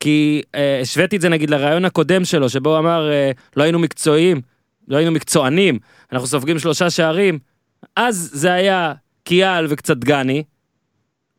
כי 0.00 0.42
אה, 0.54 0.80
השוויתי 0.80 1.16
את 1.16 1.20
זה 1.20 1.28
נגיד 1.28 1.50
לרעיון 1.50 1.84
הקודם 1.84 2.24
שלו, 2.24 2.48
שבו 2.48 2.70
הוא 2.70 2.78
אמר 2.78 3.10
אה, 3.10 3.30
לא 3.56 3.62
היינו 3.62 3.78
מקצועיים, 3.78 4.40
לא 4.88 4.96
היינו 4.96 5.12
מקצוענים, 5.12 5.78
אנחנו 6.12 6.26
סופגים 6.26 6.58
שלושה 6.58 6.90
שערים, 6.90 7.38
אז 7.96 8.30
זה 8.32 8.52
היה 8.52 8.92
קיאל 9.24 9.66
וקצת 9.68 9.96
דגני. 9.96 10.42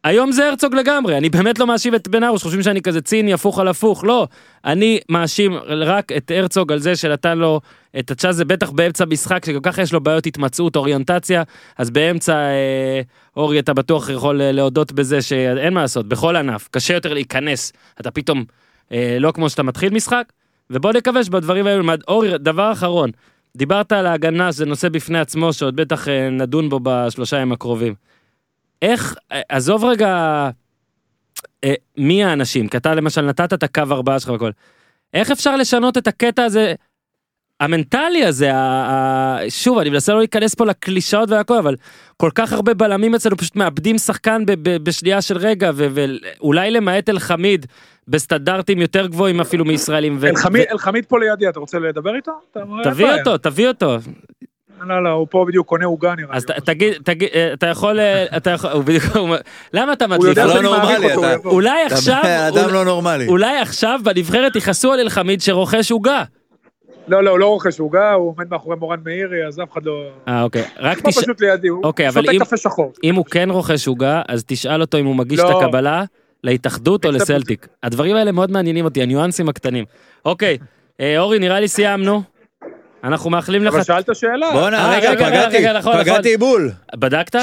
היום 0.08 0.32
זה 0.32 0.50
הרצוג 0.50 0.76
לגמרי, 0.76 1.18
אני 1.18 1.30
באמת 1.30 1.60
לא 1.60 1.68
מאשים 1.68 1.96
את 1.96 2.08
בן 2.08 2.24
ארוש, 2.24 2.44
חושבים 2.44 2.64
שאני 2.64 2.82
כזה 2.82 3.02
ציני, 3.02 3.34
הפוך 3.34 3.60
על 3.60 3.68
הפוך, 3.68 4.04
לא. 4.04 4.28
אני 4.66 5.00
מאשים 5.10 5.54
רק 5.68 6.12
את 6.12 6.32
הרצוג 6.36 6.72
על 6.72 6.80
זה 6.80 6.96
שנתן 6.96 7.38
לו 7.38 7.62
את 8.00 8.12
הצ'אנס, 8.12 8.36
זה 8.36 8.46
בטח 8.46 8.70
באמצע 8.70 9.06
משחק, 9.06 9.46
שגם 9.46 9.62
ככה 9.62 9.82
יש 9.82 9.94
לו 9.94 10.02
בעיות 10.02 10.26
התמצאות, 10.26 10.76
אוריינטציה, 10.76 11.44
אז 11.78 11.90
באמצע, 11.90 12.34
אה, 12.34 13.02
אורי, 13.38 13.60
אתה 13.60 13.74
בטוח 13.74 14.10
יכול 14.10 14.42
אה, 14.42 14.52
להודות 14.52 14.92
בזה 14.92 15.22
שאין 15.22 15.74
מה 15.74 15.82
לעשות, 15.82 16.08
בכל 16.08 16.36
ענף, 16.36 16.68
קשה 16.72 16.94
יותר 16.94 17.14
להיכנס, 17.14 17.74
אתה 18.02 18.12
פתאום, 18.12 18.44
אה, 18.92 19.18
לא 19.20 19.32
כמו 19.32 19.50
שאתה 19.50 19.64
מתחיל 19.64 19.94
משחק, 19.94 20.24
ובוא 20.70 20.92
נקווה 20.94 21.24
שבדברים 21.24 21.68
האלו. 21.68 21.94
אורי, 22.08 22.38
דבר 22.38 22.72
אחרון, 22.72 23.12
דיברת 23.58 23.92
על 23.92 24.06
ההגנה, 24.06 24.52
שזה 24.52 24.66
נושא 24.66 24.90
בפני 24.90 25.20
עצמו, 25.20 25.54
שעוד 25.54 25.76
בטח 25.76 26.08
אה, 26.08 26.30
נדון 26.30 26.70
בו 26.70 26.80
בשלושה 26.84 27.38
ימים 27.38 27.52
הקרובים. 27.52 27.94
איך, 28.82 29.16
עזוב 29.50 29.86
רגע 29.86 30.10
אה, 31.64 31.74
מי 31.98 32.24
האנשים, 32.24 32.68
כי 32.68 32.78
אתה 32.78 32.96
למשל 32.96 33.22
נתת 33.22 33.54
את 33.54 33.64
הקו 33.64 33.82
ארבעה 33.92 34.20
שלך 34.20 34.30
והכל. 34.30 34.52
איך 35.14 35.32
אפשר 35.32 35.56
לשנות 35.56 35.98
את 35.98 36.08
הקטע 36.08 36.44
הזה, 36.44 36.74
המנטלי 37.60 38.26
הזה, 38.26 38.54
ה- 38.54 38.58
ה- 38.58 39.50
שוב, 39.50 39.78
אני 39.78 39.90
מנסה 39.90 40.14
לא 40.14 40.20
להיכנס 40.20 40.56
פה 40.56 40.66
לקלישאות 40.66 41.30
והכל, 41.32 41.58
אבל 41.58 41.76
כל 42.18 42.30
כך 42.36 42.54
הרבה 42.54 42.74
בלמים 42.74 43.16
אצלנו 43.16 43.38
פשוט 43.38 43.56
מאבדים 43.56 43.98
שחקן 43.98 44.46
ב- 44.46 44.52
ב- 44.70 44.78
בשנייה 44.84 45.22
של 45.22 45.38
רגע, 45.38 45.72
ו- 45.76 45.88
ואולי 45.92 46.72
למעט 46.72 47.10
אלחמיד, 47.10 47.66
בסטנדרטים 48.08 48.82
יותר 48.82 49.08
גבוהים 49.08 49.42
אפילו 49.42 49.66
מישראלים. 49.66 50.18
ו- 50.20 50.28
אלחמיד- 50.72 51.06
פה 51.06 51.20
לידי, 51.20 51.50
אתה 51.50 51.60
רוצה 51.60 51.80
לדבר 51.80 52.16
איתו? 52.16 52.32
תביא. 52.84 53.06
אותו, 53.20 53.38
תביא 53.38 53.68
אותו. 53.68 53.98
לא, 54.82 55.04
לא, 55.04 55.10
הוא 55.10 55.28
פה 55.30 55.46
בדיוק 55.48 55.68
קונה 55.68 55.86
עוגה 55.86 56.16
נראה 56.16 56.32
לי. 56.32 56.38
אז. 56.38 56.46
תגיד, 56.46 56.94
תגיד, 57.04 57.30
אה, 57.36 57.54
אתה 57.54 57.68
יכול, 57.68 58.00
אה, 58.00 58.38
אתה 58.38 58.50
יכול, 58.50 58.70
הוא 58.72 58.84
בדיוק, 58.84 59.04
הוא 59.16 59.36
למה 59.74 59.94
אתה 59.94 60.06
הוא 60.06 60.12
מדליק? 60.14 60.30
יודע 60.30 60.46
לא 60.46 60.54
שאני 60.54 60.64
מעריך 60.68 60.90
נורמלי, 61.00 61.14
אותו, 61.16 61.26
אתה- 61.26 61.36
הוא. 61.44 61.52
אולי 61.58 61.84
עכשיו, 61.86 62.22
אדם 62.48 62.74
לא 62.74 62.86
נורמלי. 62.86 63.28
אולי 63.28 63.58
עכשיו 63.60 64.00
בנבחרת 64.04 64.56
יכעסו 64.56 64.92
על 64.94 65.00
אלחמיד 65.00 65.42
שרוכש 65.42 65.92
עוגה. 65.92 66.24
לא, 67.08 67.24
לא, 67.24 67.30
הוא 67.30 67.40
לא 67.40 67.46
רוכש 67.48 67.80
עוגה, 67.80 68.14
הוא 68.14 68.34
עומד 68.38 68.50
מאחורי 68.52 68.76
מורן 68.76 69.00
מאירי, 69.06 69.48
אז 69.48 69.60
אף 69.60 69.72
אחד 69.74 69.86
לא... 69.86 70.04
אה, 70.28 70.44
אוקיי. 70.44 70.64
רק 70.80 70.98
הוא 70.98 71.12
תשאל, 71.12 71.24
פשוט 71.24 71.42
לידי, 71.42 71.68
הוא 71.68 71.84
אוקיי, 71.84 72.10
אבל 72.10 72.22
שותה 72.22 72.34
אם- 72.34 72.40
קפה 72.40 72.58
שחור. 72.58 72.92
אם 73.04 73.16
הוא 73.16 73.26
כן 73.26 73.50
רוכש 73.52 73.88
עוגה, 73.88 74.22
אז 74.28 74.44
תשאל 74.48 74.82
אותו 74.82 74.98
אם 74.98 75.06
הוא 75.06 75.16
מגיש 75.16 75.40
לא. 75.40 75.50
את 75.60 75.66
הקבלה 75.66 76.04
להתאחדות 76.44 77.06
או. 77.06 77.12
לסלטיק. 77.12 77.68
הדברים 77.84 78.16
האלה 78.16 78.32
מאוד 78.32 78.52
מעניינים 78.52 78.86
אותי, 78.86 79.02
הניואנסים 79.02 79.50
הקטנים. 79.50 79.86
אוקיי, 80.26 80.58
אה, 81.00 81.20
אורי, 81.20 81.40
נראה 81.40 81.60
לי 81.60 81.68
סיימנו. 81.68 82.22
אנחנו 83.04 83.30
מאחלים 83.30 83.64
לך... 83.64 83.74
אבל 83.74 83.84
שאלת 83.84 84.10
שאלה. 84.16 84.52
בואנה, 84.52 84.78
אה, 84.78 84.98
רגע, 84.98 85.14
פגעתי, 85.16 85.58
נכון, 85.74 85.92
נכון. 85.92 86.04
פגעתי 86.04 86.38
בול. 86.38 86.72
בדקת? 86.96 87.36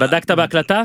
בדקת 0.00 0.30
בהקלטה? 0.30 0.82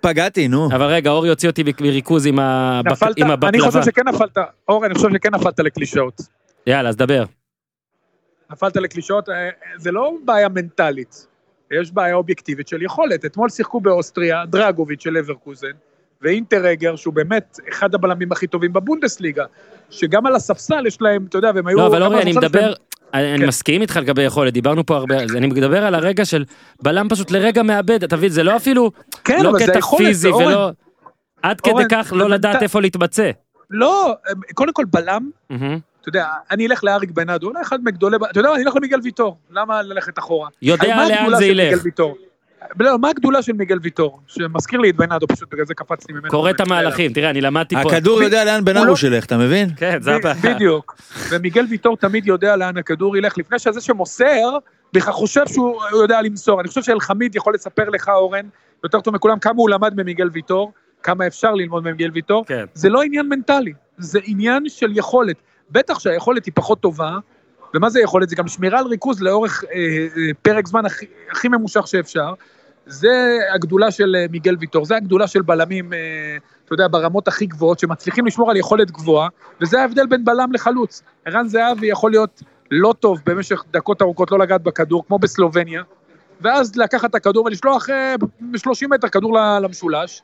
פגעתי, 0.00 0.48
נו. 0.48 0.66
אבל 0.66 0.82
רגע, 0.86 1.10
אורי 1.10 1.28
הוציא 1.28 1.48
אותי 1.48 1.64
מריכוז 1.80 2.26
עם 2.26 2.38
הבק- 2.38 2.92
נפלת, 2.92 3.18
עם 3.18 3.30
אני 3.30 3.60
חושב 3.60 3.78
הבקלבה. 3.78 3.82
שכן 3.84 4.08
נפלת, 4.08 4.38
אורן, 4.68 4.84
אני 4.84 4.94
חושב 4.94 5.08
שכן 5.14 5.34
נפלת 5.34 5.60
לקלישאות. 5.60 6.20
יאללה, 6.66 6.88
אז 6.88 6.96
דבר. 6.96 7.24
נפלת 8.50 8.76
לקלישאות, 8.76 9.28
אה, 9.28 9.34
זה 9.76 9.92
לא 9.92 10.12
בעיה 10.24 10.48
מנטלית, 10.48 11.26
יש 11.80 11.90
בעיה 11.92 12.14
אובייקטיבית 12.14 12.68
של 12.68 12.82
יכולת. 12.82 13.24
אתמול 13.24 13.48
שיחקו 13.48 13.80
באוסטריה 13.80 14.44
דרגוביץ' 14.46 15.02
של 15.02 15.16
אברקוזן, 15.16 15.68
ואינטרגר, 16.22 16.96
שהוא 16.96 17.14
באמת 17.14 17.58
אחד 17.72 17.94
הבלמים 17.94 18.32
הכי 18.32 18.46
טובים 18.46 18.72
בבונדסליגה, 18.72 19.44
שגם 19.90 20.26
על 20.26 20.34
הספסל 20.34 20.86
יש 20.86 21.02
להם, 21.02 21.26
אתה 21.28 21.38
יודע, 21.38 21.50
והם 21.54 21.66
היו... 21.66 21.76
לא, 21.78 21.86
אבל 21.86 22.02
אורי, 22.02 22.22
אני 22.22 22.32
מדבר, 22.32 22.72
אני 23.14 23.38
כן. 23.38 23.46
מסכים 23.46 23.82
איתך 23.82 23.96
לגבי 23.96 24.22
יכולת, 24.22 24.52
דיברנו 24.52 24.86
פה 24.86 24.96
הרבה, 24.96 25.22
אז 25.22 25.36
אני 25.36 25.46
מדבר 25.46 25.84
על 25.84 25.94
הרגע 25.94 26.24
של 26.24 26.44
בלם 26.82 27.08
פשוט 27.08 27.30
לרגע 27.30 27.62
מאבד, 27.62 28.04
אתה 28.04 28.16
מבין, 28.16 28.28
זה 28.30 28.42
לא 28.42 28.56
אפילו, 28.56 28.90
כן, 29.24 29.42
לא 29.42 29.58
זה 29.58 29.66
קטע 29.66 29.80
פיזי 29.80 30.28
אורן. 30.28 30.46
ולא... 30.46 30.70
עד 31.42 31.60
כדי 31.60 31.70
אורן, 31.70 31.84
כך 31.90 32.06
זה 32.10 32.16
לא 32.16 32.30
לדעת 32.30 32.62
איפה 32.62 32.80
להתבצע. 32.80 33.30
לא, 33.70 34.14
קודם 34.54 34.72
כל 34.72 34.84
בלם, 34.90 35.30
מהמם. 35.50 35.78
אתה 36.00 36.08
יודע, 36.08 36.26
אני 36.50 36.66
אלך 36.66 36.84
לאריק 36.84 37.10
בנאדו, 37.10 37.46
אולי 37.48 37.62
אחד 37.62 37.84
מגדולי, 37.84 38.16
אתה 38.30 38.40
יודע 38.40 38.54
אני 38.54 38.64
אלך 38.64 38.76
למיגל 38.76 39.00
ויטור, 39.02 39.38
למה 39.50 39.82
ללכת 39.82 40.18
אחורה? 40.18 40.48
יודע 40.62 41.08
לאן 41.08 41.36
זה 41.38 41.46
ילך. 41.46 41.82
לא, 42.80 42.98
מה 42.98 43.10
הגדולה 43.10 43.42
של 43.42 43.52
מיגל 43.52 43.78
ויטור? 43.82 44.20
שמזכיר 44.26 44.80
לי 44.80 44.90
את 44.90 44.96
בנאדו, 44.96 45.26
פשוט 45.26 45.52
בגלל 45.52 45.66
זה 45.66 45.74
קפצתי 45.74 46.12
ממנו. 46.12 46.28
קורא 46.28 46.50
את 46.50 46.60
המהלכים, 46.60 47.12
תראה, 47.12 47.30
אני 47.30 47.40
למדתי 47.40 47.74
פה. 47.82 47.92
הכדור 47.92 48.22
יודע 48.22 48.44
לאן 48.44 48.76
הוא 48.76 48.86
לא- 48.86 48.94
ילך, 49.06 49.24
אתה 49.24 49.36
מבין? 49.36 49.68
כן, 49.76 49.98
זה 50.00 50.14
הבעיה. 50.14 50.34
בדיוק. 50.54 50.96
ומיגל 51.30 51.66
ויטור 51.70 51.96
תמיד 51.96 52.26
יודע 52.26 52.56
לאן 52.56 52.76
הכדור 52.76 53.16
ילך, 53.16 53.38
לפני 53.38 53.58
שזה 53.58 53.80
שמוסר, 53.80 54.58
בכלל 54.92 55.12
חושב 55.12 55.46
שהוא 55.46 55.82
יודע 55.92 56.22
למסור. 56.22 56.60
אני 56.60 56.68
חושב 56.68 56.82
שאלחמיד 56.82 57.36
יכול 57.36 57.54
לספר 57.54 57.90
לך, 57.90 58.08
אורן, 58.08 58.46
יותר 58.84 59.00
טוב 59.00 59.14
מכולם, 59.14 59.38
כמה 59.38 59.54
הוא 59.56 59.70
למד 59.70 59.94
ממיגל 59.96 60.28
ויטור, 60.32 60.72
כמה 61.02 61.26
אפשר 61.26 61.54
ללמוד 61.54 61.84
ממיגל 61.84 62.10
ויטור. 62.14 62.44
כן. 62.46 62.64
זה 62.74 62.88
לא 62.88 63.02
עניין 63.02 63.28
מנטלי, 63.28 63.72
זה 63.98 64.18
עניין 64.24 64.68
של 64.68 64.96
יכולת. 64.96 65.36
בטח 65.70 65.98
שהיכולת 65.98 66.46
היא 66.46 66.52
פחות 66.54 66.80
טובה, 66.80 67.18
ומה 67.74 67.90
זה 67.90 68.00
יכולת? 68.00 68.28
זה 68.28 68.36
גם 68.36 68.48
שמירה 68.48 68.78
על 68.78 68.86
ריכוז 68.86 69.22
לאורך 69.22 69.64
אה, 69.64 69.78
אה, 70.16 70.30
פרק 70.42 70.66
זמן 70.66 70.86
הכי, 70.86 71.06
הכי 71.30 71.48
ממושך 71.48 71.86
שאפשר. 71.86 72.34
זה 72.86 73.38
הגדולה 73.54 73.90
של 73.90 74.16
אה, 74.18 74.26
מיגל 74.30 74.56
ויטור, 74.60 74.84
זה 74.84 74.96
הגדולה 74.96 75.26
של 75.26 75.42
בלמים, 75.42 75.92
אה, 75.92 75.98
אתה 76.64 76.74
יודע, 76.74 76.86
ברמות 76.90 77.28
הכי 77.28 77.46
גבוהות, 77.46 77.78
שמצליחים 77.78 78.26
לשמור 78.26 78.50
על 78.50 78.56
יכולת 78.56 78.90
גבוהה, 78.90 79.28
וזה 79.60 79.80
ההבדל 79.80 80.06
בין 80.06 80.24
בלם 80.24 80.52
לחלוץ. 80.52 81.02
ערן 81.24 81.48
זהבי 81.48 81.86
יכול 81.86 82.10
להיות 82.10 82.42
לא 82.70 82.94
טוב 83.00 83.18
במשך 83.26 83.64
דקות 83.72 84.02
ארוכות 84.02 84.30
לא 84.30 84.38
לגעת 84.38 84.62
בכדור, 84.62 85.06
כמו 85.06 85.18
בסלובניה, 85.18 85.82
ואז 86.40 86.76
לקחת 86.76 87.10
את 87.10 87.14
הכדור 87.14 87.44
ולשלוח 87.44 87.88
ב-30 88.20 88.88
מטר 88.90 89.08
כדור 89.08 89.38
למשולש, 89.62 90.22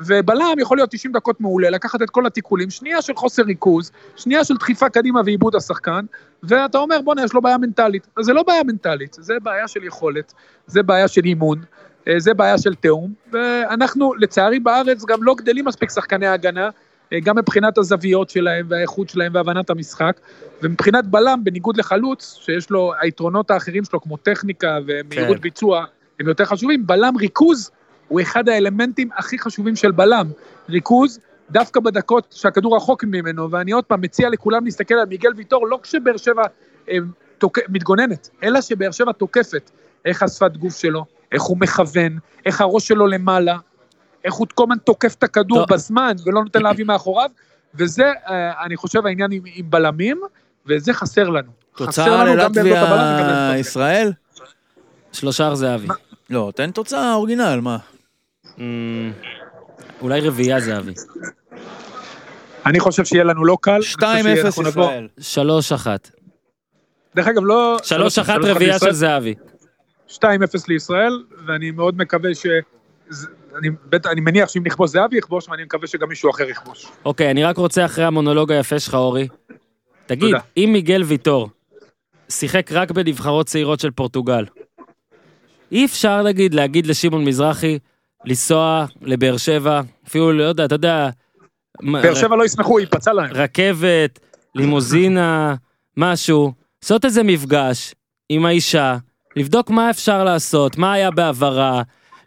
ובלם 0.00 0.54
יכול 0.58 0.76
להיות 0.76 0.90
90 0.90 1.12
דקות 1.12 1.40
מעולה, 1.40 1.70
לקחת 1.70 2.02
את 2.02 2.10
כל 2.10 2.26
התיקולים, 2.26 2.70
שנייה 2.70 3.02
של 3.02 3.12
חוסר 3.16 3.42
ריכוז, 3.42 3.92
שנייה 4.16 4.44
של 4.44 4.54
דחיפה 4.56 4.88
קדימה 4.88 5.20
ועיבוד 5.24 5.56
השחקן, 5.56 6.04
ואתה 6.42 6.78
אומר, 6.78 7.00
בואנה, 7.00 7.24
יש 7.24 7.32
לו 7.34 7.42
בעיה 7.42 7.58
מנטלית. 7.58 8.06
אז 8.16 8.24
זה 8.24 8.32
לא 8.32 8.42
בעיה 8.42 8.62
מנטלית, 8.64 9.16
זה 9.20 9.34
בעיה 9.42 9.68
של 9.68 9.84
יכולת, 9.84 10.32
זה 10.66 10.82
בעיה 10.82 11.08
של 11.08 11.24
אימון, 11.24 11.58
אה, 11.58 11.85
זה 12.18 12.34
בעיה 12.34 12.58
של 12.58 12.74
תיאום, 12.74 13.12
ואנחנו, 13.32 14.14
לצערי 14.14 14.60
בארץ, 14.60 15.04
גם 15.04 15.22
לא 15.22 15.34
גדלים 15.34 15.64
מספיק 15.64 15.90
שחקני 15.90 16.26
הגנה, 16.26 16.70
אה, 17.12 17.20
גם 17.20 17.38
מבחינת 17.38 17.78
הזוויות 17.78 18.30
שלהם 18.30 18.66
והאיכות 18.68 19.08
שלהם 19.08 19.34
והבנת 19.34 19.70
המשחק, 19.70 20.20
ומבחינת 20.62 21.04
בלם, 21.06 21.40
בניגוד 21.44 21.76
לחלוץ, 21.76 22.38
שיש 22.40 22.70
לו, 22.70 22.92
היתרונות 23.00 23.50
האחרים 23.50 23.84
שלו, 23.84 24.00
כמו 24.00 24.16
טכניקה 24.16 24.78
ומהירות 24.86 25.36
כן. 25.36 25.42
ביצוע, 25.42 25.84
הם 26.20 26.28
יותר 26.28 26.44
חשובים, 26.44 26.86
בלם 26.86 27.16
ריכוז 27.16 27.70
הוא 28.08 28.20
אחד 28.20 28.48
האלמנטים 28.48 29.08
הכי 29.16 29.38
חשובים 29.38 29.76
של 29.76 29.90
בלם. 29.90 30.26
ריכוז, 30.68 31.20
דווקא 31.50 31.80
בדקות 31.80 32.34
שהכדור 32.36 32.76
רחוק 32.76 33.04
ממנו, 33.04 33.50
ואני 33.50 33.72
עוד 33.72 33.84
פעם 33.84 34.00
מציע 34.00 34.28
לכולם 34.28 34.64
להסתכל 34.64 34.94
על 34.94 35.06
מיגל 35.06 35.30
ויטור, 35.36 35.66
לא 35.68 35.78
כשבאר 35.82 36.16
שבע 36.16 36.42
אה, 36.90 36.96
תוק... 37.38 37.58
מתגוננת, 37.68 38.28
אלא 38.42 38.60
שבאר 38.60 38.90
שבע 38.90 39.12
תוקפת. 39.12 39.70
איך 40.04 40.22
השפת 40.22 40.56
גוף 40.56 40.78
שלו, 40.78 41.04
איך 41.32 41.42
הוא 41.42 41.56
מכוון, 41.60 42.18
איך 42.46 42.60
הראש 42.60 42.88
שלו 42.88 43.06
למעלה, 43.06 43.56
איך 44.24 44.34
הוא 44.34 44.46
כל 44.54 44.62
הזמן 44.62 44.78
תוקף 44.78 45.14
את 45.14 45.22
הכדור 45.22 45.58
טוב. 45.58 45.72
בזמן 45.72 46.12
ולא 46.26 46.42
נותן 46.44 46.62
להביא 46.62 46.84
מאחוריו, 46.84 47.30
וזה, 47.74 48.04
אה, 48.28 48.64
אני 48.64 48.76
חושב, 48.76 49.06
העניין 49.06 49.32
עם, 49.32 49.42
עם 49.54 49.70
בלמים, 49.70 50.20
וזה 50.66 50.92
חסר 50.92 51.28
לנו. 51.28 51.50
חסר 51.76 51.84
תוצאה 51.86 52.24
ללטביה. 52.24 53.58
ישראל? 53.58 54.12
שלושה 55.12 55.54
זהבי. 55.54 55.88
לא, 56.30 56.52
תן 56.56 56.70
תוצאה 56.70 57.14
אורגינל, 57.14 57.60
מה? 57.62 57.78
אמ, 58.58 59.12
אולי 60.00 60.20
רביעייה 60.20 60.60
זהבי. 60.60 60.92
אני 62.66 62.80
חושב 62.80 63.04
שיהיה 63.04 63.24
לנו 63.24 63.44
לא 63.44 63.58
קל. 63.60 63.70
אני 63.72 63.80
חושב 63.82 63.98
2-0 64.36 64.42
שאנחנו 64.42 64.62
נבוא- 64.62 64.84
ישראל. 64.84 65.08
שלוש 65.20 65.72
אחת. 65.72 66.10
דרך 67.16 67.26
אגב, 67.28 67.42
לא... 67.44 67.76
שלוש 67.82 68.18
אחת 68.18 68.34
שלוש 68.34 68.48
רביעייה 68.50 68.78
של 68.78 68.92
זהבי. 68.92 69.34
2-0 70.08 70.18
לישראל, 70.68 71.22
ואני 71.46 71.70
מאוד 71.70 71.98
מקווה 71.98 72.34
ש... 72.34 72.46
אני, 73.58 73.68
בטח, 73.88 74.10
אני 74.10 74.20
מניח 74.20 74.48
שאם 74.48 74.62
נכבוש 74.66 74.90
זהבי 74.90 75.18
יכבוש, 75.18 75.48
ואני 75.48 75.64
מקווה 75.64 75.86
שגם 75.86 76.08
מישהו 76.08 76.30
אחר 76.30 76.48
יכבוש. 76.48 76.86
אוקיי, 77.04 77.30
אני 77.30 77.44
רק 77.44 77.56
רוצה 77.56 77.84
אחרי 77.84 78.04
המונולוג 78.04 78.52
היפה 78.52 78.78
שלך, 78.78 78.94
אורי. 78.94 79.28
תגיד, 80.06 80.28
תודה. 80.28 80.40
אם 80.56 80.70
מיגל 80.72 81.02
ויטור 81.02 81.48
שיחק 82.28 82.72
רק 82.72 82.90
בנבחרות 82.90 83.46
צעירות 83.46 83.80
של 83.80 83.90
פורטוגל, 83.90 84.44
אי 85.72 85.84
אפשר 85.84 86.22
להגיד, 86.22 86.54
להגיד 86.54 86.86
לשמעון 86.86 87.24
מזרחי 87.24 87.78
לנסוע 88.24 88.86
לבאר 89.02 89.36
שבע, 89.36 89.80
אפילו, 90.08 90.32
לא 90.32 90.44
יודע, 90.44 90.64
אתה 90.64 90.74
יודע... 90.74 91.08
באר 91.82 92.14
שבע 92.14 92.36
לא 92.36 92.44
ישמחו, 92.44 92.80
ייפצע 92.80 93.12
להם. 93.12 93.30
רכבת, 93.32 94.18
לימוזינה, 94.54 95.54
משהו, 95.96 96.52
לעשות 96.82 97.04
איזה 97.04 97.22
מפגש 97.22 97.94
עם 98.28 98.46
האישה, 98.46 98.96
לבדוק 99.36 99.70
מה 99.70 99.90
אפשר 99.90 100.24
לעשות, 100.24 100.78
מה 100.78 100.92
היה 100.92 101.10
בעברה, 101.10 101.82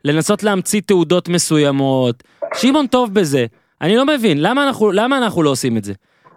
לנסות 0.06 0.44
להמציא 0.44 0.82
תעודות 0.86 1.30
מסוימות. 1.30 2.24
שמעון 2.56 2.88
טוב 2.88 3.14
בזה. 3.14 3.46
אני 3.82 3.96
לא 3.96 4.06
מבין, 4.06 4.42
למה 4.42 4.68
אנחנו, 4.68 4.92
למה 4.92 5.18
אנחנו 5.18 5.44
לא 5.44 5.50
עושים 5.50 5.78
את 5.78 5.84
זה? 5.84 5.94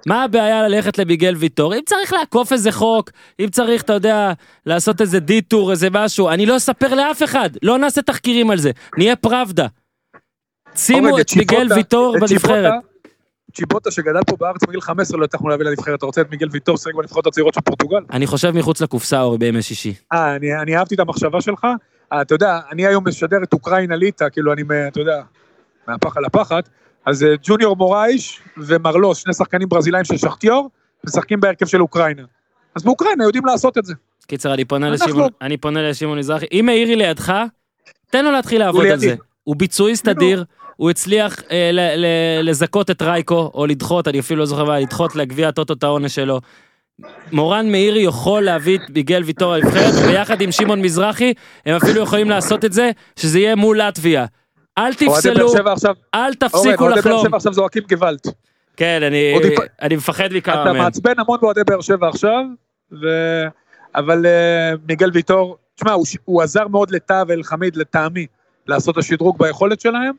מה 0.06 0.24
הבעיה 0.24 0.68
ללכת 0.68 0.98
לביגל 0.98 1.34
ויטור? 1.36 1.74
אם 1.74 1.80
צריך 1.86 2.12
לעקוף 2.12 2.52
איזה 2.52 2.72
חוק, 2.72 3.10
אם 3.40 3.48
צריך, 3.48 3.82
אתה 3.82 3.92
יודע, 3.92 4.32
לעשות 4.66 5.00
איזה 5.00 5.20
דיטור, 5.20 5.70
איזה 5.70 5.88
משהו, 5.90 6.28
אני 6.28 6.46
לא 6.46 6.56
אספר 6.56 6.94
לאף 6.94 7.22
אחד, 7.22 7.50
לא 7.62 7.78
נעשה 7.78 8.02
תחקירים 8.02 8.50
על 8.50 8.58
זה, 8.58 8.70
נהיה 8.98 9.16
פראבדה. 9.16 9.66
שימו 10.76 11.20
את 11.20 11.26
ביגל 11.36 11.72
ויטור 11.74 12.16
בנבחרת. 12.20 12.72
צ'יבוטה- 13.54 13.90
שגדל 13.90 14.20
פה 14.26 14.36
בארץ 14.40 14.64
בגיל 14.68 14.80
15 14.80 15.18
לא 15.18 15.24
הצלחנו 15.24 15.48
להביא 15.48 15.66
לנבחרת. 15.66 15.98
אתה 15.98 16.06
רוצה 16.06 16.20
את 16.20 16.30
מיגל 16.30 16.48
ויטור 16.50 16.76
שיחק 16.76 16.94
בנבחרות 16.94 17.26
הצעירות 17.26 17.54
של 17.54 17.60
פורטוגל? 17.60 17.98
אני 18.12 18.26
חושב 18.26 18.50
מחוץ 18.50 18.80
לקופסה, 18.80 19.20
אורי, 19.22 19.38
בימי 19.38 19.62
שישי. 19.62 19.94
אה, 20.12 20.36
אני, 20.36 20.54
אני 20.56 20.76
אהבתי 20.76 20.94
את 20.94 21.00
המחשבה 21.00 21.40
שלך. 21.40 21.66
אה, 22.12 22.22
אתה 22.22 22.34
יודע, 22.34 22.60
אני 22.72 22.86
היום 22.86 23.08
משדר 23.08 23.36
את 23.42 23.52
אוקראינה 23.52 23.96
ליטא, 23.96 24.28
כאילו 24.32 24.52
אני, 24.52 24.62
אתה 24.88 25.00
יודע, 25.00 25.22
מהפח 25.88 26.16
על 26.16 26.24
הפחת. 26.24 26.68
אז 27.06 27.22
אה, 27.24 27.34
ג'וניור 27.42 27.76
מורייש 27.76 28.40
ומרלוס, 28.56 29.18
שני 29.18 29.34
שחקנים 29.34 29.68
ברזילאים 29.68 30.04
של 30.04 30.16
שחטיור, 30.16 30.70
משחקים 31.06 31.40
בהרכב 31.40 31.66
של 31.66 31.80
אוקראינה. 31.82 32.22
אז 32.74 32.82
באוקראינה 32.84 33.24
יודעים 33.24 33.44
לעשות 33.46 33.78
את 33.78 33.84
זה. 33.84 33.94
קיצר, 34.26 34.54
אני 34.54 34.64
פונה 34.64 34.88
אנחנו- 34.88 35.06
לשמעון, 35.06 35.28
אני 35.42 35.56
פונה 35.56 35.90
לשמעון 35.90 36.18
מזרחי. 36.18 36.46
אם 36.52 36.62
מאירי 36.66 36.96
לידך, 36.96 37.32
תן 38.10 38.24
לו 38.24 38.30
להתחיל 38.32 38.58
לעבוד 38.60 38.86
על. 38.86 38.98
זה. 38.98 39.14
הוא 39.44 39.56
ביצועיסט 39.56 40.08
אדיר, 40.08 40.44
הוא 40.82 40.90
הצליח 40.90 41.42
אה, 41.50 41.70
ל- 41.72 41.96
ל- 41.96 42.48
לזכות 42.50 42.90
את 42.90 43.02
רייקו, 43.02 43.50
או 43.54 43.66
לדחות, 43.66 44.08
אני 44.08 44.20
אפילו 44.20 44.40
לא 44.40 44.46
זוכר 44.46 44.64
מה, 44.64 44.78
לדחות 44.80 45.16
לגביע 45.16 45.48
הטוטו 45.48 45.72
את 45.72 45.82
העונש 45.82 46.14
שלו. 46.14 46.40
מורן 47.32 47.70
מאירי 47.72 48.00
יכול 48.00 48.42
להביא 48.42 48.78
את 48.78 48.90
ביגל 48.90 49.22
ויטור 49.22 49.52
לנבחרת, 49.56 49.94
ביחד 49.94 50.40
עם 50.40 50.52
שמעון 50.52 50.82
מזרחי, 50.82 51.34
הם 51.66 51.76
אפילו 51.76 52.02
יכולים 52.02 52.30
לעשות 52.30 52.64
את 52.64 52.72
זה, 52.72 52.90
שזה 53.16 53.38
יהיה 53.38 53.56
מול 53.56 53.80
לטביה. 53.80 54.26
אל 54.78 54.94
תפסלו, 54.94 55.52
אל 56.14 56.34
תפסיקו 56.34 56.58
אוהדי 56.64 56.76
באר 56.78 56.98
לחלום. 56.98 57.22
שבע 57.26 57.36
עכשיו 57.36 57.52
זועקים 57.52 57.82
גוואלד. 57.88 58.18
כן, 58.76 59.00
אני- 59.06 59.34
אני 59.82 59.96
מפחד 59.96 60.28
מכמה 60.32 60.62
אתה 60.62 60.72
מהם. 60.72 60.82
מעצבן 60.82 61.12
המון 61.18 61.38
באוהדי 61.42 61.60
באר 61.66 61.80
שבע 61.80 62.08
עכשיו, 62.08 62.44
ו... 62.92 63.06
אבל 63.94 64.26
uh, 64.26 64.78
מיגל 64.88 65.10
ויטור, 65.14 65.56
תשמע, 65.74 65.92
הוא, 65.92 66.04
הוא 66.24 66.42
עזר 66.42 66.68
מאוד 66.68 66.90
לטאה 66.90 67.22
ואלחמיד, 67.28 67.76
לטעמי, 67.76 68.26
לעשות 68.66 68.92
את 68.94 68.98
השדרוג 68.98 69.38
ביכולת 69.38 69.80
שלהם, 69.80 70.12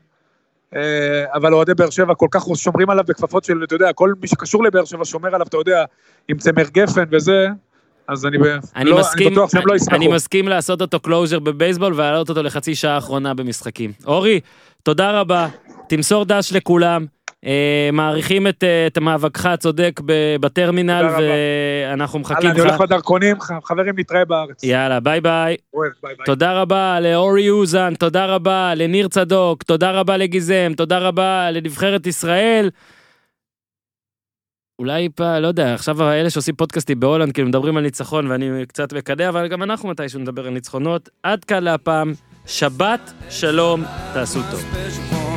אבל 1.34 1.54
אוהדי 1.54 1.74
באר 1.74 1.90
שבע 1.90 2.14
כל 2.14 2.28
כך 2.30 2.44
שומרים 2.54 2.90
עליו 2.90 3.04
בכפפות 3.08 3.44
של, 3.44 3.64
אתה 3.64 3.74
יודע, 3.74 3.92
כל 3.92 4.12
מי 4.20 4.28
שקשור 4.28 4.64
לבאר 4.64 4.84
שבע 4.84 5.04
שומר 5.04 5.34
עליו, 5.34 5.46
אתה 5.46 5.56
יודע, 5.56 5.84
עם 6.28 6.38
צמר 6.38 6.68
גפן 6.72 7.04
וזה, 7.10 7.46
אז 8.08 8.26
אני, 8.26 8.36
אני 8.76 8.90
לא, 8.90 8.98
מסכים, 8.98 9.26
אני 9.26 9.36
בטוח 9.36 9.50
שהם 9.50 9.66
לא 9.66 9.74
ישמחו. 9.74 9.96
אני 9.96 10.08
מסכים 10.08 10.48
לעשות 10.48 10.80
אותו 10.80 11.00
closer 11.00 11.38
בבייסבול 11.38 11.94
ולהעלות 11.94 12.28
אותו 12.28 12.42
לחצי 12.42 12.74
שעה 12.74 12.94
האחרונה 12.94 13.34
במשחקים. 13.34 13.92
אורי, 14.06 14.40
תודה 14.82 15.20
רבה, 15.20 15.48
תמסור 15.88 16.24
דש 16.24 16.52
לכולם. 16.52 17.06
אה, 17.46 17.90
מעריכים 17.92 18.46
את, 18.46 18.64
אה, 18.64 18.86
את 18.86 18.98
מאבקך 18.98 19.46
הצודק 19.46 20.00
בטרמינל. 20.40 21.06
ואנחנו 21.18 22.18
מחכים 22.18 22.50
אני 22.50 22.60
הולך 22.60 22.74
לך. 22.74 22.80
בדרכונים, 22.80 23.40
ח- 23.40 23.50
חברים, 23.64 23.98
נתראה 23.98 24.24
בארץ. 24.24 24.64
יאללה, 24.64 25.00
ביי 25.00 25.20
ביי. 25.20 25.56
תודה 26.24 26.52
רבה 26.62 27.00
לאורי 27.00 27.50
אוזן, 27.50 27.94
תודה 27.94 28.26
רבה 28.26 28.74
לניר 28.74 29.08
צדוק, 29.08 29.62
תודה 29.62 29.90
רבה 29.90 30.16
לגיזם, 30.16 30.72
תודה 30.76 30.98
רבה 30.98 31.50
לנבחרת 31.50 32.06
ישראל. 32.06 32.70
אולי 34.78 35.08
פעם, 35.14 35.42
לא 35.42 35.46
יודע, 35.46 35.74
עכשיו 35.74 36.02
האלה 36.02 36.30
שעושים 36.30 36.54
פודקאסטים 36.56 37.00
בהולנד, 37.00 37.32
כאילו 37.32 37.48
מדברים 37.48 37.76
על 37.76 37.82
ניצחון 37.82 38.26
ואני 38.30 38.66
קצת 38.68 38.92
מקדע, 38.92 39.28
אבל 39.28 39.48
גם 39.48 39.62
אנחנו 39.62 39.88
מתישהו 39.88 40.20
נדבר 40.20 40.46
על 40.46 40.52
ניצחונות. 40.52 41.08
עד 41.22 41.44
כאן 41.44 41.64
להפעם, 41.64 42.12
שבת 42.46 43.12
שלום, 43.30 43.84
תעשו 44.14 44.40
טוב. 44.50 45.33